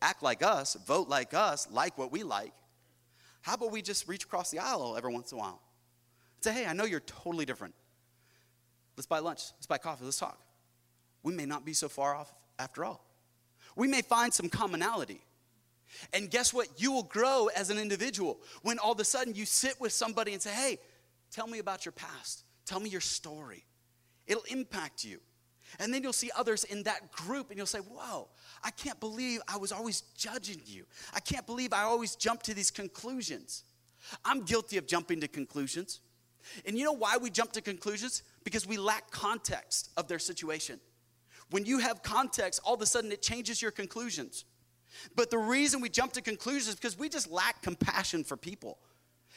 act 0.01 0.23
like 0.23 0.41
us, 0.41 0.77
vote 0.87 1.09
like 1.09 1.35
us, 1.35 1.67
like 1.69 1.99
what 1.99 2.13
we 2.13 2.23
like, 2.23 2.53
how 3.43 3.55
about 3.55 3.73
we 3.73 3.83
just 3.83 4.07
reach 4.07 4.23
across 4.23 4.53
the 4.53 4.61
aisle 4.61 4.95
every 4.97 5.13
once 5.13 5.33
in 5.33 5.39
a 5.39 5.41
while? 5.41 5.61
Say, 6.43 6.53
hey, 6.53 6.67
I 6.67 6.75
know 6.75 6.85
you're 6.85 7.01
totally 7.01 7.45
different. 7.45 7.75
Let's 8.97 9.09
buy 9.09 9.19
lunch, 9.19 9.43
let's 9.57 9.67
buy 9.67 9.79
coffee, 9.79 10.05
let's 10.05 10.17
talk. 10.17 10.41
We 11.25 11.35
may 11.35 11.45
not 11.45 11.65
be 11.65 11.73
so 11.73 11.89
far 11.89 12.15
off 12.15 12.33
after 12.61 12.85
all. 12.85 13.05
We 13.75 13.89
may 13.89 14.01
find 14.01 14.33
some 14.33 14.49
commonality. 14.49 15.25
And 16.13 16.31
guess 16.31 16.55
what? 16.55 16.69
You 16.77 16.93
will 16.93 17.03
grow 17.03 17.49
as 17.57 17.69
an 17.69 17.79
individual 17.79 18.39
when 18.63 18.79
all 18.79 18.93
of 18.93 19.01
a 19.01 19.05
sudden 19.05 19.35
you 19.35 19.45
sit 19.45 19.81
with 19.81 19.93
somebody 19.93 20.35
and 20.35 20.41
say, 20.41 20.51
hey, 20.51 20.79
tell 21.33 21.49
me 21.49 21.59
about 21.59 21.85
your 21.85 21.93
past, 21.93 22.45
tell 22.65 22.79
me 22.79 22.89
your 22.89 23.01
story. 23.01 23.65
It'll 24.27 24.45
impact 24.45 25.05
you. 25.05 25.21
And 25.81 25.93
then 25.93 26.03
you'll 26.03 26.13
see 26.13 26.31
others 26.37 26.65
in 26.65 26.83
that 26.85 27.11
group 27.11 27.51
and 27.51 27.57
you'll 27.57 27.67
say, 27.67 27.81
Whoa, 27.81 28.29
I 28.63 28.71
can't 28.71 29.01
believe 29.01 29.41
I 29.49 29.57
was 29.57 29.73
always 29.73 30.03
judging 30.17 30.61
you. 30.65 30.85
I 31.15 31.21
can't 31.21 31.47
believe 31.47 31.73
I 31.73 31.83
always 31.83 32.15
jump 32.15 32.43
to 32.45 32.55
these 32.55 32.71
conclusions. 32.71 33.65
I'm 34.25 34.45
guilty 34.45 34.77
of 34.77 34.87
jumping 34.87 35.21
to 35.21 35.29
conclusions. 35.29 36.01
And 36.67 36.77
you 36.77 36.85
know 36.85 36.93
why 36.93 37.17
we 37.17 37.31
jump 37.31 37.53
to 37.53 37.63
conclusions? 37.63 38.23
Because 38.45 38.67
we 38.67 38.77
lack 38.77 39.11
context 39.11 39.91
of 39.97 40.09
their 40.09 40.19
situation. 40.19 40.79
When 41.51 41.65
you 41.65 41.79
have 41.79 42.03
context, 42.03 42.61
all 42.65 42.75
of 42.75 42.83
a 42.83 42.87
sudden 42.87 43.11
it 43.13 43.23
changes 43.23 43.63
your 43.63 43.71
conclusions. 43.71 44.45
But 45.17 45.31
the 45.31 45.39
reason 45.39 45.81
we 45.81 45.89
jump 45.89 46.13
to 46.13 46.21
conclusions 46.21 46.69
is 46.69 46.75
because 46.75 46.99
we 46.99 47.09
just 47.09 47.31
lack 47.31 47.63
compassion 47.63 48.25
for 48.25 48.37
people. 48.37 48.79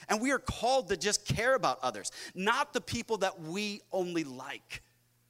And 0.10 0.22
we 0.22 0.32
are 0.32 0.40
called 0.40 0.90
to 0.90 0.98
just 0.98 1.26
care 1.26 1.56
about 1.56 1.80
others, 1.82 2.12
not 2.36 2.74
the 2.74 2.82
people 2.82 3.18
that 3.18 3.42
we 3.42 3.82
only 3.92 4.24
like. 4.24 4.82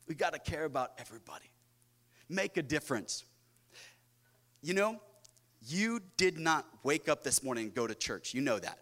We 0.08 0.16
got 0.16 0.34
to 0.34 0.40
care 0.40 0.66
about 0.66 0.92
everybody. 0.98 1.52
Make 2.30 2.58
a 2.58 2.64
difference. 2.64 3.24
You 4.62 4.74
know, 4.74 5.02
you 5.66 6.02
did 6.18 6.38
not 6.38 6.66
wake 6.84 7.10
up 7.10 7.24
this 7.24 7.44
morning 7.44 7.66
and 7.66 7.74
go 7.74 7.88
to 7.88 7.96
church. 7.96 8.34
You 8.34 8.42
know 8.42 8.60
that. 8.60 8.80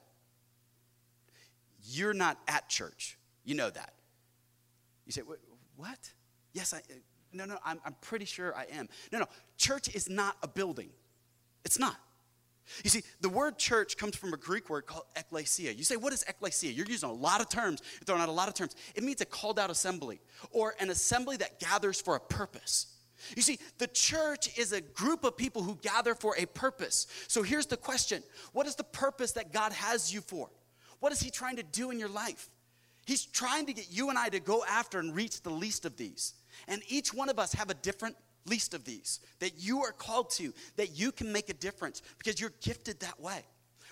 You're 1.84 2.14
not 2.14 2.38
at 2.48 2.70
church. 2.70 3.18
You 3.44 3.56
know 3.56 3.70
that. 3.70 3.94
You 5.06 5.12
say, 5.12 5.22
what? 5.76 6.12
Yes, 6.54 6.74
I, 6.74 6.82
no, 7.32 7.46
no, 7.46 7.58
I'm, 7.64 7.80
I'm 7.86 7.96
pretty 8.02 8.26
sure 8.26 8.56
I 8.56 8.66
am. 8.72 8.88
No, 9.12 9.20
no, 9.20 9.26
church 9.58 9.94
is 9.94 10.10
not 10.10 10.38
a 10.42 10.48
building. 10.48 10.90
It's 11.64 11.78
not. 11.78 11.98
You 12.84 12.90
see, 12.90 13.04
the 13.22 13.30
word 13.30 13.58
church 13.58 13.98
comes 13.98 14.16
from 14.16 14.34
a 14.34 14.38
Greek 14.38 14.70
word 14.70 14.86
called 14.86 15.06
ekklesia. 15.16 15.78
You 15.78 15.84
say, 15.84 15.96
what 15.96 16.14
is 16.14 16.24
ekklesia? 16.24 16.76
You're 16.76 16.88
using 16.88 17.10
a 17.10 17.14
lot 17.14 17.42
of 17.42 17.50
terms, 17.50 17.82
you're 17.94 18.06
throwing 18.06 18.22
out 18.22 18.30
a 18.30 18.34
lot 18.34 18.48
of 18.48 18.54
terms. 18.54 18.76
It 18.96 19.04
means 19.04 19.22
a 19.22 19.26
called 19.26 19.60
out 19.60 19.70
assembly 19.70 20.20
or 20.52 20.76
an 20.80 20.90
assembly 20.90 21.38
that 21.38 21.60
gathers 21.60 22.02
for 22.02 22.16
a 22.16 22.20
purpose. 22.20 22.88
You 23.36 23.42
see, 23.42 23.60
the 23.78 23.88
church 23.88 24.58
is 24.58 24.72
a 24.72 24.82
group 24.82 25.24
of 25.24 25.38
people 25.38 25.64
who 25.64 25.76
gather 25.82 26.16
for 26.16 26.36
a 26.38 26.46
purpose. 26.46 27.08
So 27.28 27.44
here's 27.44 27.66
the 27.66 27.78
question 27.78 28.24
What 28.52 28.68
is 28.68 28.76
the 28.76 28.84
purpose 28.84 29.34
that 29.34 29.54
God 29.54 29.72
has 29.72 30.14
you 30.14 30.22
for? 30.22 30.50
What 31.00 31.12
is 31.12 31.22
He 31.22 31.30
trying 31.30 31.56
to 31.58 31.64
do 31.64 31.92
in 31.92 32.00
your 32.00 32.10
life? 32.10 32.50
He's 33.06 33.26
trying 33.26 33.68
to 33.68 33.74
get 33.74 33.92
you 33.92 34.10
and 34.10 34.18
I 34.18 34.30
to 34.30 34.40
go 34.40 34.64
after 34.68 35.00
and 35.00 35.16
reach 35.16 35.42
the 35.42 35.52
least 35.52 35.86
of 35.86 35.96
these. 35.96 36.34
And 36.68 36.82
each 36.88 37.14
one 37.14 37.30
of 37.30 37.38
us 37.38 37.54
have 37.54 37.70
a 37.70 37.76
different 37.76 38.16
least 38.46 38.74
of 38.74 38.86
these 38.86 39.20
that 39.40 39.54
you 39.58 39.84
are 39.84 39.92
called 39.92 40.30
to, 40.32 40.54
that 40.78 40.98
you 40.98 41.12
can 41.12 41.32
make 41.32 41.50
a 41.50 41.54
difference 41.54 42.02
because 42.18 42.40
you're 42.40 42.54
gifted 42.62 43.00
that 43.00 43.20
way. 43.20 43.44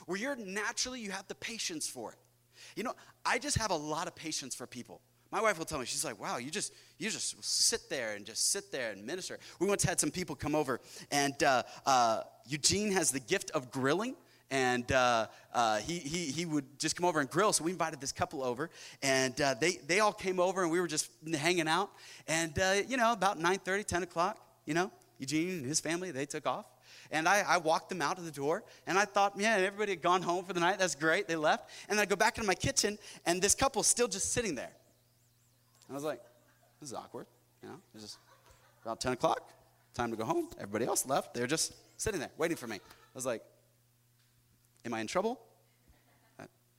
Where 0.05 0.17
you're 0.17 0.35
naturally, 0.35 0.99
you 0.99 1.11
have 1.11 1.27
the 1.27 1.35
patience 1.35 1.87
for 1.87 2.11
it. 2.11 2.17
You 2.75 2.83
know, 2.83 2.93
I 3.25 3.39
just 3.39 3.57
have 3.57 3.71
a 3.71 3.75
lot 3.75 4.07
of 4.07 4.15
patience 4.15 4.55
for 4.55 4.67
people. 4.67 5.01
My 5.31 5.41
wife 5.41 5.57
will 5.57 5.65
tell 5.65 5.79
me, 5.79 5.85
she's 5.85 6.05
like, 6.05 6.19
wow, 6.21 6.37
you 6.37 6.51
just, 6.51 6.73
you 6.99 7.09
just 7.09 7.43
sit 7.43 7.89
there 7.89 8.13
and 8.13 8.23
just 8.23 8.51
sit 8.51 8.71
there 8.71 8.91
and 8.91 9.03
minister. 9.03 9.39
We 9.59 9.67
once 9.67 9.83
had 9.83 9.99
some 9.99 10.11
people 10.11 10.35
come 10.35 10.53
over, 10.53 10.79
and 11.09 11.41
uh, 11.41 11.63
uh, 11.87 12.21
Eugene 12.45 12.91
has 12.91 13.09
the 13.09 13.19
gift 13.19 13.49
of 13.51 13.71
grilling 13.71 14.15
and 14.53 14.91
uh, 14.91 15.25
uh, 15.51 15.79
he, 15.79 15.97
he, 15.97 16.25
he 16.25 16.45
would 16.45 16.77
just 16.77 16.95
come 16.95 17.05
over 17.05 17.19
and 17.19 17.27
grill. 17.27 17.51
So 17.53 17.63
we 17.63 17.71
invited 17.71 17.99
this 17.99 18.11
couple 18.11 18.43
over, 18.43 18.69
and 19.01 19.39
uh, 19.41 19.55
they, 19.59 19.79
they 19.87 19.99
all 19.99 20.13
came 20.13 20.39
over, 20.39 20.61
and 20.61 20.71
we 20.71 20.79
were 20.79 20.85
just 20.85 21.09
hanging 21.35 21.67
out. 21.67 21.89
And, 22.27 22.57
uh, 22.59 22.75
you 22.87 22.95
know, 22.95 23.13
about 23.13 23.39
9.30, 23.39 23.83
10 23.83 24.03
o'clock, 24.03 24.37
you 24.67 24.75
know, 24.75 24.91
Eugene 25.17 25.49
and 25.49 25.65
his 25.65 25.79
family, 25.79 26.11
they 26.11 26.27
took 26.27 26.45
off. 26.45 26.67
And 27.09 27.27
I, 27.27 27.43
I 27.47 27.57
walked 27.57 27.89
them 27.89 27.99
out 27.99 28.19
of 28.19 28.25
the 28.25 28.31
door, 28.31 28.63
and 28.85 28.95
I 28.95 29.05
thought, 29.05 29.33
yeah, 29.37 29.55
everybody 29.55 29.93
had 29.93 30.03
gone 30.03 30.21
home 30.21 30.45
for 30.45 30.53
the 30.53 30.59
night. 30.59 30.77
That's 30.77 30.93
great. 30.93 31.27
They 31.27 31.35
left. 31.35 31.71
And 31.89 31.99
I 31.99 32.05
go 32.05 32.15
back 32.15 32.37
into 32.37 32.45
my 32.45 32.53
kitchen, 32.53 32.99
and 33.25 33.41
this 33.41 33.55
couple's 33.55 33.87
still 33.87 34.07
just 34.07 34.33
sitting 34.33 34.53
there. 34.53 34.71
I 35.89 35.93
was 35.93 36.03
like, 36.03 36.21
this 36.79 36.89
is 36.89 36.95
awkward. 36.95 37.25
You 37.63 37.69
know, 37.69 37.75
it's 37.95 38.03
just 38.03 38.17
about 38.83 39.01
10 39.01 39.13
o'clock, 39.13 39.49
time 39.95 40.11
to 40.11 40.15
go 40.15 40.25
home. 40.25 40.49
Everybody 40.59 40.85
else 40.85 41.07
left. 41.07 41.33
They're 41.33 41.47
just 41.47 41.73
sitting 41.97 42.19
there 42.19 42.29
waiting 42.37 42.57
for 42.57 42.67
me. 42.67 42.75
I 42.75 43.15
was 43.15 43.25
like, 43.25 43.41
Am 44.85 44.93
I 44.93 45.01
in 45.01 45.07
trouble? 45.07 45.39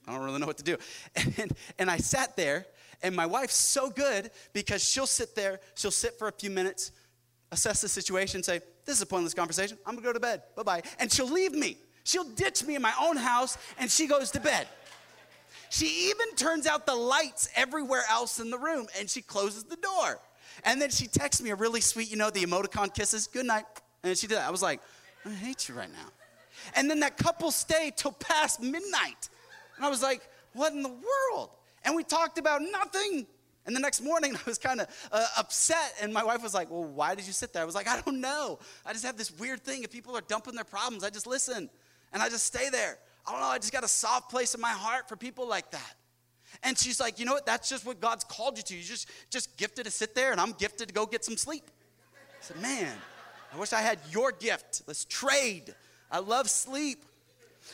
I 0.06 0.12
don't 0.12 0.22
really 0.22 0.38
know 0.38 0.46
what 0.46 0.58
to 0.58 0.64
do. 0.64 0.76
And, 1.38 1.52
and 1.78 1.90
I 1.90 1.96
sat 1.96 2.36
there, 2.36 2.66
and 3.02 3.14
my 3.14 3.26
wife's 3.26 3.56
so 3.56 3.90
good 3.90 4.30
because 4.52 4.84
she'll 4.84 5.06
sit 5.06 5.34
there, 5.34 5.60
she'll 5.74 5.90
sit 5.90 6.18
for 6.18 6.28
a 6.28 6.32
few 6.32 6.50
minutes, 6.50 6.92
assess 7.50 7.80
the 7.80 7.88
situation, 7.88 8.42
say, 8.42 8.60
This 8.84 8.96
is 8.96 9.02
a 9.02 9.06
pointless 9.06 9.34
conversation. 9.34 9.78
I'm 9.86 9.94
gonna 9.94 10.06
go 10.06 10.12
to 10.12 10.20
bed. 10.20 10.42
Bye 10.56 10.62
bye. 10.62 10.82
And 10.98 11.10
she'll 11.10 11.30
leave 11.30 11.52
me. 11.52 11.78
She'll 12.04 12.24
ditch 12.24 12.64
me 12.64 12.76
in 12.76 12.82
my 12.82 12.92
own 13.00 13.16
house, 13.16 13.56
and 13.78 13.90
she 13.90 14.06
goes 14.06 14.30
to 14.32 14.40
bed. 14.40 14.68
She 15.70 16.10
even 16.10 16.34
turns 16.36 16.66
out 16.66 16.86
the 16.86 16.94
lights 16.94 17.48
everywhere 17.56 18.02
else 18.10 18.38
in 18.38 18.50
the 18.50 18.58
room, 18.58 18.86
and 18.98 19.08
she 19.08 19.22
closes 19.22 19.64
the 19.64 19.76
door. 19.76 20.20
And 20.64 20.80
then 20.80 20.90
she 20.90 21.06
texts 21.06 21.42
me 21.42 21.50
a 21.50 21.54
really 21.54 21.80
sweet, 21.80 22.10
you 22.10 22.16
know, 22.16 22.30
the 22.30 22.44
emoticon 22.44 22.94
kisses, 22.94 23.26
good 23.26 23.46
night. 23.46 23.64
And 24.02 24.16
she 24.16 24.26
did 24.26 24.36
that. 24.36 24.46
I 24.46 24.50
was 24.50 24.62
like, 24.62 24.80
I 25.24 25.30
hate 25.30 25.68
you 25.68 25.74
right 25.74 25.90
now. 25.90 26.10
And 26.74 26.90
then 26.90 27.00
that 27.00 27.16
couple 27.16 27.50
stayed 27.50 27.96
till 27.96 28.12
past 28.12 28.62
midnight. 28.62 29.28
And 29.76 29.84
I 29.84 29.88
was 29.88 30.02
like, 30.02 30.22
what 30.52 30.72
in 30.72 30.82
the 30.82 30.88
world? 30.88 31.50
And 31.84 31.94
we 31.94 32.04
talked 32.04 32.38
about 32.38 32.62
nothing. 32.62 33.26
And 33.66 33.74
the 33.74 33.80
next 33.80 34.00
morning, 34.02 34.34
I 34.36 34.40
was 34.46 34.58
kind 34.58 34.80
of 34.80 34.88
uh, 35.12 35.26
upset. 35.38 35.94
And 36.00 36.12
my 36.12 36.24
wife 36.24 36.42
was 36.42 36.54
like, 36.54 36.70
Well, 36.70 36.84
why 36.84 37.14
did 37.14 37.26
you 37.26 37.32
sit 37.32 37.52
there? 37.52 37.62
I 37.62 37.66
was 37.66 37.74
like, 37.74 37.88
I 37.88 38.00
don't 38.00 38.20
know. 38.20 38.58
I 38.84 38.92
just 38.92 39.04
have 39.04 39.16
this 39.16 39.30
weird 39.30 39.62
thing. 39.62 39.82
If 39.82 39.90
people 39.90 40.16
are 40.16 40.22
dumping 40.22 40.54
their 40.54 40.64
problems, 40.64 41.04
I 41.04 41.10
just 41.10 41.26
listen 41.26 41.68
and 42.12 42.22
I 42.22 42.28
just 42.28 42.46
stay 42.46 42.68
there. 42.70 42.98
I 43.26 43.32
don't 43.32 43.40
know. 43.40 43.46
I 43.46 43.58
just 43.58 43.72
got 43.72 43.84
a 43.84 43.88
soft 43.88 44.30
place 44.30 44.54
in 44.54 44.60
my 44.60 44.70
heart 44.70 45.08
for 45.08 45.16
people 45.16 45.48
like 45.48 45.70
that. 45.70 45.94
And 46.62 46.78
she's 46.78 47.00
like, 47.00 47.18
You 47.18 47.26
know 47.26 47.32
what? 47.32 47.46
That's 47.46 47.68
just 47.68 47.86
what 47.86 48.00
God's 48.00 48.24
called 48.24 48.56
you 48.56 48.62
to. 48.64 48.76
You 48.76 48.82
just, 48.82 49.08
just 49.30 49.56
gifted 49.56 49.86
to 49.86 49.90
sit 49.90 50.14
there, 50.14 50.32
and 50.32 50.40
I'm 50.40 50.52
gifted 50.52 50.88
to 50.88 50.94
go 50.94 51.06
get 51.06 51.24
some 51.24 51.36
sleep. 51.36 51.64
I 52.14 52.42
said, 52.42 52.60
Man, 52.60 52.92
I 53.52 53.58
wish 53.58 53.72
I 53.72 53.80
had 53.80 53.98
your 54.10 54.30
gift. 54.32 54.82
Let's 54.86 55.04
trade. 55.04 55.74
I 56.14 56.20
love 56.20 56.48
sleep. 56.48 57.04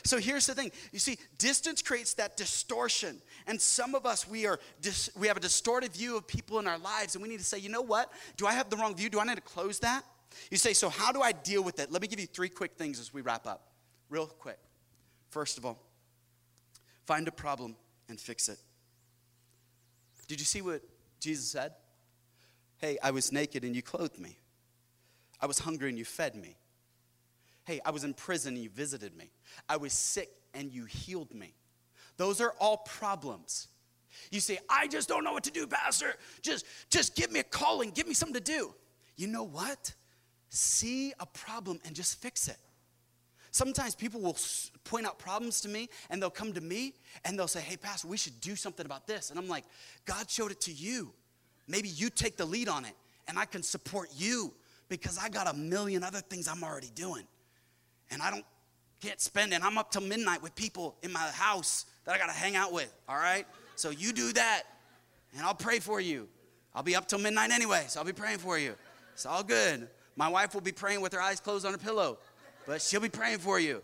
So 0.03 0.17
here's 0.17 0.47
the 0.47 0.55
thing. 0.55 0.71
You 0.91 0.97
see, 0.97 1.19
distance 1.37 1.83
creates 1.83 2.15
that 2.15 2.37
distortion. 2.37 3.21
And 3.45 3.61
some 3.61 3.93
of 3.93 4.07
us, 4.07 4.27
we, 4.27 4.47
are 4.47 4.59
dis- 4.81 5.11
we 5.15 5.27
have 5.27 5.37
a 5.37 5.41
distorted 5.41 5.93
view 5.93 6.17
of 6.17 6.25
people 6.25 6.57
in 6.57 6.65
our 6.65 6.79
lives, 6.79 7.13
and 7.13 7.21
we 7.21 7.29
need 7.29 7.37
to 7.37 7.45
say, 7.45 7.59
you 7.59 7.69
know 7.69 7.83
what? 7.83 8.11
Do 8.37 8.47
I 8.47 8.53
have 8.53 8.71
the 8.71 8.77
wrong 8.77 8.95
view? 8.95 9.11
Do 9.11 9.19
I 9.19 9.25
need 9.25 9.35
to 9.35 9.41
close 9.41 9.77
that? 9.79 10.03
You 10.49 10.57
say, 10.57 10.73
so 10.73 10.89
how 10.89 11.11
do 11.11 11.21
I 11.21 11.33
deal 11.33 11.63
with 11.63 11.79
it? 11.79 11.91
Let 11.91 12.01
me 12.01 12.07
give 12.07 12.19
you 12.19 12.25
three 12.25 12.49
quick 12.49 12.71
things 12.71 12.99
as 12.99 13.13
we 13.13 13.21
wrap 13.21 13.45
up. 13.45 13.61
Real 14.09 14.25
quick. 14.25 14.57
First 15.29 15.59
of 15.59 15.65
all, 15.65 15.77
find 17.05 17.27
a 17.27 17.31
problem 17.31 17.75
and 18.09 18.19
fix 18.19 18.49
it. 18.49 18.57
Did 20.27 20.39
you 20.39 20.45
see 20.45 20.63
what 20.63 20.81
Jesus 21.19 21.47
said? 21.47 21.73
Hey, 22.79 22.97
I 23.03 23.11
was 23.11 23.31
naked 23.31 23.63
and 23.63 23.75
you 23.75 23.83
clothed 23.83 24.17
me. 24.17 24.39
I 25.39 25.45
was 25.45 25.59
hungry 25.59 25.89
and 25.89 25.97
you 25.97 26.05
fed 26.05 26.33
me. 26.33 26.55
Hey, 27.65 27.79
I 27.85 27.91
was 27.91 28.03
in 28.03 28.13
prison 28.13 28.55
and 28.55 28.63
you 28.63 28.69
visited 28.69 29.15
me. 29.15 29.31
I 29.69 29.77
was 29.77 29.93
sick 29.93 30.29
and 30.53 30.71
you 30.71 30.85
healed 30.85 31.33
me. 31.33 31.53
Those 32.17 32.41
are 32.41 32.53
all 32.59 32.77
problems. 32.77 33.67
You 34.31 34.39
say, 34.39 34.59
I 34.69 34.87
just 34.87 35.07
don't 35.07 35.23
know 35.23 35.33
what 35.33 35.43
to 35.45 35.51
do, 35.51 35.67
Pastor. 35.67 36.15
Just, 36.41 36.65
just 36.89 37.15
give 37.15 37.31
me 37.31 37.39
a 37.39 37.43
calling, 37.43 37.91
give 37.91 38.07
me 38.07 38.13
something 38.13 38.35
to 38.35 38.41
do. 38.41 38.73
You 39.15 39.27
know 39.27 39.43
what? 39.43 39.93
See 40.49 41.13
a 41.19 41.25
problem 41.25 41.79
and 41.85 41.95
just 41.95 42.21
fix 42.21 42.47
it. 42.47 42.57
Sometimes 43.51 43.95
people 43.95 44.21
will 44.21 44.37
point 44.85 45.05
out 45.05 45.19
problems 45.19 45.61
to 45.61 45.69
me 45.69 45.89
and 46.09 46.21
they'll 46.21 46.29
come 46.29 46.53
to 46.53 46.61
me 46.61 46.93
and 47.25 47.37
they'll 47.37 47.47
say, 47.47 47.59
Hey, 47.59 47.75
Pastor, 47.75 48.07
we 48.07 48.17
should 48.17 48.39
do 48.39 48.55
something 48.55 48.85
about 48.85 49.07
this. 49.07 49.29
And 49.29 49.37
I'm 49.37 49.47
like, 49.47 49.65
God 50.05 50.29
showed 50.29 50.51
it 50.51 50.61
to 50.61 50.71
you. 50.71 51.11
Maybe 51.67 51.89
you 51.89 52.09
take 52.09 52.37
the 52.37 52.45
lead 52.45 52.69
on 52.69 52.85
it 52.85 52.93
and 53.27 53.37
I 53.37 53.45
can 53.45 53.61
support 53.61 54.09
you 54.15 54.53
because 54.89 55.17
I 55.17 55.29
got 55.29 55.47
a 55.47 55.53
million 55.53 56.03
other 56.03 56.19
things 56.21 56.47
I'm 56.47 56.63
already 56.63 56.91
doing 56.95 57.25
and 58.11 58.21
I 58.21 58.29
don't 58.29 58.45
can't 59.01 59.19
spend 59.19 59.51
it. 59.51 59.63
I'm 59.63 59.77
up 59.77 59.91
till 59.91 60.03
midnight 60.03 60.43
with 60.43 60.53
people 60.53 60.95
in 61.01 61.11
my 61.11 61.27
house 61.31 61.85
that 62.05 62.13
I 62.13 62.17
got 62.19 62.27
to 62.27 62.33
hang 62.33 62.55
out 62.55 62.71
with, 62.71 62.93
all 63.09 63.17
right? 63.17 63.47
So 63.75 63.89
you 63.89 64.13
do 64.13 64.31
that, 64.33 64.63
and 65.35 65.43
I'll 65.43 65.55
pray 65.55 65.79
for 65.79 65.99
you. 65.99 66.27
I'll 66.75 66.83
be 66.83 66.95
up 66.95 67.07
till 67.07 67.19
midnight 67.19 67.49
anyway, 67.49 67.85
so 67.87 67.99
I'll 67.99 68.05
be 68.05 68.13
praying 68.13 68.37
for 68.37 68.59
you. 68.59 68.75
It's 69.13 69.25
all 69.25 69.43
good. 69.43 69.87
My 70.15 70.27
wife 70.27 70.53
will 70.53 70.61
be 70.61 70.71
praying 70.71 71.01
with 71.01 71.13
her 71.13 71.21
eyes 71.21 71.39
closed 71.39 71.65
on 71.65 71.71
her 71.71 71.77
pillow, 71.77 72.19
but 72.67 72.81
she'll 72.81 73.01
be 73.01 73.09
praying 73.09 73.39
for 73.39 73.59
you. 73.59 73.81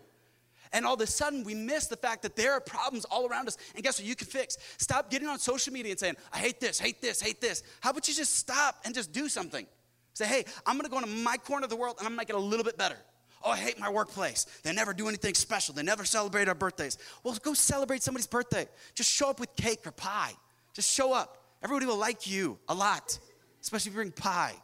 And 0.72 0.84
all 0.84 0.94
of 0.94 1.00
a 1.00 1.06
sudden, 1.06 1.44
we 1.44 1.54
miss 1.54 1.86
the 1.86 1.96
fact 1.96 2.22
that 2.22 2.36
there 2.36 2.52
are 2.52 2.60
problems 2.60 3.04
all 3.06 3.26
around 3.26 3.48
us. 3.48 3.56
And 3.74 3.82
guess 3.82 3.98
what? 3.98 4.06
You 4.06 4.14
can 4.14 4.26
fix. 4.26 4.58
Stop 4.76 5.10
getting 5.10 5.26
on 5.26 5.38
social 5.38 5.72
media 5.72 5.92
and 5.92 5.98
saying, 5.98 6.16
I 6.32 6.38
hate 6.38 6.60
this, 6.60 6.78
hate 6.78 7.00
this, 7.00 7.20
hate 7.20 7.40
this. 7.40 7.62
How 7.80 7.90
about 7.90 8.06
you 8.06 8.14
just 8.14 8.36
stop 8.36 8.76
and 8.84 8.94
just 8.94 9.10
do 9.10 9.28
something? 9.28 9.66
Say, 10.12 10.26
hey, 10.26 10.44
I'm 10.66 10.76
gonna 10.76 10.90
go 10.90 10.98
into 10.98 11.08
my 11.08 11.38
corner 11.38 11.64
of 11.64 11.70
the 11.70 11.76
world 11.76 11.96
and 11.98 12.06
I'm 12.06 12.12
gonna 12.12 12.20
make 12.20 12.28
it 12.28 12.34
a 12.34 12.38
little 12.38 12.64
bit 12.64 12.76
better. 12.76 12.98
Oh, 13.44 13.50
I 13.50 13.56
hate 13.56 13.78
my 13.78 13.88
workplace. 13.90 14.46
They 14.62 14.72
never 14.72 14.92
do 14.92 15.08
anything 15.08 15.34
special. 15.34 15.74
They 15.74 15.82
never 15.82 16.04
celebrate 16.04 16.48
our 16.48 16.54
birthdays. 16.54 16.98
Well, 17.22 17.36
go 17.42 17.54
celebrate 17.54 18.02
somebody's 18.02 18.26
birthday. 18.26 18.66
Just 18.94 19.10
show 19.10 19.30
up 19.30 19.38
with 19.38 19.54
cake 19.56 19.86
or 19.86 19.92
pie. 19.92 20.32
Just 20.74 20.92
show 20.92 21.12
up. 21.12 21.36
Everybody 21.62 21.86
will 21.86 21.96
like 21.96 22.28
you 22.28 22.58
a 22.68 22.74
lot, 22.74 23.18
especially 23.62 23.90
if 23.90 23.94
you 23.94 24.00
bring 24.00 24.12
pie. 24.12 24.54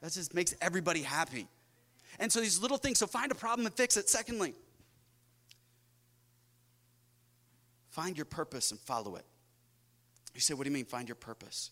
That 0.00 0.12
just 0.12 0.34
makes 0.34 0.54
everybody 0.60 1.02
happy. 1.02 1.46
And 2.18 2.30
so 2.30 2.40
these 2.40 2.60
little 2.60 2.76
things, 2.76 2.98
so 2.98 3.06
find 3.06 3.32
a 3.32 3.34
problem 3.34 3.66
and 3.66 3.74
fix 3.74 3.96
it. 3.96 4.08
Secondly, 4.08 4.54
find 7.90 8.16
your 8.16 8.26
purpose 8.26 8.70
and 8.70 8.80
follow 8.80 9.16
it. 9.16 9.24
You 10.34 10.40
say, 10.40 10.54
what 10.54 10.64
do 10.64 10.70
you 10.70 10.74
mean, 10.74 10.84
find 10.84 11.08
your 11.08 11.16
purpose? 11.16 11.70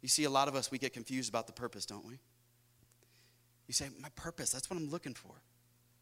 You 0.00 0.08
see, 0.08 0.24
a 0.24 0.30
lot 0.30 0.48
of 0.48 0.54
us, 0.54 0.70
we 0.70 0.78
get 0.78 0.92
confused 0.92 1.28
about 1.28 1.46
the 1.46 1.52
purpose, 1.52 1.86
don't 1.86 2.04
we? 2.06 2.18
You 3.66 3.74
say, 3.74 3.88
my 4.00 4.10
purpose, 4.16 4.50
that's 4.50 4.70
what 4.70 4.76
I'm 4.76 4.90
looking 4.90 5.14
for. 5.14 5.34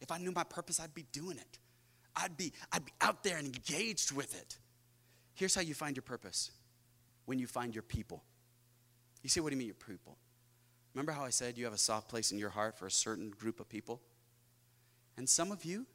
If 0.02 0.10
I 0.10 0.18
knew 0.18 0.32
my 0.32 0.44
purpose, 0.44 0.80
I'd 0.80 0.94
be 0.94 1.06
doing 1.12 1.38
it. 1.38 1.58
I'd 2.14 2.36
be, 2.36 2.52
I'd 2.72 2.84
be 2.84 2.92
out 3.00 3.22
there 3.22 3.38
and 3.38 3.46
engaged 3.46 4.12
with 4.12 4.34
it. 4.38 4.58
Here's 5.34 5.54
how 5.54 5.62
you 5.62 5.74
find 5.74 5.96
your 5.96 6.02
purpose 6.02 6.50
when 7.24 7.38
you 7.38 7.46
find 7.46 7.74
your 7.74 7.84
people. 7.84 8.22
You 9.22 9.30
say, 9.30 9.40
what 9.40 9.50
do 9.50 9.54
you 9.54 9.58
mean 9.58 9.68
your 9.68 9.76
people? 9.76 10.18
Remember 10.92 11.12
how 11.12 11.24
I 11.24 11.30
said 11.30 11.56
you 11.56 11.64
have 11.64 11.72
a 11.72 11.78
soft 11.78 12.08
place 12.08 12.32
in 12.32 12.38
your 12.38 12.50
heart 12.50 12.76
for 12.76 12.86
a 12.86 12.90
certain 12.90 13.30
group 13.30 13.60
of 13.60 13.68
people? 13.68 14.02
And 15.16 15.28
some 15.28 15.52
of 15.52 15.64
you, 15.64 15.86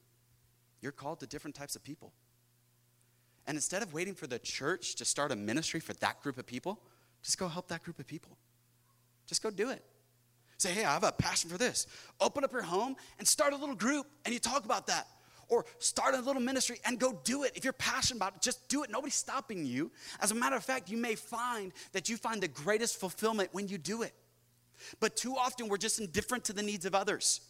you're 0.82 0.94
called 0.94 1.20
to 1.20 1.28
different 1.28 1.56
types 1.56 1.76
of 1.76 1.84
people. 1.84 2.14
And 3.46 3.58
instead 3.58 3.84
of 3.84 3.94
waiting 3.94 4.16
for 4.16 4.26
the 4.26 4.40
church 4.40 4.96
to 4.96 5.06
start 5.06 5.32
a 5.34 5.36
ministry 5.36 5.82
for 5.82 5.94
that 5.96 6.22
group 6.24 6.38
of 6.38 6.48
people, 6.48 6.80
just 7.24 7.38
go 7.38 7.48
help 7.48 7.68
that 7.68 7.84
group 7.84 8.00
of 8.00 8.08
people. 8.08 8.38
Just 9.28 9.44
go 9.44 9.52
do 9.52 9.70
it. 9.70 9.84
Say, 10.58 10.72
hey, 10.72 10.84
I 10.84 10.94
have 10.94 11.04
a 11.04 11.12
passion 11.12 11.50
for 11.50 11.58
this. 11.58 11.88
Open 12.20 12.44
up 12.44 12.52
your 12.52 12.64
home 12.64 12.96
and 13.20 13.28
start 13.28 13.54
a 13.54 13.56
little 13.56 13.76
group 13.76 14.08
and 14.26 14.34
you 14.34 14.40
talk 14.40 14.66
about 14.66 14.88
that. 14.88 15.08
Or 15.50 15.66
start 15.80 16.14
a 16.14 16.20
little 16.20 16.42
ministry 16.42 16.78
and 16.84 17.00
go 17.00 17.18
do 17.24 17.44
it. 17.44 17.54
If 17.56 17.64
you're 17.64 17.72
passionate 17.74 18.18
about 18.18 18.36
it, 18.36 18.42
just 18.42 18.68
do 18.68 18.84
it. 18.84 18.90
Nobody's 18.90 19.16
stopping 19.16 19.66
you. 19.66 19.92
As 20.20 20.32
a 20.32 20.36
matter 20.36 20.58
of 20.58 20.64
fact, 20.64 20.90
you 20.90 20.98
may 20.98 21.16
find 21.16 21.72
that 21.94 22.10
you 22.10 22.18
find 22.18 22.42
the 22.42 22.50
greatest 22.50 23.00
fulfillment 23.00 23.50
when 23.54 23.70
you 23.70 23.78
do 23.78 24.02
it. 24.02 24.14
But 25.00 25.16
too 25.16 25.36
often 25.38 25.70
we're 25.70 25.78
just 25.78 26.00
indifferent 26.00 26.44
to 26.46 26.54
the 26.54 26.64
needs 26.64 26.86
of 26.86 26.94
others 26.94 27.42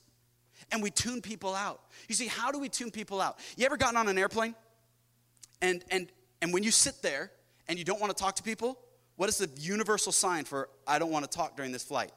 and 0.71 0.83
we 0.83 0.91
tune 0.91 1.21
people 1.21 1.55
out. 1.55 1.81
You 2.07 2.15
see, 2.15 2.27
how 2.27 2.51
do 2.51 2.59
we 2.59 2.69
tune 2.69 2.91
people 2.91 3.19
out? 3.19 3.39
You 3.55 3.65
ever 3.65 3.77
gotten 3.77 3.97
on 3.97 4.07
an 4.07 4.17
airplane 4.17 4.53
and 5.61 5.83
and 5.89 6.11
and 6.41 6.53
when 6.53 6.63
you 6.63 6.71
sit 6.71 7.01
there 7.01 7.31
and 7.67 7.79
you 7.79 7.85
don't 7.85 7.99
want 7.99 8.15
to 8.15 8.21
talk 8.21 8.35
to 8.35 8.43
people, 8.43 8.79
what 9.15 9.27
is 9.29 9.37
the 9.37 9.49
universal 9.59 10.11
sign 10.11 10.45
for 10.45 10.69
I 10.85 10.99
don't 10.99 11.11
want 11.11 11.29
to 11.29 11.35
talk 11.35 11.55
during 11.55 11.71
this 11.71 11.83
flight? 11.83 12.11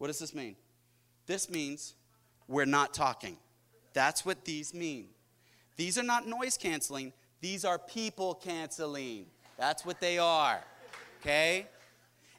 What 0.00 0.06
does 0.06 0.18
this 0.18 0.34
mean? 0.34 0.56
This 1.26 1.50
means 1.50 1.92
we're 2.48 2.64
not 2.64 2.94
talking. 2.94 3.36
That's 3.92 4.24
what 4.24 4.46
these 4.46 4.72
mean. 4.72 5.08
These 5.76 5.98
are 5.98 6.02
not 6.02 6.26
noise 6.26 6.56
canceling, 6.56 7.12
these 7.42 7.66
are 7.66 7.78
people 7.78 8.34
canceling. 8.34 9.26
That's 9.58 9.84
what 9.84 10.00
they 10.00 10.16
are. 10.16 10.64
Okay? 11.20 11.66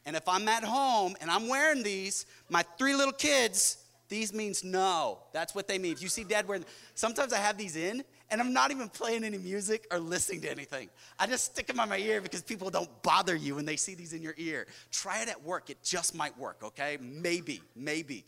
And 0.08 0.16
if 0.16 0.28
I'm 0.28 0.48
at 0.48 0.64
home 0.64 1.16
and 1.22 1.30
I'm 1.30 1.48
wearing 1.48 1.84
these, 1.84 2.26
my 2.50 2.64
three 2.80 2.96
little 2.96 3.14
kids, 3.14 3.78
these 4.10 4.34
means 4.34 4.64
no. 4.64 5.20
That's 5.32 5.54
what 5.54 5.68
they 5.68 5.78
mean. 5.78 5.92
If 5.92 6.02
you 6.02 6.10
see 6.10 6.24
dad 6.24 6.48
wearing, 6.48 6.66
sometimes 6.96 7.32
I 7.32 7.38
have 7.38 7.60
these 7.60 7.76
in 7.76 8.04
and 8.32 8.40
I'm 8.40 8.54
not 8.54 8.72
even 8.72 8.88
playing 8.88 9.26
any 9.26 9.38
music 9.38 9.86
or 9.92 10.00
listening 10.00 10.42
to 10.42 10.52
anything. 10.52 10.90
I 11.20 11.28
just 11.28 11.46
stick 11.46 11.68
them 11.68 11.80
on 11.80 11.90
my 11.90 11.98
ear 11.98 12.22
because 12.22 12.42
people 12.42 12.70
don't 12.70 12.90
bother 13.04 13.36
you 13.36 13.56
when 13.56 13.66
they 13.66 13.76
see 13.76 13.94
these 13.94 14.14
in 14.14 14.22
your 14.22 14.34
ear. 14.38 14.68
Try 14.90 15.22
it 15.22 15.28
at 15.28 15.44
work. 15.44 15.70
It 15.70 15.84
just 15.84 16.16
might 16.16 16.38
work, 16.40 16.64
okay? 16.64 16.98
Maybe, 17.02 17.62
maybe. 17.76 18.26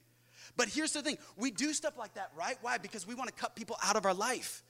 But 0.58 0.68
here's 0.68 0.92
the 0.92 1.02
thing 1.02 1.18
we 1.38 1.50
do 1.50 1.74
stuff 1.74 1.98
like 1.98 2.14
that, 2.16 2.32
right? 2.38 2.58
Why? 2.62 2.78
Because 2.78 3.08
we 3.08 3.16
want 3.16 3.30
to 3.30 3.42
cut 3.42 3.56
people 3.56 3.78
out 3.84 3.96
of 3.96 4.06
our 4.06 4.14
life. 4.14 4.62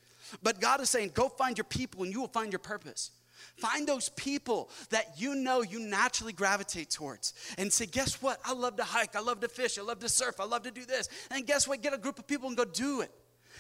But 0.44 0.62
God 0.62 0.80
is 0.80 0.90
saying, 0.90 1.12
go 1.14 1.28
find 1.28 1.58
your 1.58 1.66
people 1.66 2.04
and 2.04 2.14
you 2.14 2.22
will 2.22 2.28
find 2.28 2.52
your 2.52 2.60
purpose. 2.60 3.12
Find 3.58 3.88
those 3.88 4.10
people 4.10 4.70
that 4.90 5.16
you 5.18 5.36
know 5.36 5.64
you 5.64 5.80
naturally 5.80 6.32
gravitate 6.32 6.92
towards 6.92 7.34
and 7.58 7.74
say, 7.74 7.86
guess 7.86 8.22
what? 8.22 8.40
I 8.46 8.54
love 8.54 8.78
to 8.78 8.84
hike. 8.84 9.16
I 9.16 9.20
love 9.20 9.42
to 9.42 9.50
fish. 9.50 9.78
I 9.78 9.82
love 9.82 10.00
to 10.00 10.10
surf. 10.10 10.40
I 10.40 10.46
love 10.46 10.64
to 10.64 10.72
do 10.72 10.86
this. 10.86 11.10
And 11.30 11.46
guess 11.46 11.68
what? 11.68 11.82
Get 11.82 11.94
a 11.94 11.98
group 11.98 12.20
of 12.20 12.28
people 12.28 12.48
and 12.48 12.56
go 12.56 12.66
do 12.66 13.02
it. 13.02 13.12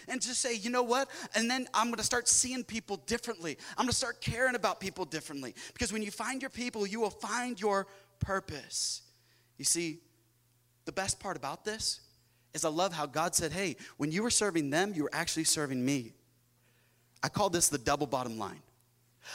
And 0.08 0.22
just 0.22 0.42
say, 0.42 0.56
you 0.56 0.70
know 0.70 0.84
what? 0.84 1.10
And 1.36 1.50
then 1.50 1.68
I'm 1.74 1.88
going 1.88 1.98
to 1.98 2.04
start 2.04 2.28
seeing 2.28 2.64
people 2.64 2.98
differently. 3.06 3.58
I'm 3.78 3.86
going 3.86 3.92
to 3.92 3.96
start 3.96 4.22
caring 4.22 4.56
about 4.56 4.80
people 4.80 5.06
differently. 5.06 5.56
Because 5.74 5.92
when 5.94 6.04
you 6.04 6.12
find 6.12 6.42
your 6.42 6.50
people, 6.50 6.86
you 6.86 7.00
will 7.00 7.10
find 7.10 7.60
your 7.60 7.88
purpose. 8.20 9.02
You 9.58 9.66
see, 9.66 10.00
the 10.86 10.92
best 10.92 11.20
part 11.20 11.38
about 11.38 11.66
this 11.66 12.02
is 12.54 12.66
I 12.66 12.70
love 12.70 12.94
how 12.94 13.06
God 13.06 13.36
said, 13.36 13.52
hey, 13.52 13.78
when 13.98 14.12
you 14.12 14.24
were 14.24 14.30
serving 14.30 14.70
them, 14.70 14.94
you 14.96 15.04
were 15.04 15.14
actually 15.14 15.46
serving 15.46 15.84
me. 15.84 16.14
I 17.24 17.30
call 17.30 17.50
this 17.50 17.70
the 17.70 17.78
double 17.78 18.08
bottom 18.08 18.38
line. 18.38 18.62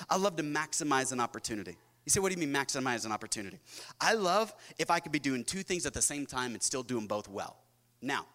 I 0.09 0.17
love 0.17 0.37
to 0.37 0.43
maximize 0.43 1.13
an 1.13 1.21
opportunity. 1.21 1.77
You 2.05 2.11
say, 2.11 2.21
what 2.21 2.33
do 2.33 2.41
you 2.41 2.47
mean 2.47 2.55
maximize 2.55 3.05
an 3.05 3.13
opportunity? 3.13 3.59
I 4.01 4.15
love 4.15 4.55
if 4.79 4.91
I 4.91 4.99
could 4.99 5.13
be 5.13 5.19
doing 5.19 5.45
two 5.45 5.63
things 5.63 5.87
at 5.87 5.95
the 5.95 6.03
same 6.03 6.27
time 6.27 6.53
and 6.55 6.63
still 6.63 6.83
do 6.83 6.95
them 6.95 7.07
both 7.07 7.29
well. 7.29 7.57
Now, 8.01 8.27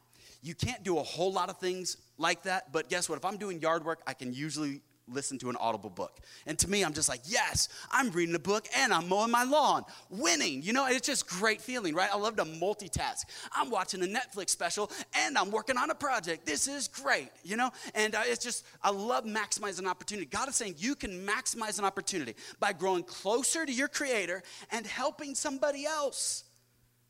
you 0.44 0.54
can't 0.54 0.84
do 0.84 1.00
a 1.00 1.04
whole 1.04 1.32
lot 1.32 1.50
of 1.50 1.58
things 1.58 1.98
like 2.18 2.44
that, 2.44 2.72
but 2.72 2.90
guess 2.90 3.10
what? 3.10 3.18
If 3.18 3.26
I'm 3.26 3.38
doing 3.38 3.62
yard 3.62 3.86
work, 3.86 4.02
I 4.06 4.14
can 4.14 4.34
usually 4.34 4.82
listen 5.08 5.38
to 5.38 5.50
an 5.50 5.56
audible 5.60 5.90
book. 5.90 6.20
And 6.46 6.58
to 6.60 6.70
me, 6.70 6.84
I'm 6.84 6.94
just 6.94 7.10
like, 7.10 7.22
yes, 7.26 7.70
I'm 7.92 8.10
reading 8.12 8.36
a 8.36 8.40
book 8.40 8.68
and 8.76 8.94
I'm 8.94 9.10
mowing 9.10 9.32
my 9.32 9.44
lawn, 9.44 9.84
winning. 10.10 10.62
You 10.62 10.74
know, 10.74 10.88
it's 10.88 11.06
just 11.06 11.28
great 11.28 11.62
feeling, 11.62 11.94
right? 11.94 12.10
I 12.12 12.18
love 12.18 12.38
to 12.38 12.46
multitask. 12.46 13.24
I'm 13.52 13.70
watching 13.70 14.02
a 14.04 14.06
Netflix 14.06 14.50
special 14.50 14.92
and 15.14 15.38
I'm 15.38 15.52
working 15.52 15.78
on 15.78 15.90
a 15.90 15.96
project. 15.96 16.46
This 16.46 16.68
is 16.68 16.88
great, 16.88 17.30
you 17.44 17.58
know? 17.58 17.72
And 17.96 18.16
uh, 18.16 18.22
it's 18.26 18.44
just, 18.44 18.66
I 18.82 18.92
love 18.92 19.26
maximizing 19.26 19.88
opportunity. 19.88 20.26
God 20.26 20.50
is 20.50 20.56
saying 20.56 20.76
you 20.78 20.96
can 20.96 21.26
maximize 21.26 21.80
an 21.80 21.86
opportunity 21.86 22.36
by 22.60 22.74
growing 22.74 23.04
closer 23.04 23.66
to 23.66 23.72
your 23.72 23.88
creator 23.88 24.42
and 24.72 24.86
helping 24.86 25.36
somebody 25.36 25.86
else. 25.86 26.46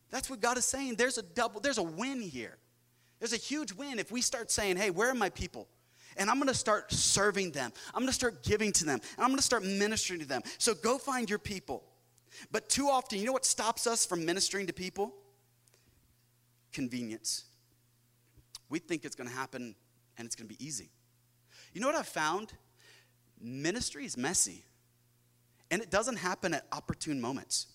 That's 0.09 0.29
what 0.29 0.41
God 0.41 0.57
is 0.57 0.65
saying. 0.65 0.95
There's 0.95 1.17
a 1.17 1.23
double, 1.23 1.59
there's 1.59 1.79
a 1.79 1.83
win 1.83 2.21
here. 2.21 2.57
There's 3.23 3.31
a 3.31 3.37
huge 3.37 3.71
win 3.71 3.99
if 3.99 4.11
we 4.11 4.19
start 4.19 4.51
saying, 4.51 4.75
hey, 4.75 4.89
where 4.89 5.09
are 5.09 5.15
my 5.15 5.29
people? 5.29 5.69
and 6.17 6.29
I'm 6.29 6.37
gonna 6.39 6.53
start 6.53 6.91
serving 6.91 7.53
them. 7.53 7.71
I'm 7.95 8.01
gonna 8.01 8.11
start 8.11 8.43
giving 8.43 8.73
to 8.73 8.85
them, 8.85 8.99
and 9.15 9.23
I'm 9.23 9.29
gonna 9.31 9.41
start 9.41 9.63
ministering 9.63 10.19
to 10.19 10.27
them. 10.27 10.41
So 10.57 10.75
go 10.75 10.97
find 10.97 11.27
your 11.27 11.39
people. 11.39 11.83
But 12.51 12.69
too 12.69 12.87
often, 12.87 13.17
you 13.17 13.25
know 13.25 13.31
what 13.31 13.45
stops 13.45 13.87
us 13.87 14.05
from 14.05 14.25
ministering 14.25 14.67
to 14.67 14.73
people? 14.73 15.15
Convenience. 16.71 17.45
We 18.69 18.77
think 18.77 19.05
it's 19.05 19.15
gonna 19.15 19.31
happen 19.31 19.73
and 20.17 20.25
it's 20.27 20.35
gonna 20.35 20.49
be 20.49 20.63
easy. 20.63 20.91
You 21.73 21.81
know 21.81 21.87
what 21.87 21.95
I've 21.95 22.07
found? 22.07 22.51
Ministry 23.41 24.05
is 24.05 24.17
messy, 24.17 24.65
and 25.71 25.81
it 25.81 25.89
doesn't 25.89 26.17
happen 26.17 26.53
at 26.53 26.67
opportune 26.73 27.21
moments. 27.21 27.67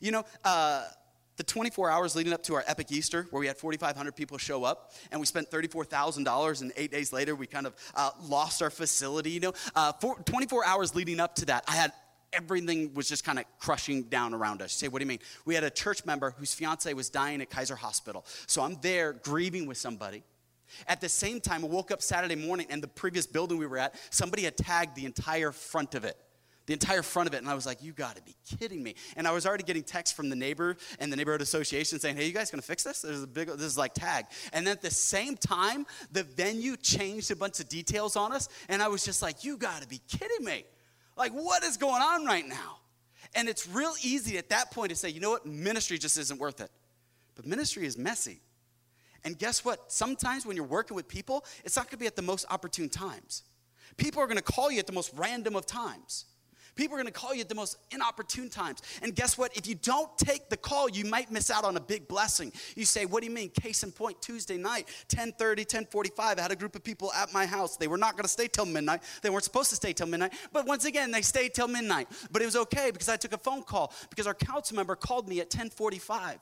You 0.00 0.12
know, 0.12 0.24
uh, 0.44 0.84
the 1.38 1.44
24 1.44 1.88
hours 1.88 2.16
leading 2.16 2.32
up 2.32 2.42
to 2.42 2.54
our 2.54 2.64
epic 2.66 2.90
Easter, 2.90 3.26
where 3.30 3.38
we 3.40 3.46
had 3.46 3.56
4,500 3.56 4.14
people 4.14 4.36
show 4.38 4.64
up, 4.64 4.92
and 5.10 5.20
we 5.20 5.24
spent 5.24 5.50
$34,000, 5.50 6.60
and 6.60 6.72
eight 6.76 6.90
days 6.90 7.12
later, 7.12 7.36
we 7.36 7.46
kind 7.46 7.66
of 7.66 7.74
uh, 7.94 8.10
lost 8.20 8.60
our 8.60 8.70
facility. 8.70 9.30
You 9.30 9.40
know, 9.40 9.52
uh, 9.76 9.92
four, 9.92 10.16
24 10.16 10.66
hours 10.66 10.94
leading 10.96 11.20
up 11.20 11.36
to 11.36 11.46
that, 11.46 11.64
I 11.68 11.76
had 11.76 11.92
everything 12.32 12.92
was 12.92 13.08
just 13.08 13.24
kind 13.24 13.38
of 13.38 13.44
crushing 13.60 14.02
down 14.02 14.34
around 14.34 14.60
us. 14.62 14.72
You 14.74 14.86
say, 14.86 14.88
what 14.88 14.98
do 14.98 15.04
you 15.04 15.08
mean? 15.08 15.20
We 15.44 15.54
had 15.54 15.64
a 15.64 15.70
church 15.70 16.04
member 16.04 16.34
whose 16.36 16.52
fiance 16.52 16.92
was 16.92 17.08
dying 17.08 17.40
at 17.40 17.48
Kaiser 17.50 17.76
Hospital. 17.76 18.26
So 18.46 18.62
I'm 18.62 18.76
there 18.82 19.12
grieving 19.12 19.66
with 19.66 19.78
somebody. 19.78 20.24
At 20.88 21.00
the 21.00 21.08
same 21.08 21.40
time, 21.40 21.64
I 21.64 21.68
woke 21.68 21.92
up 21.92 22.02
Saturday 22.02 22.34
morning, 22.34 22.66
and 22.68 22.82
the 22.82 22.88
previous 22.88 23.26
building 23.26 23.58
we 23.58 23.66
were 23.66 23.78
at, 23.78 23.94
somebody 24.10 24.42
had 24.42 24.56
tagged 24.56 24.96
the 24.96 25.06
entire 25.06 25.52
front 25.52 25.94
of 25.94 26.04
it 26.04 26.16
the 26.68 26.74
entire 26.74 27.02
front 27.02 27.26
of 27.26 27.34
it. 27.34 27.38
And 27.38 27.48
I 27.48 27.54
was 27.54 27.64
like, 27.64 27.82
you 27.82 27.92
got 27.92 28.16
to 28.16 28.22
be 28.22 28.36
kidding 28.58 28.82
me. 28.82 28.94
And 29.16 29.26
I 29.26 29.32
was 29.32 29.46
already 29.46 29.64
getting 29.64 29.82
texts 29.82 30.14
from 30.14 30.28
the 30.28 30.36
neighbor 30.36 30.76
and 31.00 31.10
the 31.10 31.16
neighborhood 31.16 31.40
association 31.40 31.98
saying, 31.98 32.16
hey, 32.16 32.26
you 32.26 32.32
guys 32.32 32.50
to 32.50 32.60
fix 32.60 32.84
this? 32.84 33.00
There's 33.00 33.22
a 33.22 33.26
big, 33.26 33.48
this 33.48 33.62
is 33.62 33.78
like 33.78 33.94
tag. 33.94 34.26
And 34.52 34.66
then 34.66 34.72
at 34.72 34.82
the 34.82 34.90
same 34.90 35.38
time, 35.38 35.86
the 36.12 36.24
venue 36.24 36.76
changed 36.76 37.30
a 37.30 37.36
bunch 37.36 37.58
of 37.58 37.70
details 37.70 38.16
on 38.16 38.32
us. 38.32 38.50
And 38.68 38.82
I 38.82 38.88
was 38.88 39.02
just 39.02 39.22
like, 39.22 39.44
you 39.44 39.56
got 39.56 39.80
to 39.80 39.88
be 39.88 40.02
kidding 40.08 40.44
me. 40.44 40.66
Like, 41.16 41.32
what 41.32 41.64
is 41.64 41.78
going 41.78 42.02
on 42.02 42.26
right 42.26 42.46
now? 42.46 42.80
And 43.34 43.48
it's 43.48 43.66
real 43.66 43.94
easy 44.02 44.36
at 44.36 44.50
that 44.50 44.70
point 44.70 44.90
to 44.90 44.96
say, 44.96 45.08
you 45.08 45.20
know 45.20 45.30
what? 45.30 45.46
Ministry 45.46 45.96
just 45.96 46.18
isn't 46.18 46.38
worth 46.38 46.60
it. 46.60 46.70
But 47.34 47.46
ministry 47.46 47.86
is 47.86 47.96
messy. 47.96 48.40
And 49.24 49.38
guess 49.38 49.64
what? 49.64 49.90
Sometimes 49.90 50.44
when 50.44 50.54
you're 50.54 50.66
working 50.66 50.94
with 50.94 51.08
people, 51.08 51.46
it's 51.64 51.76
not 51.76 51.90
to 51.92 51.96
be 51.96 52.06
at 52.06 52.14
the 52.14 52.22
most 52.22 52.44
opportune 52.50 52.90
times. 52.90 53.42
People 53.96 54.20
are 54.20 54.26
to 54.36 54.42
call 54.42 54.70
you 54.70 54.78
at 54.78 54.86
the 54.86 54.92
most 54.92 55.12
random 55.16 55.56
of 55.56 55.64
times. 55.64 56.26
People 56.78 56.94
are 56.94 57.02
going 57.02 57.12
to 57.12 57.20
call 57.20 57.34
you 57.34 57.40
at 57.40 57.48
the 57.48 57.56
most 57.56 57.76
inopportune 57.90 58.48
times. 58.48 58.82
And 59.02 59.12
guess 59.12 59.36
what? 59.36 59.54
If 59.56 59.66
you 59.66 59.74
don't 59.74 60.16
take 60.16 60.48
the 60.48 60.56
call, 60.56 60.88
you 60.88 61.04
might 61.04 61.28
miss 61.28 61.50
out 61.50 61.64
on 61.64 61.76
a 61.76 61.80
big 61.80 62.06
blessing. 62.06 62.52
You 62.76 62.84
say, 62.84 63.04
what 63.04 63.20
do 63.20 63.26
you 63.26 63.34
mean? 63.34 63.50
Case 63.50 63.82
in 63.82 63.90
point, 63.90 64.22
Tuesday 64.22 64.56
night, 64.56 64.86
1030, 65.10 65.62
1045, 65.62 66.38
I 66.38 66.40
had 66.40 66.52
a 66.52 66.56
group 66.56 66.76
of 66.76 66.84
people 66.84 67.12
at 67.14 67.32
my 67.32 67.46
house. 67.46 67.76
They 67.76 67.88
were 67.88 67.98
not 67.98 68.12
going 68.12 68.22
to 68.22 68.28
stay 68.28 68.46
till 68.46 68.64
midnight. 68.64 69.02
They 69.22 69.30
weren't 69.30 69.42
supposed 69.42 69.70
to 69.70 69.76
stay 69.76 69.92
till 69.92 70.06
midnight. 70.06 70.34
But 70.52 70.66
once 70.66 70.84
again, 70.84 71.10
they 71.10 71.22
stayed 71.22 71.52
till 71.52 71.66
midnight. 71.66 72.06
But 72.30 72.42
it 72.42 72.44
was 72.44 72.54
okay 72.54 72.92
because 72.92 73.08
I 73.08 73.16
took 73.16 73.32
a 73.32 73.38
phone 73.38 73.64
call 73.64 73.92
because 74.08 74.28
our 74.28 74.34
council 74.34 74.76
member 74.76 74.94
called 74.94 75.28
me 75.28 75.40
at 75.40 75.46
1045. 75.46 76.38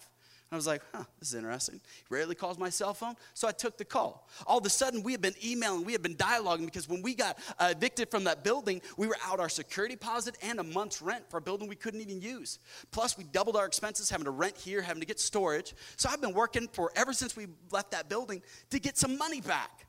I 0.53 0.55
was 0.55 0.67
like, 0.67 0.81
huh, 0.95 1.03
this 1.19 1.31
is 1.31 1.35
interesting. 1.35 1.81
He 1.85 2.05
rarely 2.09 2.37
calls 2.37 2.57
my 2.57 2.71
cell 2.71 2.95
phone. 2.95 3.15
So 3.35 3.49
I 3.49 3.51
took 3.51 3.77
the 3.77 3.85
call. 3.85 4.29
All 4.47 4.59
of 4.59 4.65
a 4.65 4.71
sudden, 4.71 5.03
we 5.03 5.11
had 5.11 5.21
been 5.21 5.35
emailing, 5.45 5.85
we 5.85 5.91
had 5.91 6.03
been 6.03 6.15
dialoguing 6.15 6.67
because 6.67 6.89
when 6.89 7.03
we 7.03 7.15
got 7.15 7.37
uh, 7.59 7.73
evicted 7.77 8.13
from 8.13 8.25
that 8.25 8.45
building, 8.45 8.81
we 8.97 9.09
were 9.09 9.17
out 9.27 9.41
our 9.41 9.49
security 9.49 9.97
deposit 9.97 10.37
and 10.43 10.61
a 10.61 10.63
month's 10.63 11.03
rent 11.03 11.29
for 11.29 11.39
a 11.39 11.41
building 11.41 11.69
we 11.69 11.75
couldn't 11.75 12.01
even 12.01 12.21
use. 12.21 12.61
Plus, 12.93 13.19
we 13.19 13.25
doubled 13.25 13.57
our 13.57 13.67
expenses 13.67 14.09
having 14.09 14.25
to 14.25 14.31
rent 14.31 14.57
here, 14.57 14.81
having 14.81 15.01
to 15.01 15.07
get 15.07 15.19
storage. 15.19 15.75
So 15.97 16.09
I've 16.09 16.21
been 16.21 16.35
working 16.35 16.69
for 16.73 16.93
ever 16.95 17.13
since 17.13 17.37
we 17.37 17.49
left 17.73 17.91
that 17.91 18.09
building 18.09 18.41
to 18.71 18.79
get 18.79 18.97
some 18.97 19.19
money 19.19 19.41
back. 19.41 19.85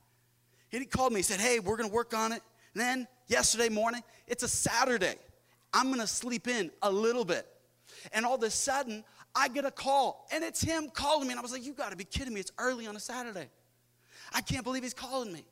And 0.71 0.81
he 0.81 0.87
called 0.87 1.13
me, 1.13 1.19
he 1.19 1.23
said, 1.23 1.39
hey, 1.39 1.59
we're 1.59 1.77
going 1.77 1.89
to 1.89 1.95
work 1.95 2.15
on 2.15 2.31
it. 2.31 2.41
And 2.73 2.81
then 2.81 3.07
yesterday 3.27 3.69
morning, 3.69 4.01
it's 4.25 4.41
a 4.41 4.47
Saturday. 4.47 5.15
I'm 5.71 5.87
going 5.87 5.99
to 5.99 6.07
sleep 6.07 6.47
in 6.47 6.71
a 6.81 6.91
little 6.91 7.25
bit. 7.25 7.47
And 8.11 8.25
all 8.25 8.35
of 8.35 8.43
a 8.43 8.49
sudden, 8.49 9.03
I 9.37 9.49
get 9.49 9.65
a 9.65 9.71
call, 9.71 10.27
and 10.31 10.43
it's 10.43 10.61
him 10.61 10.89
calling 10.91 11.27
me. 11.27 11.33
And 11.33 11.39
I 11.39 11.43
was 11.43 11.51
like, 11.51 11.63
You 11.63 11.73
got 11.73 11.91
to 11.91 11.95
be 11.95 12.03
kidding 12.03 12.33
me. 12.33 12.39
It's 12.39 12.51
early 12.57 12.87
on 12.87 12.95
a 12.95 12.99
Saturday. 12.99 13.49
I 14.33 14.41
can't 14.41 14.63
believe 14.63 14.83
he's 14.83 14.95
calling 14.95 15.31
me. 15.31 15.45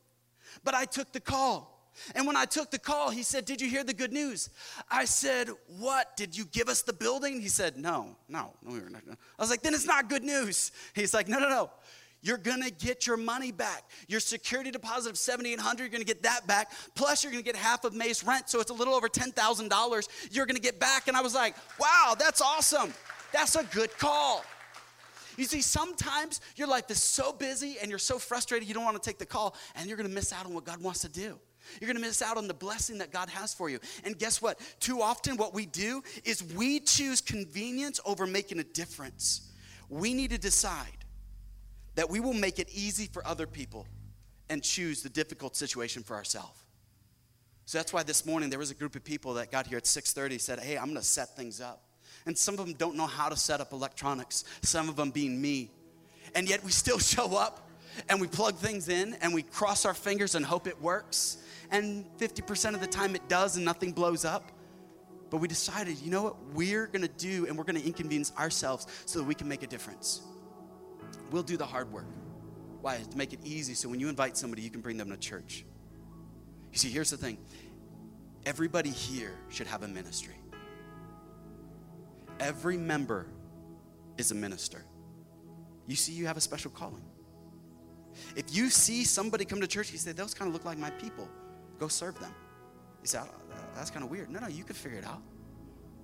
But 0.63 0.73
I 0.73 0.85
took 0.85 1.11
the 1.13 1.19
call. 1.19 1.71
And 2.13 2.27
when 2.27 2.35
I 2.35 2.45
took 2.45 2.71
the 2.71 2.79
call, 2.79 3.09
he 3.09 3.23
said, 3.23 3.45
Did 3.45 3.61
you 3.61 3.69
hear 3.69 3.83
the 3.83 3.93
good 3.93 4.11
news? 4.11 4.49
I 4.89 5.05
said, 5.05 5.49
What? 5.79 6.17
Did 6.17 6.35
you 6.35 6.45
give 6.45 6.67
us 6.67 6.81
the 6.81 6.93
building? 6.93 7.39
He 7.39 7.47
said, 7.47 7.77
No, 7.77 8.15
no, 8.27 8.53
no, 8.63 8.73
we 8.73 8.79
were 8.79 8.89
not. 8.89 9.03
I 9.07 9.41
was 9.41 9.49
like, 9.49 9.61
Then 9.61 9.73
it's 9.73 9.85
not 9.85 10.09
good 10.09 10.23
news. 10.23 10.71
He's 10.93 11.13
like, 11.13 11.27
No, 11.27 11.39
no, 11.39 11.47
no. 11.47 11.69
You're 12.21 12.37
gonna 12.37 12.71
get 12.71 13.05
your 13.05 13.17
money 13.17 13.51
back. 13.51 13.83
Your 14.07 14.19
security 14.19 14.71
deposit 14.71 15.11
of 15.11 15.17
7,800, 15.17 15.83
you're 15.83 15.89
gonna 15.89 16.03
get 16.03 16.23
that 16.23 16.47
back. 16.47 16.71
Plus, 16.95 17.23
you're 17.23 17.31
gonna 17.31 17.43
get 17.43 17.55
half 17.55 17.83
of 17.85 17.93
May's 17.93 18.23
rent, 18.23 18.49
so 18.49 18.59
it's 18.59 18.71
a 18.71 18.73
little 18.73 18.95
over 18.95 19.07
$10,000 19.07 20.07
you're 20.31 20.47
gonna 20.47 20.59
get 20.59 20.79
back. 20.79 21.07
And 21.07 21.15
I 21.15 21.21
was 21.21 21.35
like, 21.35 21.55
Wow, 21.79 22.15
that's 22.17 22.41
awesome. 22.41 22.93
That's 23.35 23.57
a 23.57 23.65
good 23.65 23.95
call. 23.97 24.45
You 25.35 25.43
see, 25.43 25.61
sometimes 25.61 26.39
your 26.55 26.69
life 26.69 26.89
is 26.89 27.03
so 27.03 27.33
busy 27.33 27.75
and 27.81 27.89
you're 27.89 27.99
so 27.99 28.17
frustrated 28.17 28.65
you 28.65 28.73
don't 28.73 28.85
want 28.85 28.95
to 28.95 29.09
take 29.09 29.17
the 29.17 29.25
call, 29.25 29.57
and 29.75 29.87
you're 29.87 29.97
gonna 29.97 30.07
miss 30.07 30.31
out 30.31 30.45
on 30.45 30.53
what 30.53 30.63
God 30.63 30.81
wants 30.81 31.01
to 31.01 31.09
do. 31.09 31.37
You're 31.81 31.89
gonna 31.89 31.99
miss 31.99 32.21
out 32.21 32.37
on 32.37 32.47
the 32.47 32.53
blessing 32.53 32.99
that 32.99 33.11
God 33.11 33.29
has 33.29 33.53
for 33.53 33.69
you. 33.69 33.79
And 34.05 34.17
guess 34.17 34.41
what? 34.41 34.57
Too 34.79 35.01
often, 35.01 35.35
what 35.35 35.53
we 35.53 35.65
do 35.65 36.01
is 36.23 36.45
we 36.55 36.79
choose 36.79 37.19
convenience 37.19 37.99
over 38.05 38.25
making 38.25 38.59
a 38.59 38.63
difference. 38.63 39.51
We 39.89 40.13
need 40.13 40.29
to 40.29 40.37
decide 40.37 41.03
that 41.95 42.09
we 42.09 42.21
will 42.21 42.33
make 42.33 42.57
it 42.57 42.69
easy 42.71 43.07
for 43.07 43.27
other 43.27 43.47
people 43.47 43.85
and 44.49 44.63
choose 44.63 45.03
the 45.03 45.09
difficult 45.09 45.57
situation 45.57 46.03
for 46.03 46.15
ourselves. 46.15 46.57
So 47.65 47.79
that's 47.79 47.91
why 47.91 48.03
this 48.03 48.25
morning 48.25 48.49
there 48.49 48.59
was 48.59 48.71
a 48.71 48.75
group 48.75 48.95
of 48.95 49.03
people 49.03 49.33
that 49.33 49.51
got 49.51 49.67
here 49.67 49.77
at 49.77 49.87
6:30 49.87 50.39
said, 50.39 50.61
"Hey, 50.61 50.77
I'm 50.77 50.85
going 50.85 50.95
to 50.95 51.03
set 51.03 51.35
things 51.35 51.59
up." 51.59 51.84
And 52.25 52.37
some 52.37 52.57
of 52.57 52.65
them 52.65 52.75
don't 52.75 52.95
know 52.95 53.05
how 53.05 53.29
to 53.29 53.35
set 53.35 53.61
up 53.61 53.71
electronics, 53.71 54.45
some 54.61 54.89
of 54.89 54.95
them 54.95 55.11
being 55.11 55.39
me. 55.39 55.69
And 56.33 56.49
yet 56.49 56.63
we 56.63 56.71
still 56.71 56.99
show 57.13 57.35
up 57.35 57.69
and 58.09 58.19
we 58.19 58.27
plug 58.27 58.55
things 58.55 58.89
in 58.89 59.13
and 59.21 59.33
we 59.33 59.43
cross 59.43 59.85
our 59.85 59.93
fingers 59.93 60.35
and 60.35 60.45
hope 60.45 60.67
it 60.67 60.81
works. 60.81 61.37
And 61.71 62.05
50% 62.17 62.73
of 62.73 62.81
the 62.81 62.87
time 62.87 63.15
it 63.15 63.27
does 63.27 63.55
and 63.55 63.65
nothing 63.65 63.91
blows 63.91 64.25
up. 64.25 64.51
But 65.29 65.37
we 65.37 65.47
decided, 65.47 65.99
you 65.99 66.11
know 66.11 66.23
what? 66.23 66.35
We're 66.53 66.87
gonna 66.87 67.07
do 67.07 67.45
and 67.47 67.57
we're 67.57 67.63
gonna 67.63 67.79
inconvenience 67.79 68.31
ourselves 68.37 68.87
so 69.05 69.19
that 69.19 69.25
we 69.25 69.35
can 69.35 69.47
make 69.47 69.63
a 69.63 69.67
difference. 69.67 70.21
We'll 71.31 71.43
do 71.43 71.57
the 71.57 71.65
hard 71.65 71.91
work. 71.91 72.05
Why? 72.81 72.97
To 72.97 73.17
make 73.17 73.33
it 73.33 73.39
easy 73.43 73.73
so 73.73 73.89
when 73.89 73.99
you 73.99 74.09
invite 74.09 74.37
somebody, 74.37 74.61
you 74.61 74.69
can 74.69 74.81
bring 74.81 74.97
them 74.97 75.09
to 75.09 75.17
church. 75.17 75.65
You 76.71 76.77
see, 76.77 76.89
here's 76.89 77.09
the 77.09 77.17
thing 77.17 77.37
everybody 78.45 78.91
here 78.91 79.33
should 79.49 79.67
have 79.67 79.81
a 79.83 79.87
ministry. 79.87 80.35
Every 82.39 82.77
member 82.77 83.27
is 84.17 84.31
a 84.31 84.35
minister. 84.35 84.83
You 85.87 85.95
see, 85.95 86.13
you 86.13 86.25
have 86.27 86.37
a 86.37 86.41
special 86.41 86.71
calling. 86.71 87.03
If 88.35 88.55
you 88.55 88.69
see 88.69 89.03
somebody 89.03 89.45
come 89.45 89.61
to 89.61 89.67
church, 89.67 89.91
you 89.91 89.97
say, 89.97 90.11
Those 90.11 90.33
kind 90.33 90.47
of 90.47 90.53
look 90.53 90.65
like 90.65 90.77
my 90.77 90.89
people, 90.91 91.29
go 91.79 91.87
serve 91.87 92.19
them. 92.19 92.33
You 93.01 93.07
say, 93.07 93.19
oh, 93.21 93.29
That's 93.75 93.91
kind 93.91 94.03
of 94.03 94.11
weird. 94.11 94.29
No, 94.29 94.39
no, 94.39 94.47
you 94.47 94.63
could 94.63 94.75
figure 94.75 94.97
it 94.97 95.05
out. 95.05 95.21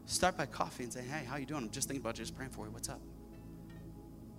Start 0.05 0.37
by 0.37 0.45
coffee 0.45 0.83
and 0.83 0.93
say, 0.93 1.01
Hey, 1.01 1.25
how 1.25 1.37
you 1.37 1.45
doing? 1.45 1.63
I'm 1.63 1.69
just 1.69 1.87
thinking 1.87 2.01
about 2.01 2.17
you, 2.17 2.23
just 2.23 2.35
praying 2.35 2.51
for 2.51 2.65
you. 2.65 2.71
What's 2.71 2.89
up? 2.89 3.01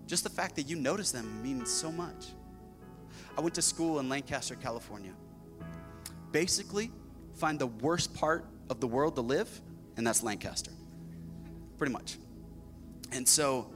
Just 0.06 0.24
the 0.24 0.30
fact 0.30 0.56
that 0.56 0.68
you 0.68 0.76
notice 0.76 1.12
them 1.12 1.42
means 1.42 1.70
so 1.70 1.90
much. 1.90 2.26
I 3.36 3.40
went 3.40 3.54
to 3.54 3.62
school 3.62 3.98
in 3.98 4.08
Lancaster, 4.08 4.54
California. 4.54 5.12
Basically, 6.32 6.90
find 7.34 7.58
the 7.58 7.66
worst 7.66 8.14
part 8.14 8.46
of 8.68 8.80
the 8.80 8.86
world 8.86 9.14
to 9.16 9.22
live, 9.22 9.60
and 9.96 10.06
that's 10.06 10.22
Lancaster. 10.22 10.72
Pretty 11.82 11.94
much. 11.94 12.16
And 13.10 13.28
so 13.28 13.66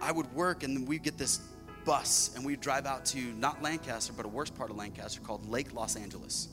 I 0.00 0.12
would 0.12 0.32
work, 0.32 0.62
and 0.62 0.88
we'd 0.88 1.02
get 1.02 1.18
this 1.18 1.42
bus, 1.84 2.30
and 2.34 2.42
we'd 2.42 2.62
drive 2.62 2.86
out 2.86 3.04
to 3.04 3.18
not 3.18 3.62
Lancaster, 3.62 4.14
but 4.16 4.24
a 4.24 4.28
worse 4.28 4.48
part 4.48 4.70
of 4.70 4.76
Lancaster 4.76 5.20
called 5.20 5.46
Lake 5.46 5.74
Los 5.74 5.94
Angeles. 5.94 6.48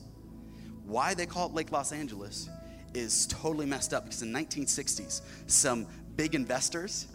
Why 0.84 1.14
they 1.14 1.26
call 1.26 1.48
it 1.48 1.54
Lake 1.54 1.72
Los 1.72 1.94
Angeles 1.94 2.50
is 2.94 3.26
totally 3.28 3.66
messed 3.66 3.94
up 3.94 4.04
because 4.04 4.22
in 4.22 4.34
the 4.34 4.40
1960s, 4.40 5.22
some 5.48 5.88
big 6.18 6.36
investors 6.36 7.08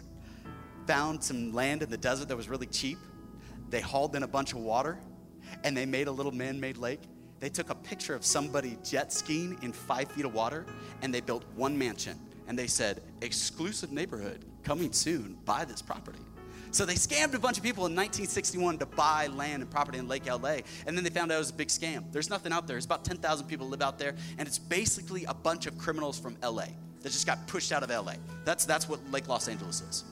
found 0.87 1.23
some 1.23 1.53
land 1.53 1.83
in 1.83 1.91
the 1.91 1.97
desert 1.97 2.29
that 2.29 2.35
was 2.35 2.49
really 2.49 2.65
cheap. 2.65 2.97
They 3.69 3.81
hauled 3.81 4.15
in 4.15 4.23
a 4.23 4.27
bunch 4.27 4.53
of 4.53 4.57
water 4.57 4.97
and 5.63 5.77
they 5.77 5.85
made 5.85 6.07
a 6.07 6.11
little 6.11 6.31
man 6.31 6.59
made 6.59 6.77
lake. 6.77 7.01
They 7.39 7.49
took 7.49 7.69
a 7.69 7.75
picture 7.75 8.15
of 8.15 8.25
somebody 8.25 8.79
jet 8.83 9.13
skiing 9.13 9.59
in 9.61 9.71
five 9.71 10.11
feet 10.13 10.25
of 10.25 10.33
water 10.33 10.65
and 11.03 11.13
they 11.13 11.21
built 11.21 11.45
one 11.55 11.77
mansion. 11.77 12.19
And 12.47 12.57
they 12.57 12.67
said, 12.67 13.01
exclusive 13.21 13.91
neighborhood 13.91 14.45
coming 14.63 14.91
soon, 14.91 15.37
buy 15.45 15.65
this 15.65 15.81
property. 15.81 16.19
So 16.71 16.85
they 16.85 16.95
scammed 16.95 17.33
a 17.33 17.39
bunch 17.39 17.57
of 17.57 17.63
people 17.63 17.85
in 17.85 17.95
1961 17.95 18.79
to 18.79 18.85
buy 18.85 19.27
land 19.27 19.61
and 19.61 19.71
property 19.71 19.97
in 19.97 20.07
Lake 20.07 20.25
LA. 20.25 20.57
And 20.85 20.97
then 20.97 21.03
they 21.03 21.09
found 21.09 21.31
out 21.31 21.35
it 21.35 21.39
was 21.39 21.49
a 21.49 21.53
big 21.53 21.69
scam. 21.69 22.03
There's 22.11 22.29
nothing 22.29 22.51
out 22.51 22.67
there. 22.67 22.75
There's 22.75 22.85
about 22.85 23.05
10,000 23.05 23.47
people 23.47 23.67
live 23.67 23.81
out 23.81 23.97
there. 23.97 24.15
And 24.37 24.47
it's 24.47 24.59
basically 24.59 25.23
a 25.25 25.33
bunch 25.33 25.65
of 25.65 25.77
criminals 25.77 26.19
from 26.19 26.37
LA 26.43 26.65
that 27.01 27.11
just 27.11 27.25
got 27.25 27.47
pushed 27.47 27.71
out 27.71 27.83
of 27.83 27.89
LA. 27.89 28.13
That's, 28.43 28.65
that's 28.65 28.89
what 28.89 28.99
Lake 29.11 29.27
Los 29.27 29.47
Angeles 29.47 29.81
is. 29.81 30.03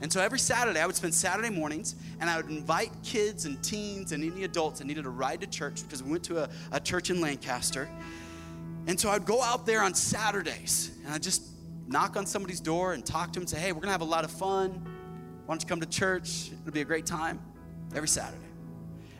And 0.00 0.12
so 0.12 0.20
every 0.20 0.40
Saturday, 0.40 0.80
I 0.80 0.86
would 0.86 0.96
spend 0.96 1.14
Saturday 1.14 1.50
mornings 1.50 1.94
and 2.20 2.28
I 2.28 2.36
would 2.36 2.48
invite 2.48 2.90
kids 3.04 3.44
and 3.44 3.62
teens 3.62 4.10
and 4.10 4.24
any 4.24 4.42
adults 4.42 4.80
that 4.80 4.86
needed 4.86 5.06
a 5.06 5.10
ride 5.10 5.40
to 5.42 5.46
church 5.46 5.82
because 5.84 6.02
we 6.02 6.10
went 6.10 6.24
to 6.24 6.42
a, 6.42 6.48
a 6.72 6.80
church 6.80 7.10
in 7.10 7.20
Lancaster. 7.20 7.88
And 8.88 8.98
so 8.98 9.10
I'd 9.10 9.24
go 9.24 9.40
out 9.40 9.64
there 9.64 9.82
on 9.82 9.94
Saturdays 9.94 10.90
and 11.04 11.14
I'd 11.14 11.22
just 11.22 11.51
knock 11.92 12.16
on 12.16 12.26
somebody's 12.26 12.60
door 12.60 12.94
and 12.94 13.04
talk 13.04 13.28
to 13.28 13.34
them 13.34 13.42
and 13.42 13.50
say, 13.50 13.58
hey, 13.58 13.72
we're 13.72 13.80
going 13.80 13.88
to 13.88 13.92
have 13.92 14.00
a 14.00 14.04
lot 14.04 14.24
of 14.24 14.30
fun. 14.30 14.70
Why 15.44 15.54
don't 15.54 15.62
you 15.62 15.68
come 15.68 15.80
to 15.80 15.86
church? 15.86 16.50
It'll 16.50 16.72
be 16.72 16.80
a 16.80 16.84
great 16.84 17.06
time 17.06 17.40
every 17.94 18.08
Saturday. 18.08 18.46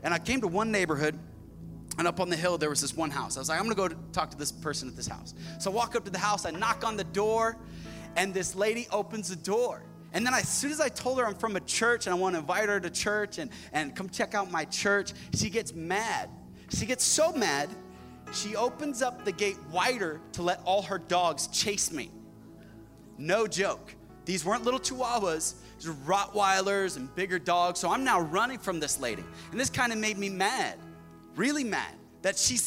And 0.02 0.12
I 0.12 0.18
came 0.18 0.40
to 0.40 0.48
one 0.48 0.72
neighborhood 0.72 1.18
and 1.98 2.08
up 2.08 2.20
on 2.20 2.30
the 2.30 2.36
hill, 2.36 2.56
there 2.56 2.70
was 2.70 2.80
this 2.80 2.96
one 2.96 3.10
house. 3.10 3.36
I 3.36 3.40
was 3.40 3.50
like, 3.50 3.60
I'm 3.60 3.68
gonna 3.68 3.88
go 3.88 3.94
talk 4.12 4.30
to 4.30 4.36
this 4.36 4.50
person 4.50 4.88
at 4.88 4.96
this 4.96 5.06
house. 5.06 5.34
So 5.58 5.70
I 5.70 5.74
walk 5.74 5.94
up 5.94 6.04
to 6.06 6.10
the 6.10 6.18
house, 6.18 6.46
I 6.46 6.50
knock 6.50 6.84
on 6.84 6.96
the 6.96 7.04
door, 7.04 7.58
and 8.16 8.32
this 8.32 8.54
lady 8.54 8.88
opens 8.90 9.28
the 9.28 9.36
door. 9.36 9.82
And 10.14 10.24
then 10.26 10.32
as 10.32 10.48
soon 10.48 10.72
as 10.72 10.80
I 10.80 10.88
told 10.88 11.18
her 11.18 11.26
I'm 11.26 11.34
from 11.34 11.56
a 11.56 11.60
church 11.60 12.06
and 12.06 12.14
I 12.14 12.18
want 12.18 12.34
to 12.34 12.40
invite 12.40 12.68
her 12.68 12.80
to 12.80 12.90
church 12.90 13.38
and, 13.38 13.50
and 13.72 13.94
come 13.94 14.08
check 14.08 14.34
out 14.34 14.50
my 14.50 14.64
church, 14.64 15.12
she 15.34 15.50
gets 15.50 15.74
mad. 15.74 16.30
She 16.70 16.86
gets 16.86 17.04
so 17.04 17.32
mad, 17.32 17.68
she 18.32 18.56
opens 18.56 19.02
up 19.02 19.26
the 19.26 19.32
gate 19.32 19.58
wider 19.70 20.20
to 20.32 20.42
let 20.42 20.60
all 20.64 20.82
her 20.82 20.98
dogs 20.98 21.46
chase 21.48 21.92
me. 21.92 22.10
No 23.18 23.46
joke. 23.46 23.94
These 24.24 24.44
weren't 24.44 24.64
little 24.64 24.80
chihuahuas, 24.80 25.54
these 25.78 25.88
were 25.88 25.94
Rottweilers 26.06 26.96
and 26.96 27.12
bigger 27.14 27.38
dogs. 27.38 27.80
So 27.80 27.90
I'm 27.90 28.04
now 28.04 28.20
running 28.20 28.58
from 28.58 28.78
this 28.78 29.00
lady. 29.00 29.24
And 29.50 29.58
this 29.58 29.70
kind 29.70 29.92
of 29.92 29.98
made 29.98 30.16
me 30.16 30.28
mad, 30.28 30.78
really 31.34 31.64
mad, 31.64 31.94
that 32.22 32.38
she 32.38 32.58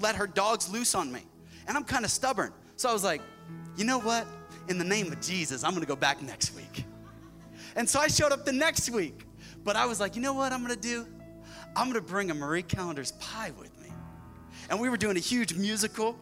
let 0.00 0.16
her 0.16 0.26
dogs 0.26 0.68
loose 0.68 0.94
on 0.94 1.12
me. 1.12 1.22
And 1.68 1.76
I'm 1.76 1.84
kind 1.84 2.04
of 2.04 2.10
stubborn. 2.10 2.52
So 2.76 2.88
I 2.88 2.92
was 2.92 3.04
like, 3.04 3.22
you 3.76 3.84
know 3.84 3.98
what? 3.98 4.26
In 4.68 4.78
the 4.78 4.84
name 4.84 5.12
of 5.12 5.20
Jesus, 5.20 5.62
I'm 5.62 5.74
gonna 5.74 5.86
go 5.86 5.96
back 5.96 6.20
next 6.22 6.54
week. 6.56 6.84
And 7.76 7.88
so 7.88 8.00
I 8.00 8.08
showed 8.08 8.32
up 8.32 8.44
the 8.44 8.52
next 8.52 8.90
week. 8.90 9.22
But 9.62 9.76
I 9.76 9.86
was 9.86 10.00
like, 10.00 10.16
you 10.16 10.22
know 10.22 10.32
what 10.32 10.52
I'm 10.52 10.62
gonna 10.62 10.76
do? 10.76 11.06
I'm 11.76 11.88
gonna 11.88 12.00
bring 12.00 12.30
a 12.30 12.34
Marie 12.34 12.62
Callender's 12.62 13.12
pie 13.12 13.52
with 13.58 13.78
me. 13.80 13.90
And 14.70 14.80
we 14.80 14.88
were 14.88 14.96
doing 14.96 15.16
a 15.16 15.20
huge 15.20 15.54
musical. 15.54 16.18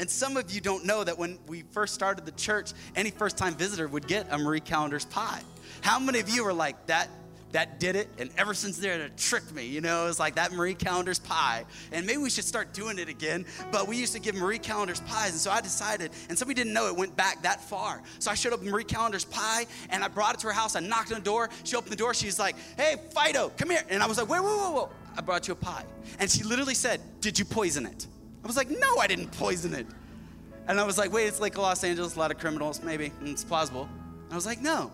And 0.00 0.08
some 0.08 0.38
of 0.38 0.50
you 0.50 0.62
don't 0.62 0.86
know 0.86 1.04
that 1.04 1.18
when 1.18 1.38
we 1.46 1.62
first 1.70 1.94
started 1.94 2.24
the 2.24 2.32
church, 2.32 2.72
any 2.96 3.10
first 3.10 3.36
time 3.36 3.54
visitor 3.54 3.86
would 3.86 4.06
get 4.06 4.26
a 4.30 4.38
Marie 4.38 4.60
Callender's 4.60 5.04
pie. 5.04 5.42
How 5.82 5.98
many 5.98 6.20
of 6.20 6.30
you 6.30 6.44
are 6.46 6.54
like, 6.54 6.86
that 6.86 7.08
that 7.52 7.80
did 7.80 7.96
it. 7.96 8.08
And 8.18 8.30
ever 8.38 8.54
since 8.54 8.78
then, 8.78 9.00
it 9.00 9.16
tricked 9.16 9.52
me. 9.52 9.66
You 9.66 9.80
know, 9.80 10.06
it's 10.06 10.18
like 10.18 10.36
that 10.36 10.52
Marie 10.52 10.74
Callender's 10.74 11.18
pie. 11.18 11.64
And 11.92 12.06
maybe 12.06 12.18
we 12.18 12.30
should 12.30 12.44
start 12.44 12.72
doing 12.72 12.98
it 12.98 13.08
again. 13.08 13.44
But 13.72 13.88
we 13.88 13.96
used 13.96 14.12
to 14.12 14.20
give 14.20 14.34
Marie 14.34 14.58
Callender's 14.58 15.00
pies. 15.00 15.32
And 15.32 15.40
so 15.40 15.50
I 15.50 15.60
decided, 15.60 16.12
and 16.28 16.38
somebody 16.38 16.54
didn't 16.54 16.72
know 16.72 16.86
it 16.86 16.96
went 16.96 17.16
back 17.16 17.42
that 17.42 17.60
far. 17.60 18.02
So 18.18 18.30
I 18.30 18.34
showed 18.34 18.52
up 18.52 18.62
Marie 18.62 18.84
Callender's 18.84 19.24
pie 19.24 19.66
and 19.90 20.04
I 20.04 20.08
brought 20.08 20.34
it 20.34 20.40
to 20.40 20.46
her 20.46 20.52
house. 20.52 20.76
I 20.76 20.80
knocked 20.80 21.12
on 21.12 21.18
the 21.18 21.24
door. 21.24 21.50
She 21.64 21.76
opened 21.76 21.92
the 21.92 21.96
door. 21.96 22.14
She's 22.14 22.38
like, 22.38 22.56
hey, 22.76 22.96
Fido, 23.14 23.50
come 23.56 23.70
here. 23.70 23.82
And 23.88 24.02
I 24.02 24.06
was 24.06 24.18
like, 24.18 24.28
wait, 24.28 24.40
whoa, 24.40 24.56
whoa, 24.56 24.70
whoa. 24.70 24.90
I 25.16 25.20
brought 25.20 25.48
you 25.48 25.52
a 25.52 25.56
pie. 25.56 25.84
And 26.20 26.30
she 26.30 26.44
literally 26.44 26.74
said, 26.74 27.00
did 27.20 27.38
you 27.38 27.44
poison 27.44 27.86
it? 27.86 28.06
I 28.42 28.46
was 28.46 28.56
like, 28.56 28.70
no, 28.70 28.96
I 28.98 29.06
didn't 29.06 29.30
poison 29.32 29.74
it. 29.74 29.86
And 30.66 30.80
I 30.80 30.84
was 30.84 30.98
like, 30.98 31.12
wait, 31.12 31.26
it's 31.26 31.40
like 31.40 31.58
Los 31.58 31.82
Angeles, 31.84 32.16
a 32.16 32.18
lot 32.18 32.30
of 32.30 32.38
criminals, 32.38 32.82
maybe. 32.82 33.12
It's 33.22 33.44
plausible. 33.44 33.88
And 34.24 34.32
I 34.32 34.34
was 34.34 34.46
like, 34.46 34.60
no, 34.60 34.92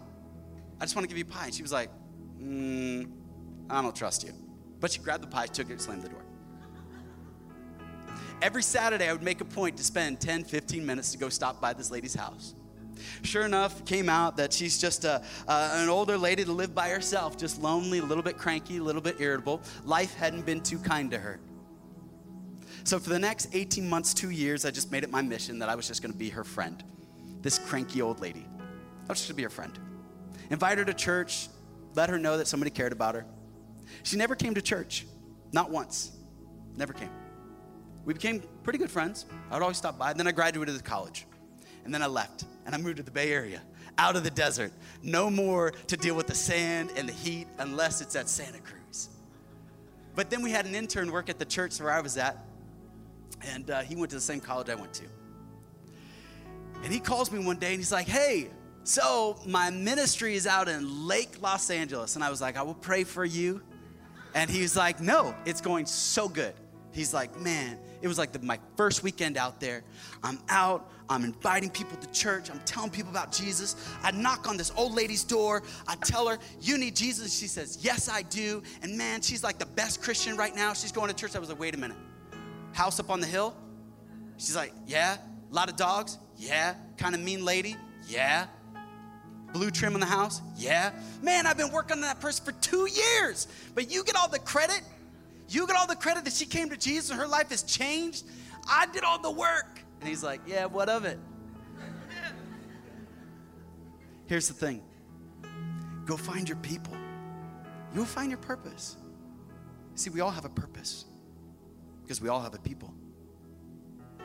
I 0.81 0.85
just 0.85 0.97
want 0.97 1.05
to 1.05 1.09
give 1.09 1.19
you 1.19 1.25
pie. 1.25 1.47
And 1.47 1.55
she 1.55 1.63
was 1.63 1.73
like, 1.73 1.91
mm, 2.41 3.11
I 3.69 3.83
don't 3.83 3.95
trust 3.95 4.25
you. 4.25 4.33
But 4.81 4.93
she 4.93 5.01
grabbed 5.01 5.23
the 5.23 5.29
pie, 5.29 5.47
took 5.47 5.71
it, 5.71 5.81
slammed 5.81 6.03
the 6.03 6.09
door. 6.09 6.23
Every 8.43 8.63
Saturday, 8.63 9.09
I 9.09 9.13
would 9.13 9.23
make 9.23 9.41
a 9.41 9.45
point 9.45 9.77
to 9.79 9.85
spend 9.85 10.21
10, 10.21 10.45
15 10.45 10.85
minutes 10.85 11.13
to 11.13 11.19
go 11.19 11.29
stop 11.29 11.61
by 11.61 11.73
this 11.73 11.91
lady's 11.91 12.15
house. 12.15 12.55
Sure 13.23 13.45
enough, 13.45 13.85
came 13.85 14.09
out 14.09 14.37
that 14.37 14.53
she's 14.53 14.79
just 14.79 15.05
a, 15.05 15.23
uh, 15.49 15.71
an 15.75 15.89
older 15.89 16.19
lady 16.19 16.45
to 16.45 16.53
live 16.53 16.75
by 16.75 16.89
herself, 16.89 17.37
just 17.37 17.61
lonely, 17.61 17.99
a 17.99 18.03
little 18.03 18.23
bit 18.23 18.37
cranky, 18.37 18.79
a 18.79 18.83
little 18.83 19.01
bit 19.01 19.21
irritable. 19.21 19.63
Life 19.85 20.15
hadn't 20.15 20.45
been 20.45 20.61
too 20.61 20.79
kind 20.79 21.11
to 21.11 21.19
her. 21.19 21.39
So 22.87 23.01
for 23.01 23.11
the 23.11 23.18
next 23.18 23.49
18 23.53 23.91
months, 23.91 24.14
two 24.14 24.30
years, 24.30 24.64
I 24.64 24.70
just 24.70 24.93
made 24.93 25.03
it 25.03 25.11
my 25.11 25.20
mission 25.20 25.59
that 25.59 25.68
I 25.68 25.74
was 25.74 25.89
just 25.89 26.03
gonna 26.03 26.14
be 26.14 26.30
her 26.30 26.45
friend. 26.45 26.84
This 27.43 27.59
cranky 27.59 28.01
old 28.01 28.20
lady. 28.20 28.47
I 28.61 29.09
was 29.09 29.18
just 29.18 29.28
gonna 29.28 29.37
be 29.37 29.43
her 29.43 29.51
friend. 29.51 29.76
Invite 30.51 30.78
her 30.78 30.84
to 30.84 30.95
church, 30.95 31.49
let 31.97 32.09
her 32.09 32.16
know 32.16 32.39
that 32.39 32.47
somebody 32.47 32.70
cared 32.70 32.93
about 32.93 33.16
her. 33.16 33.26
She 34.05 34.16
never 34.16 34.37
came 34.37 34.55
to 34.55 34.62
church, 34.62 35.05
not 35.51 35.68
once. 35.68 36.12
Never 36.76 36.93
came. 36.93 37.11
we 38.05 38.14
became 38.14 38.41
pretty 38.62 38.78
good 38.78 38.91
friends. 38.91 39.26
I 39.51 39.55
would 39.55 39.62
always 39.62 39.78
stop 39.78 39.99
by. 39.99 40.12
Then 40.12 40.28
I 40.28 40.30
graduated 40.30 40.84
college. 40.84 41.26
And 41.84 41.93
then 41.93 42.03
I 42.03 42.07
left 42.07 42.45
and 42.66 42.72
I 42.72 42.78
moved 42.78 42.99
to 42.99 43.03
the 43.03 43.11
Bay 43.11 43.32
Area, 43.32 43.62
out 43.99 44.14
of 44.14 44.22
the 44.22 44.30
desert. 44.30 44.70
No 45.03 45.28
more 45.28 45.72
to 45.89 45.97
deal 45.97 46.14
with 46.14 46.28
the 46.28 46.37
sand 46.37 46.93
and 46.97 47.09
the 47.09 47.12
heat 47.12 47.49
unless 47.59 48.01
it's 48.01 48.14
at 48.14 48.28
Santa 48.28 48.61
Cruz. 48.61 49.09
But 50.14 50.30
then 50.30 50.41
we 50.41 50.53
had 50.53 50.66
an 50.66 50.76
intern 50.76 51.11
work 51.11 51.28
at 51.28 51.41
the 51.41 51.45
church 51.45 51.80
where 51.80 51.91
I 51.91 52.01
was 52.01 52.16
at, 52.16 52.47
and 53.47 53.71
uh, 53.71 53.81
he 53.81 53.97
went 53.97 54.11
to 54.11 54.17
the 54.17 54.23
same 54.23 54.41
college 54.41 54.69
I 54.69 54.75
went 54.75 54.93
to. 54.95 55.05
And 56.83 56.93
he 56.93 57.01
calls 57.01 57.33
me 57.33 57.45
one 57.45 57.59
day 57.59 57.71
and 57.71 57.79
he's 57.79 57.93
like, 57.93 58.09
Hey, 58.09 58.49
so 58.85 59.37
my 59.47 59.71
ministry 59.71 60.35
is 60.35 60.47
out 60.47 60.69
in 60.69 61.07
Lake 61.07 61.41
Los 61.41 61.71
Angeles. 61.71 62.15
And 62.15 62.25
I 62.25 62.31
was 62.31 62.41
like, 62.41 62.57
I 62.57 62.63
will 62.63 62.75
pray 62.75 63.05
for 63.05 63.25
you. 63.25 63.63
And 64.35 64.51
he's 64.51 64.77
like, 64.77 65.01
No, 65.01 65.35
it's 65.45 65.61
going 65.61 65.87
so 65.87 66.29
good. 66.29 66.55
He's 66.93 67.15
like, 67.15 67.39
Man, 67.41 67.79
it 68.03 68.09
was 68.09 68.19
like 68.19 68.33
the, 68.33 68.41
my 68.41 68.59
first 68.77 69.03
weekend 69.03 69.37
out 69.37 69.61
there. 69.61 69.83
I'm 70.23 70.39
out. 70.49 70.91
I'm 71.09 71.25
inviting 71.25 71.71
people 71.71 71.97
to 71.99 72.11
church. 72.11 72.51
I'm 72.51 72.59
telling 72.61 72.91
people 72.91 73.11
about 73.11 73.31
Jesus. 73.31 73.77
I 74.03 74.11
knock 74.11 74.49
on 74.49 74.57
this 74.57 74.73
old 74.77 74.93
lady's 74.93 75.23
door. 75.23 75.63
I 75.87 75.95
tell 75.97 76.29
her, 76.29 76.39
You 76.61 76.79
need 76.79 76.95
Jesus. 76.95 77.37
She 77.37 77.47
says, 77.47 77.79
Yes, 77.81 78.09
I 78.09 78.23
do. 78.23 78.63
And 78.83 78.99
man, 78.99 79.23
she's 79.23 79.43
like 79.43 79.59
the 79.59 79.67
best 79.67 80.03
Christian 80.03 80.37
right 80.37 80.55
now. 80.55 80.75
She's 80.75 80.93
going 80.93 81.09
to 81.09 81.15
church. 81.15 81.35
I 81.35 81.39
was 81.39 81.49
like, 81.49 81.59
Wait 81.59 81.75
a 81.75 81.79
minute. 81.79 81.97
House 82.77 83.01
up 83.01 83.09
on 83.09 83.20
the 83.20 83.27
hill? 83.27 83.57
She's 84.37 84.55
like, 84.55 84.72
Yeah. 84.87 85.16
A 85.51 85.55
lot 85.55 85.70
of 85.70 85.77
dogs? 85.77 86.18
Yeah. 86.37 86.74
Kind 86.99 87.14
of 87.14 87.22
mean 87.22 87.43
lady? 87.43 87.74
Yeah. 88.07 88.49
Blue 89.55 89.70
trim 89.70 89.95
in 89.95 90.01
the 90.01 90.07
house? 90.07 90.43
Yeah. 90.59 90.93
Man, 91.22 91.47
I've 91.47 91.57
been 91.57 91.72
working 91.72 91.95
on 91.95 92.01
that 92.03 92.20
person 92.20 92.45
for 92.45 92.53
two 92.53 92.87
years. 92.87 93.49
But 93.74 93.91
you 93.91 94.05
get 94.05 94.14
all 94.14 94.29
the 94.29 94.41
credit. 94.41 94.83
You 95.49 95.66
get 95.66 95.74
all 95.74 95.87
the 95.87 95.97
credit 95.97 96.24
that 96.24 96.35
she 96.35 96.45
came 96.45 96.68
to 96.68 96.77
Jesus 96.77 97.09
and 97.09 97.18
her 97.18 97.27
life 97.27 97.49
has 97.49 97.62
changed. 97.62 98.27
I 98.68 98.85
did 98.93 99.05
all 99.05 99.22
the 99.22 99.31
work. 99.31 99.81
And 100.01 100.09
he's 100.09 100.22
like, 100.22 100.43
Yeah, 100.47 100.66
what 100.66 100.91
of 100.91 101.07
it? 101.07 101.18
Here's 104.27 104.49
the 104.49 104.55
thing 104.55 104.83
go 106.05 106.18
find 106.18 106.47
your 106.47 106.59
people, 106.59 106.95
you'll 107.95 108.05
find 108.05 108.31
your 108.31 108.41
purpose. 108.41 108.99
See, 109.95 110.11
we 110.11 110.20
all 110.20 110.31
have 110.31 110.45
a 110.45 110.51
purpose 110.51 111.06
because 112.07 112.21
we 112.21 112.29
all 112.29 112.41
have 112.41 112.55
a 112.55 112.59
people. 112.59 112.95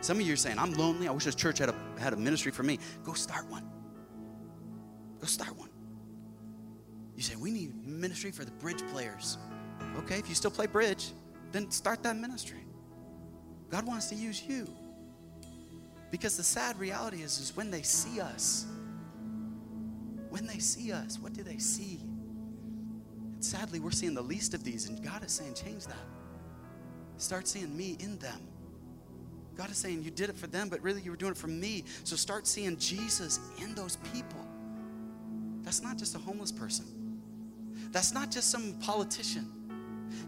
Some 0.01 0.19
of 0.19 0.25
you 0.25 0.33
are 0.33 0.37
saying, 0.37 0.59
I'm 0.59 0.73
lonely. 0.73 1.07
I 1.07 1.11
wish 1.11 1.25
this 1.25 1.33
church 1.33 1.57
had 1.57 1.69
a, 1.69 1.75
had 1.99 2.13
a 2.13 2.15
ministry 2.15 2.51
for 2.51 2.61
me. 2.61 2.77
Go 3.03 3.13
start 3.13 3.49
one. 3.49 3.67
Go 5.19 5.25
start 5.25 5.57
one. 5.57 5.69
You 7.15 7.23
say, 7.23 7.35
we 7.35 7.49
need 7.49 7.87
ministry 7.87 8.31
for 8.31 8.45
the 8.45 8.51
bridge 8.51 8.83
players. 8.91 9.39
Okay, 9.97 10.19
if 10.19 10.29
you 10.29 10.35
still 10.35 10.51
play 10.51 10.67
bridge, 10.67 11.11
then 11.51 11.71
start 11.71 12.03
that 12.03 12.15
ministry. 12.15 12.65
God 13.69 13.87
wants 13.87 14.07
to 14.09 14.15
use 14.15 14.43
you. 14.43 14.67
Because 16.11 16.37
the 16.37 16.43
sad 16.43 16.77
reality 16.79 17.23
is, 17.23 17.39
is 17.39 17.55
when 17.55 17.71
they 17.71 17.81
see 17.81 18.21
us, 18.21 18.67
when 20.29 20.45
they 20.45 20.59
see 20.59 20.91
us, 20.91 21.17
what 21.19 21.33
do 21.33 21.41
they 21.41 21.57
see? 21.57 21.99
And 23.33 23.43
sadly, 23.43 23.79
we're 23.79 23.91
seeing 23.91 24.13
the 24.13 24.21
least 24.21 24.53
of 24.53 24.63
these, 24.63 24.87
and 24.87 25.03
God 25.03 25.23
is 25.23 25.31
saying, 25.31 25.55
change 25.55 25.85
that. 25.87 26.20
Start 27.21 27.47
seeing 27.47 27.77
me 27.77 27.97
in 27.99 28.17
them. 28.17 28.39
God 29.55 29.69
is 29.69 29.77
saying, 29.77 30.01
you 30.01 30.09
did 30.09 30.31
it 30.31 30.35
for 30.35 30.47
them, 30.47 30.69
but 30.69 30.81
really 30.81 31.01
you 31.01 31.11
were 31.11 31.17
doing 31.17 31.33
it 31.33 31.37
for 31.37 31.47
me. 31.47 31.83
So 32.03 32.15
start 32.15 32.47
seeing 32.47 32.77
Jesus 32.77 33.39
in 33.61 33.75
those 33.75 33.97
people. 34.11 34.43
That's 35.61 35.83
not 35.83 35.97
just 35.97 36.15
a 36.15 36.17
homeless 36.17 36.51
person, 36.51 37.19
that's 37.91 38.11
not 38.11 38.31
just 38.31 38.49
some 38.49 38.73
politician. 38.79 39.60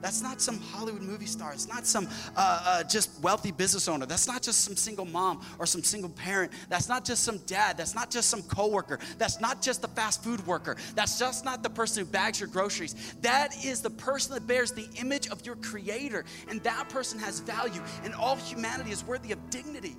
That's 0.01 0.21
not 0.21 0.41
some 0.41 0.59
Hollywood 0.59 1.01
movie 1.01 1.25
star. 1.25 1.53
It's 1.53 1.67
not 1.67 1.86
some 1.86 2.07
uh, 2.36 2.63
uh, 2.65 2.84
just 2.84 3.21
wealthy 3.21 3.51
business 3.51 3.88
owner. 3.88 4.05
That's 4.05 4.27
not 4.27 4.41
just 4.41 4.61
some 4.63 4.75
single 4.75 5.05
mom 5.05 5.41
or 5.59 5.65
some 5.65 5.84
single 5.84 6.09
parent. 6.09 6.51
That's 6.69 6.89
not 6.89 7.05
just 7.05 7.23
some 7.23 7.38
dad. 7.39 7.77
That's 7.77 7.95
not 7.95 8.11
just 8.11 8.29
some 8.29 8.41
coworker. 8.43 8.99
That's 9.17 9.39
not 9.39 9.61
just 9.61 9.81
the 9.81 9.88
fast 9.88 10.23
food 10.23 10.45
worker. 10.45 10.77
That's 10.95 11.17
just 11.19 11.45
not 11.45 11.63
the 11.63 11.69
person 11.69 12.05
who 12.05 12.11
bags 12.11 12.39
your 12.39 12.49
groceries. 12.49 13.15
That 13.21 13.55
is 13.63 13.81
the 13.81 13.89
person 13.89 14.34
that 14.34 14.47
bears 14.47 14.71
the 14.71 14.88
image 14.99 15.27
of 15.29 15.45
your 15.45 15.55
creator. 15.57 16.25
And 16.49 16.61
that 16.63 16.89
person 16.89 17.19
has 17.19 17.39
value. 17.39 17.81
And 18.03 18.13
all 18.13 18.36
humanity 18.36 18.91
is 18.91 19.03
worthy 19.03 19.31
of 19.31 19.49
dignity. 19.49 19.95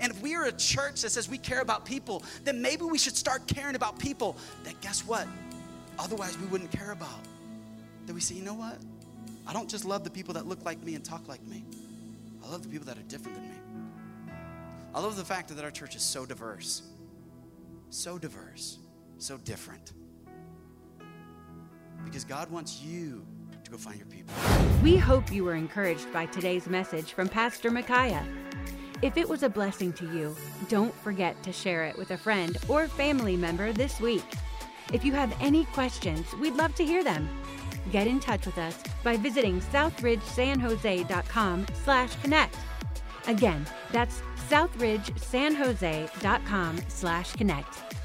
And 0.00 0.12
if 0.12 0.20
we 0.22 0.34
are 0.34 0.44
a 0.44 0.52
church 0.52 1.02
that 1.02 1.10
says 1.10 1.28
we 1.28 1.38
care 1.38 1.60
about 1.60 1.84
people, 1.84 2.22
then 2.42 2.60
maybe 2.60 2.84
we 2.84 2.98
should 2.98 3.16
start 3.16 3.46
caring 3.46 3.76
about 3.76 3.98
people 3.98 4.36
that 4.64 4.80
guess 4.80 5.06
what? 5.06 5.26
Otherwise, 5.98 6.38
we 6.38 6.46
wouldn't 6.46 6.72
care 6.72 6.92
about. 6.92 7.20
That 8.06 8.14
we 8.14 8.20
say, 8.20 8.34
you 8.34 8.42
know 8.42 8.54
what? 8.54 8.78
I 9.46 9.52
don't 9.52 9.68
just 9.68 9.84
love 9.84 10.04
the 10.04 10.10
people 10.10 10.34
that 10.34 10.46
look 10.46 10.64
like 10.64 10.82
me 10.82 10.94
and 10.94 11.04
talk 11.04 11.28
like 11.28 11.44
me. 11.46 11.64
I 12.42 12.50
love 12.50 12.62
the 12.62 12.68
people 12.68 12.86
that 12.86 12.98
are 12.98 13.02
different 13.02 13.36
than 13.36 13.48
me. 13.50 13.56
I 14.94 15.00
love 15.00 15.16
the 15.16 15.24
fact 15.24 15.48
that 15.54 15.64
our 15.64 15.70
church 15.70 15.96
is 15.96 16.02
so 16.02 16.24
diverse, 16.24 16.82
so 17.90 18.18
diverse, 18.18 18.78
so 19.18 19.36
different. 19.38 19.92
Because 22.04 22.24
God 22.24 22.50
wants 22.50 22.80
you 22.80 23.26
to 23.64 23.70
go 23.70 23.76
find 23.76 23.96
your 23.96 24.06
people. 24.06 24.34
We 24.82 24.96
hope 24.96 25.32
you 25.32 25.44
were 25.44 25.54
encouraged 25.54 26.12
by 26.12 26.26
today's 26.26 26.66
message 26.66 27.12
from 27.12 27.28
Pastor 27.28 27.70
Micaiah. 27.70 28.26
If 29.02 29.16
it 29.16 29.28
was 29.28 29.42
a 29.42 29.48
blessing 29.48 29.92
to 29.94 30.04
you, 30.12 30.36
don't 30.68 30.94
forget 31.02 31.42
to 31.42 31.52
share 31.52 31.84
it 31.84 31.98
with 31.98 32.12
a 32.12 32.16
friend 32.16 32.56
or 32.68 32.88
family 32.88 33.36
member 33.36 33.72
this 33.72 34.00
week. 34.00 34.24
If 34.92 35.04
you 35.04 35.12
have 35.12 35.34
any 35.40 35.64
questions, 35.66 36.26
we'd 36.40 36.54
love 36.54 36.74
to 36.76 36.84
hear 36.84 37.02
them. 37.02 37.28
Get 37.90 38.06
in 38.06 38.20
touch 38.20 38.46
with 38.46 38.58
us 38.58 38.78
by 39.02 39.16
visiting 39.16 39.60
southridgesanjose.com 39.60 41.66
slash 41.84 42.14
connect. 42.22 42.56
Again, 43.26 43.66
that's 43.92 44.20
southridgesanjose.com 44.50 46.80
slash 46.88 47.32
connect. 47.32 48.03